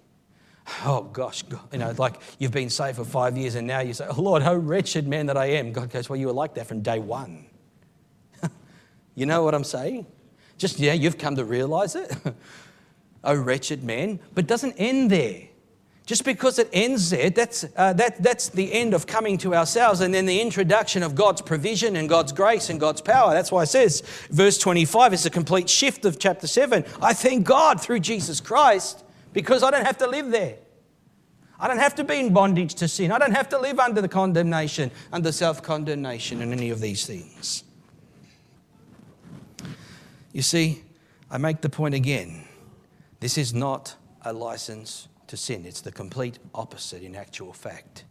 Oh 0.85 1.03
gosh, 1.03 1.43
you 1.71 1.79
know, 1.79 1.95
like 1.97 2.19
you've 2.37 2.51
been 2.51 2.69
saved 2.69 2.97
for 2.97 3.05
five 3.05 3.37
years 3.37 3.55
and 3.55 3.65
now 3.65 3.79
you 3.79 3.93
say, 3.93 4.05
oh 4.09 4.21
Lord, 4.21 4.43
how 4.43 4.53
wretched 4.53 5.07
man 5.07 5.27
that 5.27 5.37
I 5.37 5.45
am. 5.45 5.71
God 5.71 5.89
goes, 5.89 6.09
well, 6.09 6.19
you 6.19 6.27
were 6.27 6.33
like 6.33 6.53
that 6.55 6.67
from 6.67 6.81
day 6.81 6.99
one. 6.99 7.45
You 9.15 9.25
know 9.25 9.43
what 9.43 9.53
I'm 9.53 9.63
saying? 9.63 10.05
Just, 10.57 10.79
yeah, 10.79 10.93
you've 10.93 11.17
come 11.17 11.35
to 11.35 11.45
realize 11.45 11.95
it. 11.95 12.15
oh, 13.23 13.35
wretched 13.35 13.83
man. 13.83 14.19
But 14.33 14.47
doesn't 14.47 14.75
end 14.77 15.11
there. 15.11 15.47
Just 16.05 16.25
because 16.25 16.59
it 16.59 16.69
ends 16.73 17.11
there, 17.11 17.29
that's, 17.29 17.65
uh, 17.77 17.93
that, 17.93 18.21
that's 18.21 18.49
the 18.49 18.73
end 18.73 18.93
of 18.93 19.07
coming 19.07 19.37
to 19.37 19.55
ourselves 19.55 20.01
and 20.01 20.13
then 20.13 20.25
the 20.25 20.41
introduction 20.41 21.01
of 21.01 21.15
God's 21.15 21.41
provision 21.41 21.95
and 21.95 22.09
God's 22.09 22.33
grace 22.33 22.69
and 22.69 22.77
God's 22.77 22.99
power. 22.99 23.33
That's 23.33 23.53
why 23.53 23.63
it 23.63 23.67
says, 23.67 24.01
verse 24.29 24.57
25 24.57 25.13
is 25.13 25.25
a 25.25 25.29
complete 25.29 25.69
shift 25.69 26.03
of 26.03 26.19
chapter 26.19 26.45
7. 26.45 26.83
I 27.01 27.13
thank 27.13 27.45
God 27.45 27.79
through 27.79 28.01
Jesus 28.01 28.41
Christ 28.41 29.03
because 29.31 29.63
I 29.63 29.71
don't 29.71 29.85
have 29.85 29.97
to 29.99 30.07
live 30.07 30.29
there. 30.29 30.57
I 31.57 31.69
don't 31.69 31.79
have 31.79 31.95
to 31.95 32.03
be 32.03 32.19
in 32.19 32.33
bondage 32.33 32.75
to 32.75 32.89
sin. 32.89 33.13
I 33.13 33.17
don't 33.17 33.31
have 33.31 33.47
to 33.49 33.57
live 33.57 33.79
under 33.79 34.01
the 34.01 34.09
condemnation, 34.09 34.91
under 35.13 35.31
self 35.31 35.63
condemnation, 35.63 36.41
and 36.41 36.51
any 36.51 36.71
of 36.71 36.81
these 36.81 37.05
things. 37.05 37.63
You 40.33 40.41
see, 40.41 40.83
I 41.29 41.37
make 41.37 41.61
the 41.61 41.69
point 41.69 41.93
again. 41.93 42.45
This 43.19 43.37
is 43.37 43.53
not 43.53 43.95
a 44.23 44.33
license 44.33 45.07
to 45.27 45.37
sin, 45.37 45.65
it's 45.65 45.81
the 45.81 45.91
complete 45.91 46.39
opposite 46.53 47.01
in 47.01 47.15
actual 47.15 47.53
fact. 47.53 48.03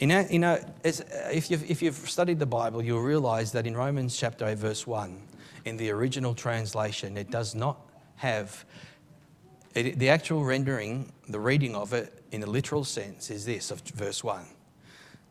In, 0.00 0.10
you 0.30 0.38
know, 0.38 0.54
uh, 0.54 0.90
if 1.32 1.50
you've, 1.50 1.70
if 1.70 1.80
you've 1.82 1.94
studied 1.94 2.38
the 2.38 2.46
Bible, 2.46 2.82
you'll 2.82 3.02
realize 3.02 3.52
that 3.52 3.66
in 3.66 3.76
Romans 3.76 4.16
chapter 4.16 4.46
8, 4.46 4.58
verse 4.58 4.86
1, 4.86 5.22
in 5.64 5.76
the 5.76 5.90
original 5.90 6.34
translation, 6.34 7.16
it 7.16 7.30
does 7.30 7.54
not 7.54 7.78
have 8.16 8.64
it, 9.74 9.98
the 9.98 10.08
actual 10.08 10.44
rendering, 10.44 11.12
the 11.28 11.40
reading 11.40 11.74
of 11.74 11.92
it 11.92 12.22
in 12.30 12.42
a 12.42 12.46
literal 12.46 12.84
sense 12.84 13.30
is 13.30 13.44
this 13.44 13.70
of 13.70 13.80
verse 13.80 14.22
1 14.22 14.44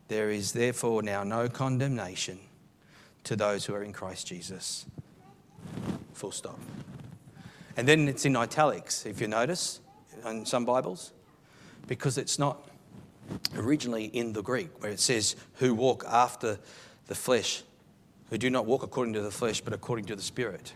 There 0.08 0.30
is 0.30 0.52
therefore 0.52 1.02
now 1.02 1.22
no 1.22 1.48
condemnation 1.48 2.40
to 3.24 3.36
those 3.36 3.66
who 3.66 3.74
are 3.74 3.84
in 3.84 3.92
Christ 3.92 4.26
Jesus 4.26 4.86
full 6.22 6.30
stop. 6.30 6.60
And 7.76 7.88
then 7.88 8.06
it's 8.06 8.24
in 8.24 8.36
italics, 8.36 9.06
if 9.06 9.20
you 9.20 9.26
notice, 9.26 9.80
in 10.24 10.46
some 10.46 10.64
Bibles, 10.64 11.10
because 11.88 12.16
it's 12.16 12.38
not 12.38 12.68
originally 13.56 14.04
in 14.04 14.32
the 14.32 14.40
Greek, 14.40 14.68
where 14.80 14.92
it 14.92 15.00
says, 15.00 15.34
who 15.54 15.74
walk 15.74 16.04
after 16.06 16.60
the 17.08 17.16
flesh, 17.16 17.64
who 18.30 18.38
do 18.38 18.50
not 18.50 18.66
walk 18.66 18.84
according 18.84 19.14
to 19.14 19.20
the 19.20 19.32
flesh, 19.32 19.60
but 19.60 19.72
according 19.72 20.04
to 20.04 20.14
the 20.14 20.22
Spirit. 20.22 20.74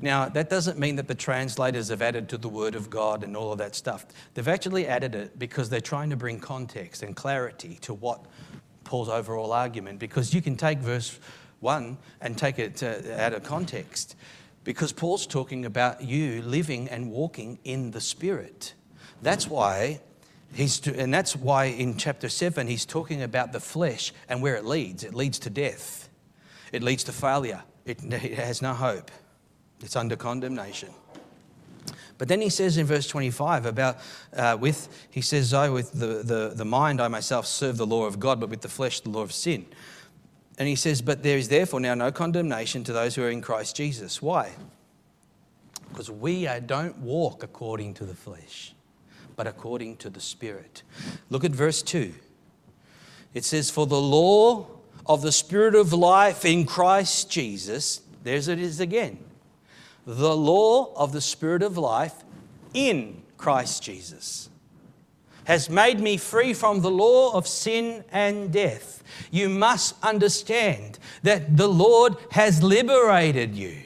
Now, 0.00 0.28
that 0.28 0.50
doesn't 0.50 0.76
mean 0.76 0.96
that 0.96 1.06
the 1.06 1.14
translators 1.14 1.88
have 1.90 2.02
added 2.02 2.28
to 2.30 2.36
the 2.36 2.48
Word 2.48 2.74
of 2.74 2.90
God 2.90 3.22
and 3.22 3.36
all 3.36 3.52
of 3.52 3.58
that 3.58 3.76
stuff. 3.76 4.04
They've 4.34 4.48
actually 4.48 4.88
added 4.88 5.14
it 5.14 5.38
because 5.38 5.70
they're 5.70 5.80
trying 5.80 6.10
to 6.10 6.16
bring 6.16 6.40
context 6.40 7.04
and 7.04 7.14
clarity 7.14 7.78
to 7.82 7.94
what 7.94 8.26
Paul's 8.82 9.08
overall 9.08 9.52
argument, 9.52 10.00
because 10.00 10.34
you 10.34 10.42
can 10.42 10.56
take 10.56 10.80
verse 10.80 11.20
1 11.60 11.96
and 12.20 12.36
take 12.36 12.58
it 12.58 12.82
out 12.82 13.34
of 13.34 13.44
context 13.44 14.16
because 14.64 14.92
Paul's 14.92 15.26
talking 15.26 15.64
about 15.64 16.02
you 16.02 16.42
living 16.42 16.88
and 16.88 17.10
walking 17.10 17.58
in 17.64 17.90
the 17.90 18.00
Spirit. 18.00 18.74
That's 19.22 19.46
why 19.46 20.00
he's, 20.54 20.84
and 20.86 21.12
that's 21.12 21.36
why 21.36 21.66
in 21.66 21.96
chapter 21.96 22.28
7 22.28 22.66
he's 22.66 22.86
talking 22.86 23.22
about 23.22 23.52
the 23.52 23.60
flesh 23.60 24.12
and 24.28 24.42
where 24.42 24.56
it 24.56 24.64
leads. 24.64 25.04
It 25.04 25.14
leads 25.14 25.38
to 25.40 25.50
death, 25.50 26.08
it 26.72 26.82
leads 26.82 27.04
to 27.04 27.12
failure, 27.12 27.62
it, 27.84 28.02
it 28.02 28.38
has 28.38 28.62
no 28.62 28.72
hope, 28.72 29.10
it's 29.80 29.96
under 29.96 30.16
condemnation. 30.16 30.90
But 32.16 32.28
then 32.28 32.40
he 32.40 32.48
says 32.48 32.78
in 32.78 32.86
verse 32.86 33.08
25 33.08 33.66
about 33.66 33.98
uh, 34.36 34.56
with, 34.58 35.06
he 35.10 35.20
says, 35.20 35.52
I 35.52 35.68
with 35.68 35.92
the, 35.92 36.22
the, 36.22 36.52
the 36.54 36.64
mind 36.64 37.00
I 37.00 37.08
myself 37.08 37.44
serve 37.44 37.76
the 37.76 37.86
law 37.86 38.04
of 38.04 38.20
God, 38.20 38.38
but 38.38 38.50
with 38.50 38.60
the 38.60 38.68
flesh 38.68 39.00
the 39.00 39.10
law 39.10 39.22
of 39.22 39.32
sin. 39.32 39.66
And 40.58 40.68
he 40.68 40.76
says, 40.76 41.02
But 41.02 41.22
there 41.22 41.38
is 41.38 41.48
therefore 41.48 41.80
now 41.80 41.94
no 41.94 42.12
condemnation 42.12 42.84
to 42.84 42.92
those 42.92 43.14
who 43.14 43.22
are 43.22 43.30
in 43.30 43.40
Christ 43.40 43.76
Jesus. 43.76 44.22
Why? 44.22 44.52
Because 45.88 46.10
we 46.10 46.46
uh, 46.46 46.60
don't 46.60 46.98
walk 46.98 47.42
according 47.42 47.94
to 47.94 48.04
the 48.04 48.14
flesh, 48.14 48.74
but 49.36 49.46
according 49.46 49.96
to 49.98 50.10
the 50.10 50.20
Spirit. 50.20 50.82
Look 51.30 51.44
at 51.44 51.52
verse 51.52 51.82
2. 51.82 52.14
It 53.32 53.44
says, 53.44 53.70
For 53.70 53.86
the 53.86 54.00
law 54.00 54.66
of 55.06 55.22
the 55.22 55.32
Spirit 55.32 55.74
of 55.74 55.92
life 55.92 56.44
in 56.44 56.66
Christ 56.66 57.30
Jesus, 57.30 58.00
there's 58.22 58.48
it 58.48 58.58
is 58.58 58.80
again. 58.80 59.18
The 60.06 60.36
law 60.36 60.92
of 60.94 61.12
the 61.12 61.20
Spirit 61.20 61.62
of 61.62 61.76
life 61.76 62.24
in 62.72 63.22
Christ 63.36 63.82
Jesus 63.82 64.48
has 65.44 65.70
made 65.70 66.00
me 66.00 66.16
free 66.16 66.54
from 66.54 66.80
the 66.80 66.90
law 66.90 67.32
of 67.32 67.46
sin 67.46 68.04
and 68.12 68.52
death. 68.52 69.02
You 69.30 69.48
must 69.48 69.94
understand 70.02 70.98
that 71.22 71.56
the 71.56 71.68
Lord 71.68 72.16
has 72.30 72.62
liberated 72.62 73.54
you. 73.54 73.76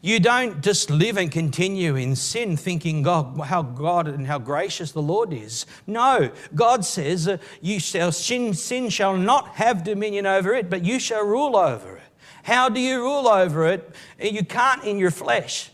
You 0.00 0.20
don't 0.20 0.62
just 0.62 0.90
live 0.90 1.16
and 1.16 1.30
continue 1.30 1.96
in 1.96 2.14
sin 2.14 2.56
thinking 2.56 3.02
God, 3.02 3.40
how 3.40 3.62
God 3.62 4.06
and 4.06 4.26
how 4.26 4.38
gracious 4.38 4.92
the 4.92 5.02
Lord 5.02 5.32
is. 5.32 5.66
No, 5.86 6.30
God 6.54 6.84
says, 6.84 7.26
uh, 7.26 7.38
you 7.60 7.80
shall, 7.80 8.12
sin, 8.12 8.54
sin 8.54 8.90
shall 8.90 9.16
not 9.16 9.48
have 9.56 9.82
dominion 9.82 10.24
over 10.24 10.54
it, 10.54 10.70
but 10.70 10.84
you 10.84 11.00
shall 11.00 11.24
rule 11.24 11.56
over 11.56 11.96
it. 11.96 12.02
How 12.44 12.68
do 12.68 12.80
you 12.80 13.00
rule 13.00 13.26
over 13.26 13.66
it? 13.66 13.92
You 14.20 14.44
can't 14.44 14.84
in 14.84 14.98
your 14.98 15.10
flesh. 15.10 15.70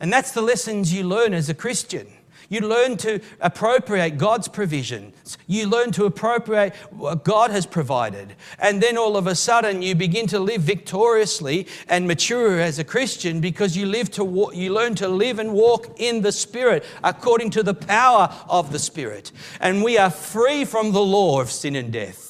And 0.00 0.12
that's 0.12 0.32
the 0.32 0.42
lessons 0.42 0.92
you 0.92 1.04
learn 1.04 1.32
as 1.32 1.48
a 1.48 1.54
Christian. 1.54 2.06
You 2.48 2.60
learn 2.60 2.96
to 2.98 3.20
appropriate 3.40 4.18
God's 4.18 4.48
provisions. 4.48 5.38
You 5.46 5.68
learn 5.68 5.92
to 5.92 6.04
appropriate 6.04 6.74
what 6.90 7.24
God 7.24 7.50
has 7.50 7.66
provided. 7.66 8.34
And 8.58 8.82
then 8.82 8.98
all 8.98 9.16
of 9.16 9.26
a 9.26 9.34
sudden 9.34 9.82
you 9.82 9.94
begin 9.94 10.26
to 10.28 10.38
live 10.38 10.62
victoriously 10.62 11.66
and 11.88 12.06
mature 12.06 12.60
as 12.60 12.78
a 12.78 12.84
Christian 12.84 13.40
because 13.40 13.76
you 13.76 13.86
live 13.86 14.10
to 14.12 14.50
you 14.54 14.72
learn 14.72 14.94
to 14.96 15.08
live 15.08 15.38
and 15.38 15.52
walk 15.52 15.98
in 15.98 16.22
the 16.22 16.32
Spirit 16.32 16.84
according 17.02 17.50
to 17.50 17.62
the 17.62 17.74
power 17.74 18.34
of 18.48 18.72
the 18.72 18.78
Spirit. 18.78 19.32
And 19.60 19.82
we 19.82 19.98
are 19.98 20.10
free 20.10 20.64
from 20.64 20.92
the 20.92 21.02
law 21.02 21.40
of 21.40 21.50
sin 21.50 21.76
and 21.76 21.92
death. 21.92 22.23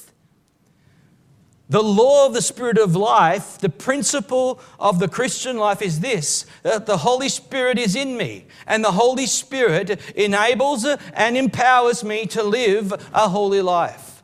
The 1.67 1.81
law 1.81 2.27
of 2.27 2.33
the 2.33 2.43
Spirit 2.43 2.77
of 2.77 2.95
life, 2.95 3.57
the 3.57 3.69
principle 3.69 4.59
of 4.79 4.99
the 4.99 5.07
Christian 5.07 5.57
life 5.57 5.81
is 5.81 5.99
this 5.99 6.45
that 6.61 6.85
the 6.85 6.97
Holy 6.97 7.27
Spirit 7.27 7.79
is 7.79 7.95
in 7.95 8.17
me, 8.17 8.45
and 8.67 8.83
the 8.83 8.91
Holy 8.91 9.25
Spirit 9.25 9.99
enables 10.15 10.85
and 10.85 11.35
empowers 11.35 12.03
me 12.03 12.27
to 12.27 12.43
live 12.43 12.91
a 13.13 13.29
holy 13.29 13.61
life. 13.61 14.21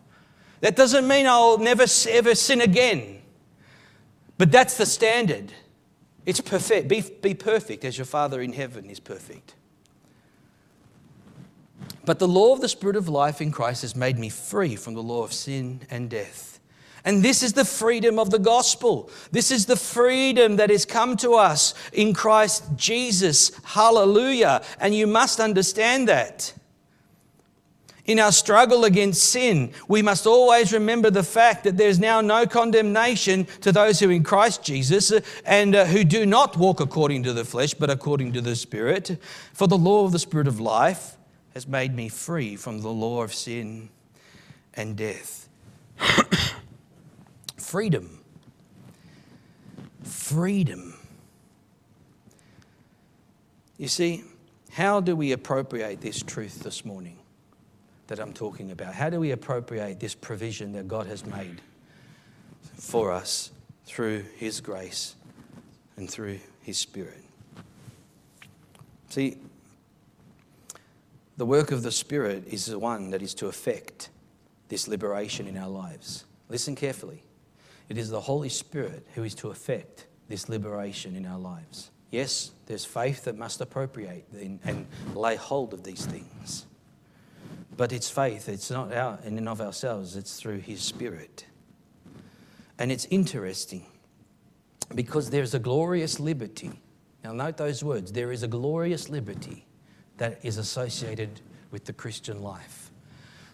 That 0.59 0.75
doesn't 0.75 1.07
mean 1.07 1.25
I'll 1.25 1.57
never 1.57 1.85
ever 2.09 2.35
sin 2.35 2.61
again, 2.61 3.21
but 4.37 4.51
that's 4.51 4.77
the 4.77 4.85
standard. 4.85 5.51
It's 6.27 6.41
perfect. 6.41 6.87
Be, 6.87 7.01
be 7.01 7.33
perfect 7.33 7.83
as 7.83 7.97
your 7.97 8.05
Father 8.05 8.41
in 8.41 8.53
heaven 8.53 8.87
is 8.87 8.99
perfect. 8.99 9.55
But 12.05 12.19
the 12.19 12.27
law 12.27 12.53
of 12.53 12.61
the 12.61 12.69
Spirit 12.69 12.95
of 12.95 13.09
life 13.09 13.41
in 13.41 13.51
Christ 13.51 13.81
has 13.81 13.95
made 13.95 14.19
me 14.19 14.29
free 14.29 14.75
from 14.75 14.93
the 14.93 15.01
law 15.01 15.23
of 15.23 15.33
sin 15.33 15.81
and 15.89 16.07
death. 16.07 16.51
And 17.04 17.24
this 17.24 17.41
is 17.41 17.54
the 17.54 17.66
freedom 17.66 18.20
of 18.20 18.30
the 18.30 18.39
gospel. 18.39 19.10
This 19.32 19.49
is 19.52 19.66
the 19.66 19.76
freedom 19.76 20.58
that 20.58 20.70
has 20.70 20.86
come 20.86 21.18
to 21.18 21.34
us 21.34 21.74
in 21.93 22.14
Christ 22.14 22.64
Jesus. 22.76 23.52
Hallelujah. 23.64 24.62
And 24.80 24.93
you 24.93 25.08
must 25.08 25.39
understand 25.39 26.08
that. 26.08 26.54
In 28.06 28.20
our 28.20 28.32
struggle 28.32 28.84
against 28.84 29.24
sin, 29.24 29.74
we 29.88 30.02
must 30.02 30.26
always 30.26 30.74
remember 30.74 31.12
the 31.12 31.24
fact 31.24 31.64
that 31.64 31.78
there's 31.78 31.99
now 31.99 32.20
no 32.20 32.45
condemnation 32.47 33.45
to 33.62 33.72
those 33.72 33.99
who 33.99 34.10
in 34.10 34.24
Christ 34.24 34.64
Jesus 34.64 35.14
and 35.45 35.76
uh, 35.76 35.86
who 35.86 36.04
do 36.04 36.26
not 36.26 36.58
walk 36.58 36.80
according 36.80 37.24
to 37.24 37.34
the 37.34 37.45
flesh, 37.45 37.74
but 37.74 37.91
according 37.91 38.34
to 38.34 38.41
the 38.41 38.56
Spirit. 38.56 39.18
For 39.54 39.68
the 39.68 39.78
law 39.78 40.04
of 40.06 40.12
the 40.12 40.20
Spirit 40.20 40.47
of 40.47 40.60
life 40.60 41.16
has 41.54 41.68
made 41.68 41.95
me 41.95 42.10
free 42.10 42.56
from 42.56 42.82
the 42.82 42.89
law 42.89 43.22
of 43.22 43.34
sin 43.34 43.89
and 44.74 44.97
death. 44.97 45.47
Freedom. 47.72 48.19
Freedom. 50.03 50.93
You 53.78 53.88
see, 53.88 54.26
how 54.74 54.99
do 54.99 55.15
we 55.15 55.32
appropriate 55.32 56.01
this 56.01 56.22
truth 56.22 56.63
this 56.63 56.84
morning 56.84 57.17
that 58.07 58.19
I'm 58.19 58.34
talking 58.34 58.72
about? 58.72 58.93
How 58.93 59.09
do 59.09 59.22
we 59.22 59.32
appropriate 59.32 60.01
this 60.01 60.13
provision 60.13 60.74
that 60.74 60.89
God 60.89 61.07
has 61.07 61.26
made 61.26 61.61
for 62.76 63.09
us 63.09 63.51
through 63.86 64.26
His 64.36 64.59
grace 64.59 65.15
and 65.95 66.09
through 66.09 66.39
His 66.63 66.78
Spirit? 66.78 67.24
See, 69.07 69.38
the 71.38 71.45
work 71.45 71.72
of 71.72 71.84
the 71.84 71.91
Spirit 71.93 72.43
is 72.47 72.65
the 72.65 72.80
one 72.80 73.11
that 73.11 73.22
is 73.22 73.34
to 73.36 73.47
effect 73.47 74.09
this 74.67 74.89
liberation 74.89 75.47
in 75.47 75.55
our 75.55 75.69
lives. 75.69 76.26
Listen 76.49 76.76
carefully. 76.76 77.24
It 77.91 77.97
is 77.97 78.09
the 78.09 78.21
Holy 78.21 78.47
Spirit 78.47 79.05
who 79.15 79.25
is 79.25 79.35
to 79.35 79.49
effect 79.49 80.07
this 80.29 80.47
liberation 80.47 81.13
in 81.13 81.25
our 81.25 81.37
lives. 81.37 81.91
Yes, 82.09 82.51
there's 82.65 82.85
faith 82.85 83.25
that 83.25 83.37
must 83.37 83.59
appropriate 83.59 84.25
and 84.31 84.87
lay 85.13 85.35
hold 85.35 85.73
of 85.73 85.83
these 85.83 86.05
things. 86.05 86.67
But 87.75 87.91
it's 87.91 88.09
faith, 88.09 88.47
it's 88.47 88.71
not 88.71 88.93
our, 88.93 89.19
in 89.25 89.37
and 89.37 89.49
of 89.49 89.59
ourselves, 89.59 90.15
it's 90.15 90.39
through 90.39 90.59
His 90.59 90.81
Spirit. 90.81 91.47
And 92.79 92.93
it's 92.93 93.07
interesting 93.09 93.85
because 94.95 95.29
there's 95.29 95.53
a 95.53 95.59
glorious 95.59 96.17
liberty. 96.17 96.71
Now, 97.25 97.33
note 97.33 97.57
those 97.57 97.83
words 97.83 98.13
there 98.13 98.31
is 98.31 98.41
a 98.41 98.47
glorious 98.47 99.09
liberty 99.09 99.65
that 100.15 100.39
is 100.43 100.57
associated 100.57 101.41
with 101.71 101.83
the 101.83 101.93
Christian 101.93 102.41
life. 102.41 102.89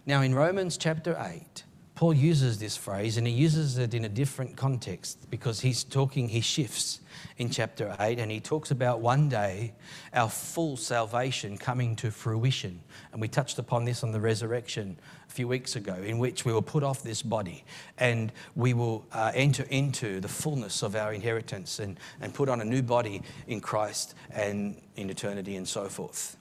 Now, 0.06 0.22
in 0.22 0.36
Romans 0.36 0.78
chapter 0.78 1.18
8, 1.20 1.64
Paul 1.98 2.14
uses 2.14 2.60
this 2.60 2.78
phrase 2.78 3.18
and 3.18 3.26
he 3.26 3.34
uses 3.34 3.80
it 3.80 3.96
in 3.96 4.06
a 4.06 4.10
different 4.10 4.56
context 4.56 5.32
because 5.32 5.60
he's 5.60 5.84
talking, 5.84 6.30
he 6.30 6.42
shifts 6.42 7.00
in 7.40 7.50
chapter 7.50 7.96
8 8.00 8.20
and 8.20 8.30
he 8.30 8.40
talks 8.40 8.70
about 8.70 9.00
one 9.00 9.30
day 9.30 9.74
our 10.14 10.30
full 10.30 10.78
salvation 10.78 11.58
coming 11.58 11.96
to 11.96 12.12
fruition. 12.12 12.82
And 13.12 13.20
we 13.20 13.28
touched 13.28 13.58
upon 13.58 13.84
this 13.84 14.04
on 14.04 14.12
the 14.12 14.20
resurrection 14.20 15.00
a 15.28 15.32
few 15.32 15.48
weeks 15.48 15.76
ago, 15.76 15.96
in 15.96 16.20
which 16.20 16.46
we 16.46 16.54
will 16.54 16.62
put 16.62 16.84
off 16.84 17.02
this 17.02 17.24
body 17.24 17.66
and 17.98 18.32
we 18.56 18.76
will 18.76 19.04
uh, 19.12 19.32
enter 19.34 19.64
into 19.72 20.20
the 20.20 20.28
fullness 20.28 20.84
of 20.84 20.96
our 20.96 21.14
inheritance 21.14 21.80
and, 21.80 22.00
and 22.22 22.32
put 22.32 22.48
on 22.48 22.62
a 22.62 22.66
new 22.66 22.84
body 22.84 23.24
in 23.48 23.60
Christ 23.60 24.14
and 24.30 24.80
in 24.98 25.10
eternity 25.10 25.56
and 25.56 25.68
so 25.68 25.90
forth. 25.90 26.38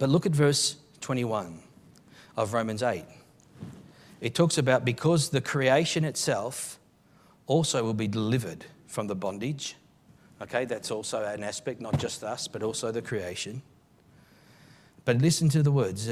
But 0.00 0.08
look 0.08 0.26
at 0.26 0.32
verse 0.32 0.78
21 1.00 1.62
of 2.36 2.52
Romans 2.52 2.82
8 2.82 3.04
it 4.20 4.34
talks 4.34 4.58
about 4.58 4.84
because 4.84 5.30
the 5.30 5.40
creation 5.40 6.04
itself 6.04 6.78
also 7.46 7.82
will 7.82 7.94
be 7.94 8.08
delivered 8.08 8.64
from 8.86 9.06
the 9.06 9.14
bondage. 9.14 9.76
Okay, 10.42 10.64
that's 10.64 10.90
also 10.90 11.24
an 11.24 11.42
aspect, 11.42 11.80
not 11.80 11.98
just 11.98 12.22
us, 12.22 12.48
but 12.48 12.62
also 12.62 12.90
the 12.90 13.02
creation. 13.02 13.62
But 15.04 15.18
listen 15.18 15.48
to 15.50 15.62
the 15.62 15.72
words 15.72 16.08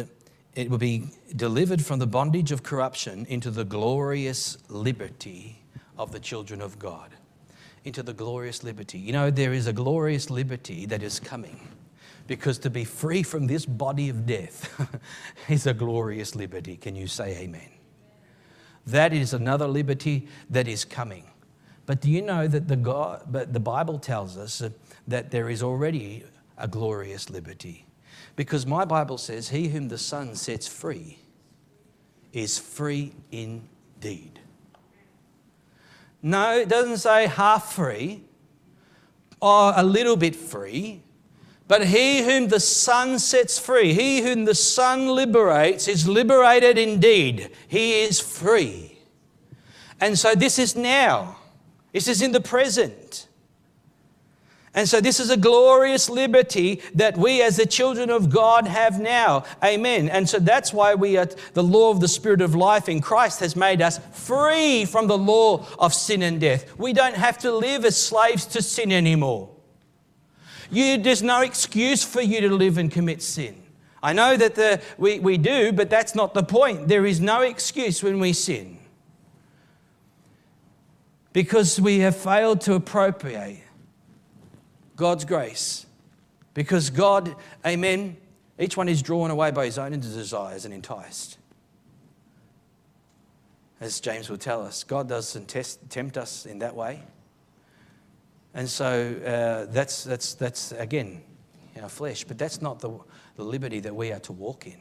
it 0.54 0.68
will 0.68 0.78
be 0.78 1.04
delivered 1.36 1.84
from 1.84 2.00
the 2.00 2.06
bondage 2.06 2.50
of 2.50 2.64
corruption 2.64 3.26
into 3.28 3.50
the 3.50 3.64
glorious 3.64 4.58
liberty 4.68 5.62
of 5.96 6.10
the 6.10 6.18
children 6.18 6.60
of 6.60 6.78
God. 6.78 7.10
Into 7.84 8.02
the 8.02 8.12
glorious 8.12 8.64
liberty. 8.64 8.98
You 8.98 9.12
know, 9.12 9.30
there 9.30 9.52
is 9.52 9.68
a 9.68 9.72
glorious 9.72 10.30
liberty 10.30 10.84
that 10.86 11.02
is 11.02 11.20
coming 11.20 11.60
because 12.26 12.58
to 12.58 12.70
be 12.70 12.84
free 12.84 13.22
from 13.22 13.46
this 13.46 13.64
body 13.64 14.08
of 14.08 14.26
death 14.26 14.68
is 15.48 15.66
a 15.66 15.74
glorious 15.74 16.34
liberty. 16.34 16.76
Can 16.76 16.96
you 16.96 17.06
say 17.06 17.36
amen? 17.38 17.77
That 18.88 19.12
is 19.12 19.34
another 19.34 19.68
liberty 19.68 20.28
that 20.48 20.66
is 20.66 20.86
coming. 20.86 21.24
But 21.84 22.00
do 22.00 22.10
you 22.10 22.22
know 22.22 22.48
that 22.48 22.68
the, 22.68 22.76
God, 22.76 23.24
but 23.28 23.52
the 23.52 23.60
Bible 23.60 23.98
tells 23.98 24.38
us 24.38 24.62
that 25.06 25.30
there 25.30 25.50
is 25.50 25.62
already 25.62 26.24
a 26.56 26.66
glorious 26.66 27.28
liberty? 27.28 27.84
Because 28.34 28.66
my 28.66 28.86
Bible 28.86 29.18
says, 29.18 29.50
He 29.50 29.68
whom 29.68 29.88
the 29.88 29.98
Son 29.98 30.34
sets 30.34 30.66
free 30.66 31.18
is 32.32 32.58
free 32.58 33.12
indeed. 33.30 34.40
No, 36.22 36.56
it 36.58 36.70
doesn't 36.70 36.98
say 36.98 37.26
half 37.26 37.74
free 37.74 38.24
or 39.40 39.74
a 39.76 39.82
little 39.82 40.16
bit 40.16 40.34
free. 40.34 41.02
But 41.68 41.86
he 41.86 42.22
whom 42.22 42.48
the 42.48 42.60
Son 42.60 43.18
sets 43.18 43.58
free, 43.58 43.92
he 43.92 44.22
whom 44.22 44.46
the 44.46 44.54
Son 44.54 45.08
liberates, 45.08 45.86
is 45.86 46.08
liberated 46.08 46.78
indeed. 46.78 47.50
He 47.68 48.00
is 48.00 48.18
free. 48.18 48.98
And 50.00 50.18
so 50.18 50.34
this 50.34 50.58
is 50.58 50.74
now, 50.74 51.36
this 51.92 52.08
is 52.08 52.22
in 52.22 52.32
the 52.32 52.40
present. 52.40 53.28
And 54.74 54.88
so, 54.88 55.00
this 55.00 55.18
is 55.18 55.30
a 55.30 55.36
glorious 55.36 56.08
liberty 56.08 56.82
that 56.94 57.16
we, 57.16 57.42
as 57.42 57.56
the 57.56 57.66
children 57.66 58.10
of 58.10 58.30
God, 58.30 58.66
have 58.66 59.00
now. 59.00 59.44
Amen. 59.64 60.08
And 60.08 60.28
so, 60.28 60.38
that's 60.38 60.72
why 60.72 60.94
we 60.94 61.16
are, 61.16 61.26
the 61.54 61.64
law 61.64 61.90
of 61.90 62.00
the 62.00 62.06
Spirit 62.06 62.42
of 62.42 62.54
life 62.54 62.88
in 62.88 63.00
Christ 63.00 63.40
has 63.40 63.56
made 63.56 63.82
us 63.82 63.98
free 64.12 64.84
from 64.84 65.08
the 65.08 65.18
law 65.18 65.66
of 65.78 65.94
sin 65.94 66.22
and 66.22 66.40
death. 66.40 66.78
We 66.78 66.92
don't 66.92 67.16
have 67.16 67.38
to 67.38 67.50
live 67.50 67.84
as 67.84 67.96
slaves 67.96 68.44
to 68.46 68.62
sin 68.62 68.92
anymore. 68.92 69.50
You, 70.70 70.98
there's 70.98 71.22
no 71.22 71.42
excuse 71.42 72.04
for 72.04 72.20
you 72.20 72.40
to 72.42 72.50
live 72.50 72.78
and 72.78 72.90
commit 72.90 73.22
sin. 73.22 73.62
I 74.02 74.12
know 74.12 74.36
that 74.36 74.54
the, 74.54 74.80
we, 74.96 75.18
we 75.18 75.38
do, 75.38 75.72
but 75.72 75.90
that's 75.90 76.14
not 76.14 76.34
the 76.34 76.42
point. 76.42 76.88
There 76.88 77.06
is 77.06 77.20
no 77.20 77.42
excuse 77.42 78.02
when 78.02 78.20
we 78.20 78.32
sin 78.32 78.78
because 81.32 81.80
we 81.80 82.00
have 82.00 82.16
failed 82.16 82.60
to 82.62 82.74
appropriate 82.74 83.62
God's 84.96 85.24
grace. 85.24 85.86
Because 86.54 86.90
God, 86.90 87.34
amen, 87.64 88.16
each 88.58 88.76
one 88.76 88.88
is 88.88 89.02
drawn 89.02 89.30
away 89.30 89.50
by 89.52 89.64
his 89.64 89.78
own 89.78 89.92
desires 89.98 90.64
and 90.64 90.74
enticed. 90.74 91.38
As 93.80 94.00
James 94.00 94.28
will 94.28 94.38
tell 94.38 94.64
us, 94.64 94.82
God 94.82 95.08
doesn't 95.08 95.46
test, 95.46 95.88
tempt 95.88 96.18
us 96.18 96.46
in 96.46 96.58
that 96.58 96.74
way. 96.74 97.02
And 98.58 98.68
so 98.68 99.14
uh, 99.24 99.70
that's, 99.72 100.02
that's, 100.02 100.34
that's, 100.34 100.72
again, 100.72 101.22
our 101.80 101.88
flesh. 101.88 102.24
But 102.24 102.38
that's 102.38 102.60
not 102.60 102.80
the, 102.80 102.90
the 103.36 103.44
liberty 103.44 103.78
that 103.78 103.94
we 103.94 104.10
are 104.10 104.18
to 104.18 104.32
walk 104.32 104.66
in. 104.66 104.80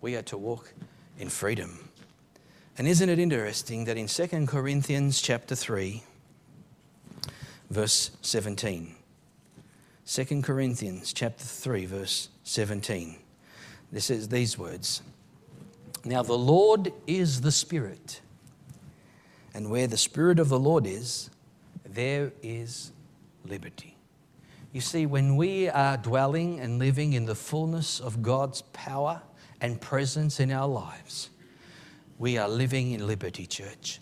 We 0.00 0.16
are 0.16 0.22
to 0.22 0.36
walk 0.36 0.74
in 1.16 1.28
freedom. 1.28 1.88
And 2.76 2.88
isn't 2.88 3.08
it 3.08 3.20
interesting 3.20 3.84
that 3.84 3.96
in 3.96 4.08
2 4.08 4.46
Corinthians 4.46 5.22
chapter 5.22 5.54
3, 5.54 6.02
verse 7.70 8.10
17, 8.22 8.96
2 10.04 10.42
Corinthians 10.42 11.12
chapter 11.12 11.44
3 11.44 11.86
verse 11.86 12.28
17. 12.42 13.14
This 13.92 14.10
is 14.10 14.30
these 14.30 14.58
words. 14.58 15.00
Now 16.04 16.24
the 16.24 16.36
Lord 16.36 16.92
is 17.06 17.42
the 17.42 17.52
Spirit. 17.52 18.20
And 19.54 19.70
where 19.70 19.86
the 19.86 19.96
Spirit 19.96 20.40
of 20.40 20.48
the 20.48 20.58
Lord 20.58 20.88
is, 20.88 21.30
there 21.94 22.32
is 22.42 22.92
liberty. 23.44 23.96
You 24.72 24.80
see, 24.80 25.06
when 25.06 25.36
we 25.36 25.68
are 25.68 25.96
dwelling 25.96 26.58
and 26.58 26.78
living 26.78 27.12
in 27.12 27.26
the 27.26 27.34
fullness 27.34 28.00
of 28.00 28.22
God's 28.22 28.62
power 28.72 29.22
and 29.60 29.80
presence 29.80 30.40
in 30.40 30.50
our 30.50 30.66
lives, 30.66 31.30
we 32.18 32.38
are 32.38 32.48
living 32.48 32.92
in 32.92 33.06
liberty, 33.06 33.46
church. 33.46 34.00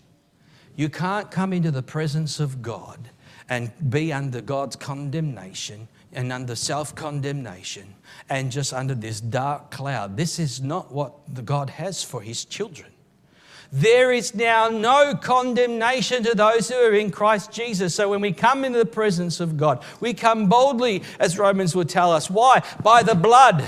You 0.75 0.89
can't 0.89 1.29
come 1.29 1.53
into 1.53 1.69
the 1.69 1.83
presence 1.83 2.39
of 2.39 2.61
God 2.63 3.09
and 3.49 3.71
be 3.89 4.11
under 4.11 4.41
God's 4.41 4.75
condemnation 4.75 5.87
and 6.11 6.31
under 6.31 6.55
self 6.55 6.95
condemnation 6.95 7.93
and 8.29 8.51
just 8.51 8.73
under 8.73 8.95
this 8.95 9.21
dark 9.21 9.69
cloud. 9.69 10.17
This 10.17 10.39
is 10.39 10.61
not 10.61 10.91
what 10.91 11.45
God 11.45 11.69
has 11.69 12.03
for 12.03 12.21
his 12.21 12.45
children. 12.45 12.92
There 13.75 14.11
is 14.11 14.35
now 14.35 14.69
no 14.69 15.15
condemnation 15.15 16.21
to 16.25 16.35
those 16.35 16.69
who 16.69 16.75
are 16.75 16.93
in 16.93 17.09
Christ 17.09 17.51
Jesus. 17.51 17.95
So 17.95 18.07
when 18.07 18.21
we 18.21 18.31
come 18.31 18.63
into 18.63 18.77
the 18.77 18.85
presence 18.85 19.39
of 19.39 19.57
God, 19.57 19.83
we 19.99 20.13
come 20.13 20.47
boldly, 20.47 21.01
as 21.19 21.39
Romans 21.39 21.75
would 21.75 21.89
tell 21.89 22.11
us. 22.11 22.29
Why? 22.29 22.61
By 22.83 23.01
the 23.01 23.15
blood, 23.15 23.65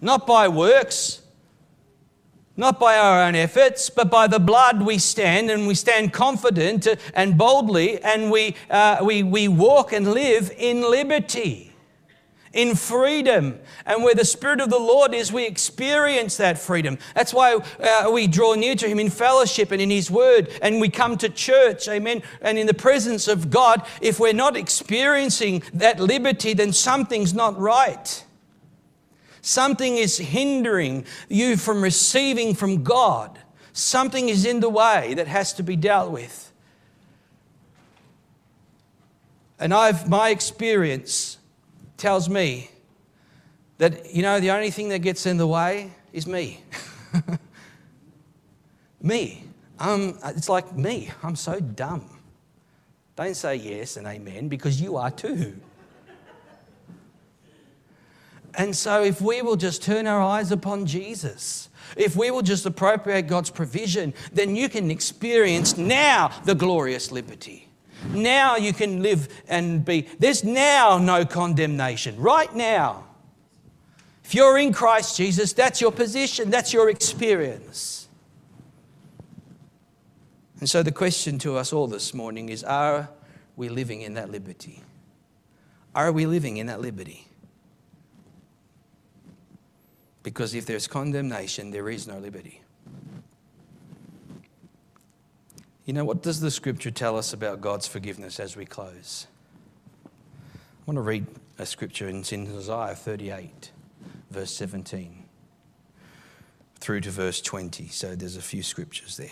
not 0.00 0.26
by 0.26 0.48
works. 0.48 1.20
Not 2.56 2.78
by 2.78 2.96
our 2.96 3.24
own 3.24 3.34
efforts, 3.34 3.90
but 3.90 4.12
by 4.12 4.28
the 4.28 4.38
blood 4.38 4.80
we 4.82 4.98
stand, 4.98 5.50
and 5.50 5.66
we 5.66 5.74
stand 5.74 6.12
confident 6.12 6.86
and 7.12 7.36
boldly, 7.36 8.00
and 8.00 8.30
we, 8.30 8.54
uh, 8.70 8.98
we, 9.02 9.24
we 9.24 9.48
walk 9.48 9.92
and 9.92 10.12
live 10.12 10.52
in 10.56 10.88
liberty, 10.88 11.73
in 12.54 12.74
freedom. 12.74 13.58
And 13.84 14.02
where 14.02 14.14
the 14.14 14.24
Spirit 14.24 14.60
of 14.60 14.70
the 14.70 14.78
Lord 14.78 15.12
is, 15.12 15.32
we 15.32 15.46
experience 15.46 16.36
that 16.38 16.58
freedom. 16.58 16.98
That's 17.14 17.34
why 17.34 17.56
uh, 17.56 18.10
we 18.10 18.26
draw 18.26 18.54
near 18.54 18.74
to 18.76 18.88
Him 18.88 18.98
in 18.98 19.10
fellowship 19.10 19.70
and 19.70 19.82
in 19.82 19.90
His 19.90 20.10
Word, 20.10 20.48
and 20.62 20.80
we 20.80 20.88
come 20.88 21.18
to 21.18 21.28
church, 21.28 21.88
amen, 21.88 22.22
and 22.40 22.58
in 22.58 22.66
the 22.66 22.74
presence 22.74 23.28
of 23.28 23.50
God. 23.50 23.86
If 24.00 24.18
we're 24.18 24.32
not 24.32 24.56
experiencing 24.56 25.62
that 25.74 26.00
liberty, 26.00 26.54
then 26.54 26.72
something's 26.72 27.34
not 27.34 27.58
right. 27.58 28.24
Something 29.42 29.98
is 29.98 30.16
hindering 30.16 31.04
you 31.28 31.58
from 31.58 31.82
receiving 31.82 32.54
from 32.54 32.82
God. 32.82 33.38
Something 33.74 34.28
is 34.28 34.46
in 34.46 34.60
the 34.60 34.70
way 34.70 35.14
that 35.14 35.26
has 35.26 35.52
to 35.54 35.62
be 35.62 35.76
dealt 35.76 36.12
with. 36.12 36.52
And 39.58 39.74
I've, 39.74 40.08
my 40.08 40.30
experience 40.30 41.33
tells 42.04 42.28
me 42.28 42.68
that, 43.78 44.14
you 44.14 44.20
know, 44.20 44.38
the 44.38 44.50
only 44.50 44.70
thing 44.70 44.90
that 44.90 44.98
gets 44.98 45.24
in 45.24 45.38
the 45.38 45.46
way 45.46 45.90
is 46.12 46.26
me. 46.26 46.62
me. 49.00 49.42
Um, 49.78 50.18
it's 50.22 50.50
like 50.50 50.76
me. 50.76 51.10
I'm 51.22 51.34
so 51.34 51.58
dumb. 51.60 52.20
Don't 53.16 53.34
say 53.34 53.56
yes 53.56 53.96
and 53.96 54.06
amen 54.06 54.48
because 54.48 54.82
you 54.82 54.98
are 54.98 55.10
too. 55.10 55.58
And 58.54 58.76
so, 58.76 59.02
if 59.02 59.22
we 59.22 59.40
will 59.40 59.56
just 59.56 59.82
turn 59.82 60.06
our 60.06 60.20
eyes 60.20 60.52
upon 60.52 60.84
Jesus, 60.84 61.70
if 61.96 62.16
we 62.16 62.30
will 62.30 62.42
just 62.42 62.66
appropriate 62.66 63.22
God's 63.28 63.48
provision, 63.48 64.12
then 64.30 64.54
you 64.54 64.68
can 64.68 64.90
experience 64.90 65.78
now 65.78 66.30
the 66.44 66.54
glorious 66.54 67.10
liberty. 67.10 67.70
Now 68.12 68.56
you 68.56 68.72
can 68.72 69.02
live 69.02 69.28
and 69.48 69.84
be. 69.84 70.08
There's 70.18 70.44
now 70.44 70.98
no 70.98 71.24
condemnation, 71.24 72.18
right 72.18 72.54
now. 72.54 73.04
If 74.24 74.34
you're 74.34 74.58
in 74.58 74.72
Christ 74.72 75.16
Jesus, 75.16 75.52
that's 75.52 75.80
your 75.80 75.92
position, 75.92 76.50
that's 76.50 76.72
your 76.72 76.88
experience. 76.88 78.08
And 80.60 80.68
so, 80.68 80.82
the 80.82 80.92
question 80.92 81.38
to 81.40 81.56
us 81.56 81.72
all 81.72 81.86
this 81.86 82.14
morning 82.14 82.48
is 82.48 82.64
Are 82.64 83.10
we 83.56 83.68
living 83.68 84.00
in 84.00 84.14
that 84.14 84.30
liberty? 84.30 84.82
Are 85.94 86.10
we 86.10 86.26
living 86.26 86.56
in 86.56 86.66
that 86.66 86.80
liberty? 86.80 87.28
Because 90.22 90.54
if 90.54 90.64
there's 90.64 90.88
condemnation, 90.88 91.70
there 91.70 91.88
is 91.90 92.08
no 92.08 92.18
liberty. 92.18 92.63
You 95.84 95.92
know, 95.92 96.04
what 96.04 96.22
does 96.22 96.40
the 96.40 96.50
scripture 96.50 96.90
tell 96.90 97.18
us 97.18 97.34
about 97.34 97.60
God's 97.60 97.86
forgiveness 97.86 98.40
as 98.40 98.56
we 98.56 98.64
close? 98.64 99.26
I 100.06 100.10
want 100.86 100.96
to 100.96 101.02
read 101.02 101.26
a 101.58 101.66
scripture, 101.66 102.08
in 102.08 102.20
Isaiah 102.20 102.94
38, 102.94 103.70
verse 104.30 104.50
17, 104.52 105.24
through 106.80 107.02
to 107.02 107.10
verse 107.10 107.42
20. 107.42 107.88
So 107.88 108.16
there's 108.16 108.36
a 108.36 108.42
few 108.42 108.62
scriptures 108.62 109.18
there. 109.18 109.28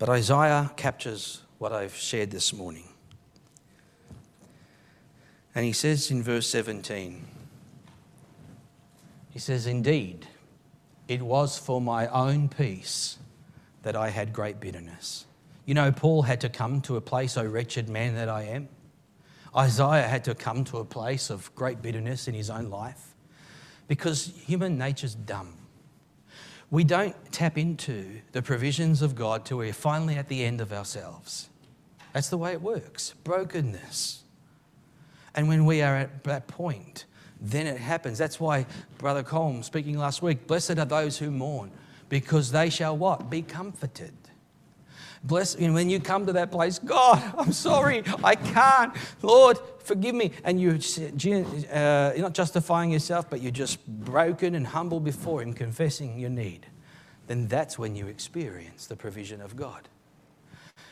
But 0.00 0.08
Isaiah 0.08 0.72
captures 0.76 1.42
what 1.58 1.72
I've 1.72 1.94
shared 1.94 2.32
this 2.32 2.52
morning. 2.52 2.88
And 5.54 5.64
he 5.64 5.72
says 5.72 6.10
in 6.10 6.24
verse 6.24 6.48
17, 6.48 7.24
he 9.30 9.38
says, 9.38 9.68
Indeed, 9.68 10.26
it 11.06 11.22
was 11.22 11.56
for 11.56 11.80
my 11.80 12.08
own 12.08 12.48
peace 12.48 13.18
that 13.82 13.96
I 13.96 14.10
had 14.10 14.32
great 14.32 14.60
bitterness. 14.60 15.26
You 15.64 15.74
know, 15.74 15.92
Paul 15.92 16.22
had 16.22 16.40
to 16.42 16.48
come 16.48 16.80
to 16.82 16.96
a 16.96 17.00
place, 17.00 17.36
O 17.36 17.44
wretched 17.44 17.88
man 17.88 18.14
that 18.14 18.28
I 18.28 18.44
am. 18.44 18.68
Isaiah 19.56 20.06
had 20.06 20.24
to 20.24 20.34
come 20.34 20.64
to 20.64 20.78
a 20.78 20.84
place 20.84 21.30
of 21.30 21.54
great 21.54 21.82
bitterness 21.82 22.28
in 22.28 22.34
his 22.34 22.50
own 22.50 22.70
life 22.70 23.14
because 23.88 24.32
human 24.46 24.78
nature's 24.78 25.14
dumb. 25.14 25.54
We 26.70 26.84
don't 26.84 27.16
tap 27.32 27.58
into 27.58 28.20
the 28.30 28.42
provisions 28.42 29.02
of 29.02 29.16
God 29.16 29.44
till 29.44 29.58
we're 29.58 29.72
finally 29.72 30.14
at 30.14 30.28
the 30.28 30.44
end 30.44 30.60
of 30.60 30.72
ourselves. 30.72 31.48
That's 32.12 32.28
the 32.28 32.38
way 32.38 32.52
it 32.52 32.62
works 32.62 33.14
brokenness. 33.24 34.22
And 35.34 35.48
when 35.48 35.64
we 35.64 35.82
are 35.82 35.96
at 35.96 36.24
that 36.24 36.46
point, 36.46 37.06
then 37.40 37.66
it 37.66 37.78
happens. 37.78 38.18
That's 38.18 38.38
why 38.38 38.66
Brother 38.98 39.22
Colm 39.22 39.64
speaking 39.64 39.98
last 39.98 40.22
week, 40.22 40.46
blessed 40.46 40.78
are 40.78 40.84
those 40.84 41.18
who 41.18 41.30
mourn, 41.30 41.70
because 42.10 42.52
they 42.52 42.68
shall 42.68 42.94
what? 42.94 43.30
Be 43.30 43.40
comforted. 43.40 44.12
Bless 45.24 45.58
you 45.58 45.68
know, 45.68 45.74
when 45.74 45.88
you 45.88 46.00
come 46.00 46.26
to 46.26 46.32
that 46.34 46.50
place, 46.50 46.78
God, 46.78 47.22
I'm 47.38 47.52
sorry, 47.52 48.02
I 48.22 48.34
can't. 48.34 48.94
Lord, 49.22 49.58
forgive 49.78 50.14
me. 50.14 50.32
And 50.44 50.60
you're, 50.60 50.74
uh, 50.74 52.12
you're 52.14 52.22
not 52.22 52.34
justifying 52.34 52.90
yourself, 52.90 53.30
but 53.30 53.40
you're 53.40 53.50
just 53.50 53.86
broken 53.86 54.54
and 54.54 54.66
humble 54.66 55.00
before 55.00 55.40
Him, 55.40 55.54
confessing 55.54 56.18
your 56.18 56.30
need. 56.30 56.66
Then 57.26 57.48
that's 57.48 57.78
when 57.78 57.94
you 57.94 58.08
experience 58.08 58.86
the 58.86 58.96
provision 58.96 59.40
of 59.40 59.56
God. 59.56 59.88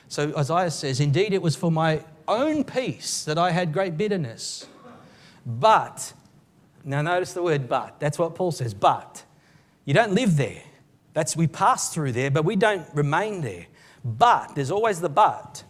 So 0.08 0.32
Isaiah 0.36 0.70
says, 0.70 1.00
Indeed, 1.00 1.34
it 1.34 1.42
was 1.42 1.56
for 1.56 1.70
my 1.70 2.04
own 2.26 2.64
peace 2.64 3.24
that 3.24 3.36
I 3.36 3.50
had 3.50 3.72
great 3.72 3.98
bitterness. 3.98 4.66
But 5.44 6.12
now, 6.84 7.02
notice 7.02 7.32
the 7.32 7.42
word 7.42 7.68
but. 7.68 7.98
That's 8.00 8.18
what 8.18 8.34
Paul 8.34 8.52
says, 8.52 8.72
but. 8.72 9.22
You 9.84 9.94
don't 9.94 10.12
live 10.12 10.36
there. 10.36 10.62
That's 11.18 11.34
we 11.34 11.48
pass 11.48 11.92
through 11.92 12.12
there, 12.12 12.30
but 12.30 12.44
we 12.44 12.54
don't 12.54 12.86
remain 12.94 13.40
there. 13.40 13.66
But, 14.04 14.54
there's 14.54 14.70
always 14.70 15.00
the 15.00 15.08
but. 15.08 15.64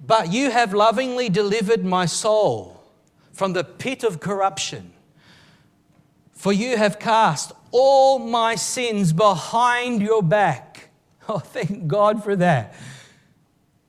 But 0.00 0.32
you 0.32 0.50
have 0.50 0.72
lovingly 0.72 1.28
delivered 1.28 1.84
my 1.84 2.06
soul 2.06 2.82
from 3.34 3.52
the 3.52 3.64
pit 3.64 4.02
of 4.02 4.18
corruption. 4.18 4.94
For 6.32 6.54
you 6.54 6.78
have 6.78 6.98
cast 6.98 7.52
all 7.70 8.18
my 8.18 8.54
sins 8.54 9.12
behind 9.12 10.00
your 10.00 10.22
back. 10.22 10.88
Oh, 11.28 11.38
thank 11.38 11.86
God 11.86 12.24
for 12.24 12.34
that. 12.36 12.74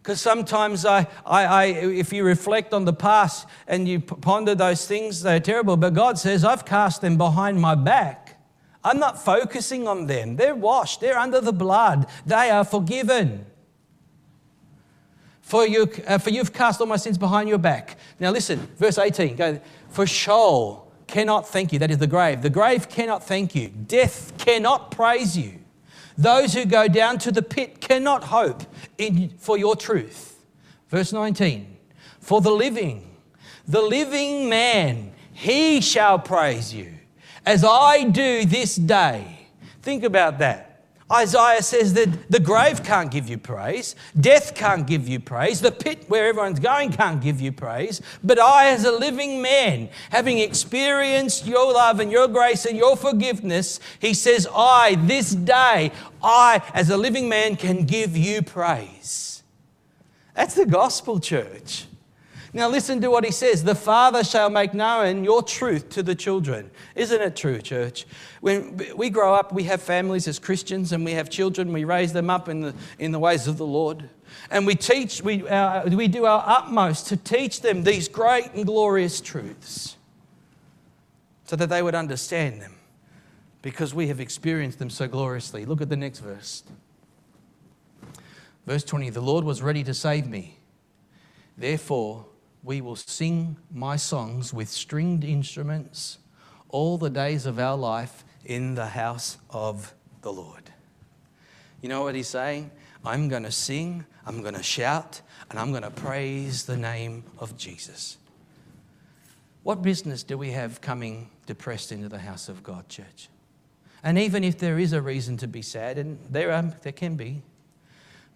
Because 0.01 0.19
sometimes 0.19 0.85
I, 0.85 1.07
I, 1.25 1.45
I, 1.45 1.65
if 1.67 2.11
you 2.11 2.25
reflect 2.25 2.73
on 2.73 2.83
the 2.83 2.91
past 2.91 3.47
and 3.67 3.87
you 3.87 4.01
ponder 4.01 4.53
those 4.53 4.85
things, 4.85 5.21
they're 5.21 5.39
terrible. 5.39 5.77
But 5.77 5.93
God 5.93 6.19
says, 6.19 6.43
I've 6.43 6.65
cast 6.65 6.99
them 6.99 7.17
behind 7.17 7.61
my 7.61 7.73
back. 7.73 8.22
I'm 8.83 8.99
not 8.99 9.23
focusing 9.23 9.87
on 9.87 10.07
them. 10.07 10.35
They're 10.35 10.55
washed, 10.55 11.01
they're 11.01 11.17
under 11.17 11.39
the 11.41 11.53
blood, 11.53 12.07
they 12.25 12.49
are 12.49 12.65
forgiven. 12.65 13.45
For, 15.41 15.67
you, 15.67 15.91
uh, 16.07 16.17
for 16.17 16.29
you've 16.29 16.53
cast 16.53 16.79
all 16.79 16.87
my 16.87 16.95
sins 16.95 17.17
behind 17.17 17.49
your 17.49 17.57
back. 17.57 17.97
Now 18.19 18.31
listen, 18.31 18.59
verse 18.77 18.97
18. 18.97 19.35
Go, 19.35 19.59
for 19.89 20.07
Sheol 20.07 20.91
cannot 21.05 21.47
thank 21.47 21.73
you. 21.73 21.79
That 21.79 21.91
is 21.91 21.97
the 21.97 22.07
grave. 22.07 22.41
The 22.41 22.49
grave 22.49 22.89
cannot 22.89 23.23
thank 23.23 23.53
you. 23.53 23.67
Death 23.67 24.33
cannot 24.37 24.91
praise 24.91 25.37
you. 25.37 25.59
Those 26.17 26.53
who 26.53 26.65
go 26.65 26.87
down 26.87 27.17
to 27.19 27.31
the 27.31 27.41
pit 27.41 27.81
cannot 27.81 28.23
hope 28.23 28.63
in, 28.97 29.29
for 29.37 29.57
your 29.57 29.75
truth. 29.75 30.43
Verse 30.89 31.11
19. 31.11 31.77
For 32.19 32.39
the 32.39 32.51
living, 32.51 33.17
the 33.67 33.81
living 33.81 34.47
man, 34.47 35.13
he 35.33 35.81
shall 35.81 36.19
praise 36.19 36.73
you, 36.73 36.92
as 37.45 37.63
I 37.63 38.03
do 38.03 38.45
this 38.45 38.75
day. 38.75 39.47
Think 39.81 40.03
about 40.03 40.39
that. 40.39 40.73
Isaiah 41.11 41.61
says 41.61 41.93
that 41.93 42.31
the 42.31 42.39
grave 42.39 42.83
can't 42.83 43.11
give 43.11 43.29
you 43.29 43.37
praise, 43.37 43.95
death 44.19 44.55
can't 44.55 44.87
give 44.87 45.07
you 45.07 45.19
praise, 45.19 45.61
the 45.61 45.71
pit 45.71 46.05
where 46.07 46.27
everyone's 46.27 46.59
going 46.59 46.91
can't 46.91 47.21
give 47.21 47.39
you 47.39 47.51
praise. 47.51 48.01
But 48.23 48.39
I, 48.39 48.69
as 48.69 48.85
a 48.85 48.91
living 48.91 49.41
man, 49.41 49.89
having 50.09 50.39
experienced 50.39 51.45
your 51.45 51.71
love 51.71 51.99
and 51.99 52.11
your 52.11 52.27
grace 52.27 52.65
and 52.65 52.77
your 52.77 52.95
forgiveness, 52.95 53.79
he 53.99 54.13
says, 54.13 54.47
I, 54.55 54.95
this 54.95 55.31
day, 55.31 55.91
I, 56.23 56.61
as 56.73 56.89
a 56.89 56.97
living 56.97 57.29
man, 57.29 57.57
can 57.57 57.85
give 57.85 58.17
you 58.17 58.41
praise. 58.41 59.43
That's 60.33 60.55
the 60.55 60.65
gospel, 60.65 61.19
church. 61.19 61.85
Now, 62.55 62.69
listen 62.69 63.01
to 63.01 63.09
what 63.09 63.25
he 63.25 63.31
says 63.31 63.63
The 63.63 63.73
Father 63.73 64.23
shall 64.23 64.49
make 64.49 64.75
known 64.75 65.23
your 65.23 65.41
truth 65.41 65.89
to 65.89 66.03
the 66.03 66.13
children. 66.13 66.69
Isn't 66.95 67.19
it 67.19 67.35
true, 67.35 67.59
church? 67.59 68.05
When 68.41 68.79
we 68.95 69.09
grow 69.09 69.33
up, 69.33 69.51
we 69.51 69.63
have 69.63 69.81
families 69.81 70.27
as 70.27 70.37
Christians 70.37 70.91
and 70.91 71.03
we 71.03 71.13
have 71.13 71.31
children, 71.31 71.73
we 71.73 71.83
raise 71.83 72.13
them 72.13 72.29
up 72.29 72.49
in 72.49 72.61
the, 72.61 72.75
in 72.99 73.11
the 73.11 73.17
ways 73.17 73.47
of 73.47 73.57
the 73.57 73.65
Lord. 73.65 74.07
And 74.51 74.67
we 74.67 74.75
teach, 74.75 75.23
we, 75.23 75.47
uh, 75.47 75.89
we 75.89 76.07
do 76.07 76.25
our 76.25 76.43
utmost 76.45 77.07
to 77.07 77.17
teach 77.17 77.61
them 77.61 77.83
these 77.83 78.07
great 78.07 78.53
and 78.53 78.67
glorious 78.67 79.19
truths 79.19 79.97
so 81.45 81.55
that 81.55 81.69
they 81.69 81.81
would 81.81 81.95
understand 81.95 82.61
them 82.61 82.75
because 83.63 83.95
we 83.95 84.07
have 84.07 84.19
experienced 84.19 84.77
them 84.77 84.91
so 84.91 85.07
gloriously. 85.07 85.65
Look 85.65 85.81
at 85.81 85.89
the 85.89 85.97
next 85.97 86.19
verse. 86.19 86.63
Verse 88.67 88.83
20 88.83 89.09
The 89.09 89.21
Lord 89.21 89.43
was 89.43 89.63
ready 89.63 89.83
to 89.85 89.93
save 89.93 90.27
me. 90.27 90.59
Therefore, 91.57 92.25
we 92.63 92.79
will 92.79 92.95
sing 92.95 93.57
my 93.71 93.95
songs 93.97 94.53
with 94.53 94.69
stringed 94.69 95.23
instruments 95.23 96.17
all 96.69 96.97
the 96.97 97.09
days 97.09 97.45
of 97.45 97.59
our 97.59 97.77
life 97.77 98.23
in 98.45 98.75
the 98.75 98.87
house 98.87 99.37
of 99.49 99.93
the 100.21 100.31
Lord. 100.31 100.71
You 101.81 101.89
know 101.89 102.03
what 102.03 102.15
he's 102.15 102.29
saying? 102.29 102.71
I'm 103.05 103.27
going 103.27 103.43
to 103.43 103.51
sing, 103.51 104.05
I'm 104.25 104.41
going 104.41 104.55
to 104.55 104.63
shout, 104.63 105.21
and 105.49 105.59
I'm 105.59 105.71
going 105.71 105.83
to 105.83 105.91
praise 105.91 106.65
the 106.65 106.77
name 106.77 107.25
of 107.37 107.57
Jesus. 107.57 108.17
What 109.63 109.81
business 109.81 110.23
do 110.23 110.37
we 110.37 110.51
have 110.51 110.79
coming 110.79 111.29
depressed 111.45 111.91
into 111.91 112.07
the 112.07 112.19
house 112.19 112.47
of 112.47 112.63
God, 112.63 112.87
church? 112.87 113.27
And 114.03 114.17
even 114.17 114.43
if 114.43 114.57
there 114.57 114.79
is 114.79 114.93
a 114.93 115.01
reason 115.01 115.35
to 115.37 115.47
be 115.47 115.61
sad, 115.61 115.97
and 115.97 116.17
there, 116.29 116.51
are, 116.51 116.63
there 116.81 116.91
can 116.93 117.15
be, 117.15 117.41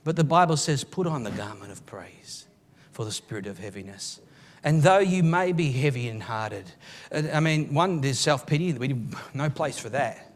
but 0.03 0.15
the 0.15 0.23
Bible 0.23 0.57
says, 0.57 0.84
put 0.84 1.07
on 1.07 1.23
the 1.23 1.32
garment 1.32 1.71
of 1.71 1.86
praise 1.86 2.47
for 2.97 3.05
the 3.05 3.11
spirit 3.11 3.45
of 3.45 3.59
heaviness. 3.59 4.19
And 4.63 4.81
though 4.81 4.97
you 4.97 5.21
may 5.21 5.51
be 5.51 5.71
heavy 5.71 6.07
and 6.07 6.23
hearted, 6.23 6.65
I 7.11 7.39
mean, 7.39 7.71
one, 7.71 8.01
there's 8.01 8.17
self 8.17 8.47
pity, 8.47 8.73
we 8.73 8.95
no 9.35 9.51
place 9.51 9.77
for 9.77 9.89
that. 9.89 10.33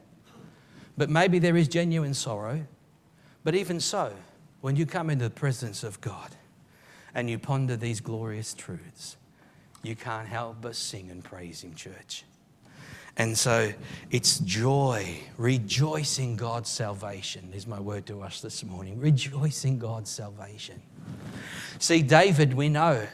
But 0.96 1.10
maybe 1.10 1.40
there 1.40 1.58
is 1.58 1.68
genuine 1.68 2.14
sorrow. 2.14 2.64
But 3.44 3.56
even 3.56 3.80
so, 3.80 4.14
when 4.62 4.76
you 4.76 4.86
come 4.86 5.10
into 5.10 5.24
the 5.24 5.32
presence 5.32 5.84
of 5.84 6.00
God 6.02 6.36
and 7.16 7.32
you 7.32 7.40
ponder 7.40 7.76
these 7.76 8.00
glorious 8.00 8.54
truths, 8.54 9.18
you 9.82 9.96
can't 9.96 10.28
help 10.28 10.58
but 10.62 10.76
sing 10.76 11.10
and 11.10 11.24
praise 11.24 11.64
Him, 11.64 11.74
church. 11.74 12.26
And 13.18 13.36
so 13.36 13.74
it's 14.12 14.38
joy, 14.38 15.18
rejoice 15.36 16.20
in 16.20 16.36
God's 16.36 16.70
salvation, 16.70 17.54
is 17.56 17.66
my 17.66 17.80
word 17.80 18.06
to 18.06 18.22
us 18.22 18.40
this 18.40 18.64
morning. 18.64 19.00
Rejoice 19.00 19.66
in 19.66 19.80
God's 19.80 20.12
salvation. 20.12 20.80
See, 21.80 22.02
David, 22.02 22.54
we 22.54 22.70
know, 22.70 23.08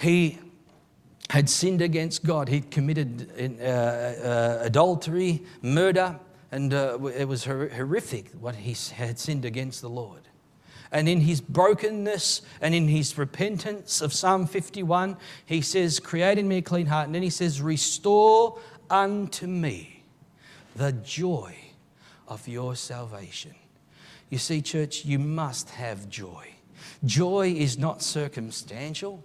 he 0.00 0.38
had 1.30 1.48
sinned 1.48 1.82
against 1.82 2.24
God. 2.24 2.48
He'd 2.48 2.70
committed 2.70 3.30
uh, 3.60 3.64
uh, 3.64 4.58
adultery, 4.62 5.42
murder, 5.62 6.18
and 6.52 6.72
uh, 6.72 6.98
it 7.16 7.26
was 7.26 7.44
horrific 7.44 8.30
what 8.32 8.54
he 8.56 8.76
had 8.94 9.18
sinned 9.18 9.44
against 9.44 9.82
the 9.82 9.90
Lord. 9.90 10.22
And 10.92 11.08
in 11.08 11.20
his 11.20 11.40
brokenness 11.40 12.42
and 12.60 12.74
in 12.74 12.88
his 12.88 13.18
repentance 13.18 14.00
of 14.00 14.12
Psalm 14.12 14.46
51, 14.46 15.16
he 15.44 15.60
says, 15.60 15.98
Create 15.98 16.38
in 16.38 16.46
me 16.46 16.58
a 16.58 16.62
clean 16.62 16.86
heart. 16.86 17.06
And 17.06 17.14
then 17.14 17.22
he 17.22 17.30
says, 17.30 17.60
Restore 17.60 18.58
unto 18.88 19.46
me 19.46 20.04
the 20.76 20.92
joy 20.92 21.56
of 22.28 22.46
your 22.46 22.76
salvation. 22.76 23.54
You 24.30 24.38
see, 24.38 24.62
church, 24.62 25.04
you 25.04 25.18
must 25.18 25.70
have 25.70 26.08
joy. 26.08 26.55
Joy 27.04 27.52
is 27.52 27.78
not 27.78 28.02
circumstantial. 28.02 29.22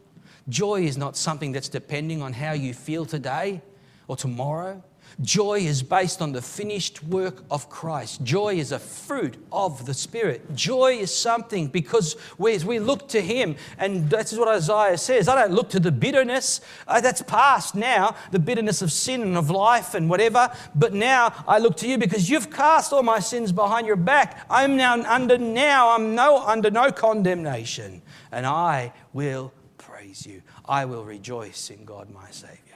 Joy 0.49 0.83
is 0.83 0.97
not 0.97 1.15
something 1.15 1.51
that's 1.51 1.69
depending 1.69 2.21
on 2.21 2.33
how 2.33 2.53
you 2.53 2.73
feel 2.73 3.05
today 3.05 3.61
or 4.07 4.15
tomorrow. 4.15 4.83
Joy 5.20 5.59
is 5.59 5.84
based 5.84 6.22
on 6.22 6.32
the 6.32 6.41
finished 6.41 7.03
work 7.03 7.43
of 7.51 7.70
Christ. 7.70 8.24
Joy 8.24 8.55
is 8.55 8.72
a 8.72 8.80
fruit 8.80 9.36
of 9.51 9.86
the 9.86 9.93
Spirit. 9.93 10.55
Joy 10.55 10.93
is 10.93 11.16
something 11.16 11.68
because 11.68 12.16
we, 12.38 12.57
we 12.59 12.80
look 12.80 13.07
to 13.09 13.22
Him, 13.22 13.55
and 13.78 14.09
that's 14.09 14.34
what 14.34 14.47
Isaiah 14.47 14.97
says. 14.97 15.28
I 15.28 15.36
don't 15.36 15.53
look 15.53 15.70
to 15.72 15.80
the 15.80 15.91
bitterness, 15.91 16.62
uh, 16.88 17.01
that's 17.01 17.22
past 17.22 17.76
now, 17.76 18.16
the 18.32 18.39
bitterness 18.39 18.82
of 18.82 18.91
sin 18.91 19.22
and 19.22 19.38
of 19.38 19.49
life 19.49 19.93
and 19.93 20.09
whatever. 20.09 20.51
But 20.76 20.93
now 20.93 21.34
I 21.47 21.59
look 21.59 21.78
to 21.78 21.88
you 21.88 21.97
because 21.97 22.30
you've 22.30 22.49
cast 22.49 22.93
all 22.93 23.03
my 23.03 23.20
sins 23.20 23.51
behind 23.51 23.88
your 23.88 23.95
back. 23.95 24.45
I'm 24.49 24.78
now 24.78 25.01
under 25.03 25.38
now, 25.38 25.91
I'm 25.91 26.16
no, 26.16 26.38
under 26.45 26.72
no 26.72 26.91
condemnation, 26.91 28.01
and 28.32 28.45
I 28.45 28.93
will 29.14 29.53
praise 29.78 30.26
you. 30.26 30.41
I 30.66 30.86
will 30.86 31.03
rejoice 31.03 31.70
in 31.70 31.86
God 31.86 32.09
my 32.09 32.30
Savior. 32.32 32.70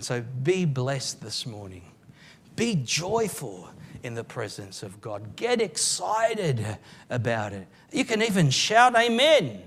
And 0.00 0.04
so 0.06 0.22
be 0.22 0.64
blessed 0.64 1.20
this 1.20 1.44
morning. 1.44 1.82
Be 2.56 2.74
joyful 2.74 3.68
in 4.02 4.14
the 4.14 4.24
presence 4.24 4.82
of 4.82 4.98
God. 5.02 5.36
Get 5.36 5.60
excited 5.60 6.64
about 7.10 7.52
it. 7.52 7.68
You 7.92 8.06
can 8.06 8.22
even 8.22 8.48
shout, 8.48 8.96
Amen. 8.96 9.60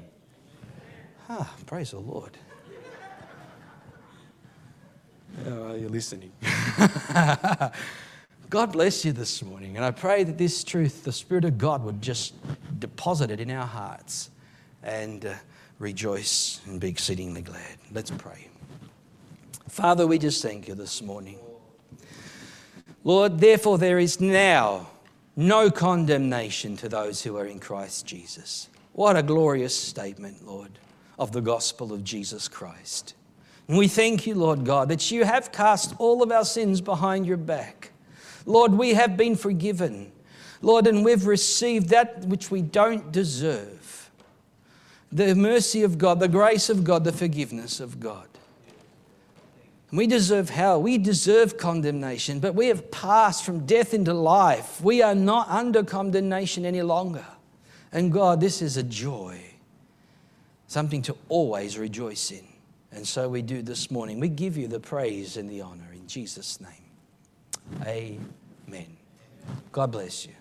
Ah, 1.30 1.54
praise 1.68 1.92
the 1.92 2.00
Lord. 2.00 2.36
Oh, 5.46 5.76
you're 5.76 5.88
listening. 5.88 6.32
God 8.50 8.72
bless 8.72 9.06
you 9.06 9.12
this 9.12 9.44
morning. 9.44 9.76
And 9.76 9.86
I 9.86 9.92
pray 9.92 10.24
that 10.24 10.40
this 10.40 10.64
truth, 10.64 11.04
the 11.04 11.14
Spirit 11.14 11.46
of 11.46 11.60
God, 11.60 11.84
would 11.84 12.02
just 12.02 12.34
deposit 12.80 13.30
it 13.30 13.40
in 13.40 13.52
our 13.52 13.68
hearts 13.68 14.32
and 14.82 15.28
uh, 15.28 15.36
rejoice 15.78 16.60
and 16.66 16.80
be 16.80 16.90
exceedingly 16.90 17.44
glad. 17.44 17.78
Let's 17.92 18.10
pray. 18.10 18.48
Father, 19.74 20.06
we 20.06 20.20
just 20.20 20.44
thank 20.44 20.68
you 20.68 20.76
this 20.76 21.02
morning. 21.02 21.40
Lord, 23.04 23.40
therefore, 23.40 23.80
there 23.80 23.98
is 23.98 24.22
now 24.22 24.88
no 25.36 25.72
condemnation 25.72 26.78
to 26.78 26.88
those 26.88 27.24
who 27.24 27.36
are 27.38 27.48
in 27.48 27.60
Christ 27.60 28.06
Jesus. 28.06 28.70
What 28.92 29.18
a 29.18 29.24
glorious 29.24 29.76
statement, 29.76 30.46
Lord, 30.46 30.78
of 31.18 31.32
the 31.32 31.42
gospel 31.42 31.92
of 31.92 32.04
Jesus 32.04 32.48
Christ. 32.48 33.16
And 33.68 33.76
we 33.76 33.88
thank 33.88 34.28
you, 34.28 34.36
Lord 34.36 34.64
God, 34.64 34.90
that 34.90 35.10
you 35.10 35.26
have 35.26 35.52
cast 35.52 35.96
all 35.98 36.22
of 36.22 36.32
our 36.32 36.46
sins 36.46 36.80
behind 36.80 37.26
your 37.26 37.38
back. 37.38 37.94
Lord, 38.46 38.74
we 38.74 38.94
have 38.94 39.18
been 39.18 39.36
forgiven. 39.36 40.12
Lord, 40.62 40.86
and 40.86 41.04
we've 41.04 41.26
received 41.26 41.90
that 41.90 42.20
which 42.26 42.52
we 42.52 42.62
don't 42.62 43.12
deserve 43.12 44.12
the 45.12 45.34
mercy 45.34 45.82
of 45.82 45.98
God, 45.98 46.20
the 46.20 46.28
grace 46.28 46.70
of 46.70 46.84
God, 46.84 47.04
the 47.06 47.12
forgiveness 47.12 47.80
of 47.80 48.00
God. 48.00 48.28
We 49.94 50.08
deserve 50.08 50.50
hell. 50.50 50.82
We 50.82 50.98
deserve 50.98 51.58
condemnation, 51.58 52.40
but 52.40 52.56
we 52.56 52.68
have 52.68 52.90
passed 52.90 53.46
from 53.46 53.68
death 53.68 53.94
into 53.94 54.14
life. 54.14 54.82
We 54.82 55.04
are 55.04 55.14
not 55.14 55.48
under 55.50 55.84
condemnation 55.84 56.66
any 56.66 56.82
longer. 56.82 57.26
And 57.92 58.12
God, 58.12 58.42
this 58.42 58.62
is 58.64 58.76
a 58.76 58.84
joy. 58.84 59.40
something 60.68 61.04
to 61.04 61.16
always 61.30 61.78
rejoice 61.78 62.32
in. 62.32 62.44
And 62.92 63.08
so 63.08 63.30
we 63.30 63.44
do 63.44 63.62
this 63.62 63.92
morning. 63.92 64.20
We 64.20 64.28
give 64.28 64.58
you 64.58 64.68
the 64.68 64.80
praise 64.80 65.38
and 65.38 65.48
the 65.48 65.62
honor 65.62 65.94
in 65.94 66.08
Jesus' 66.08 66.60
name. 66.60 66.72
Amen. 67.86 68.98
God 69.72 69.92
bless 69.92 70.26
you. 70.26 70.34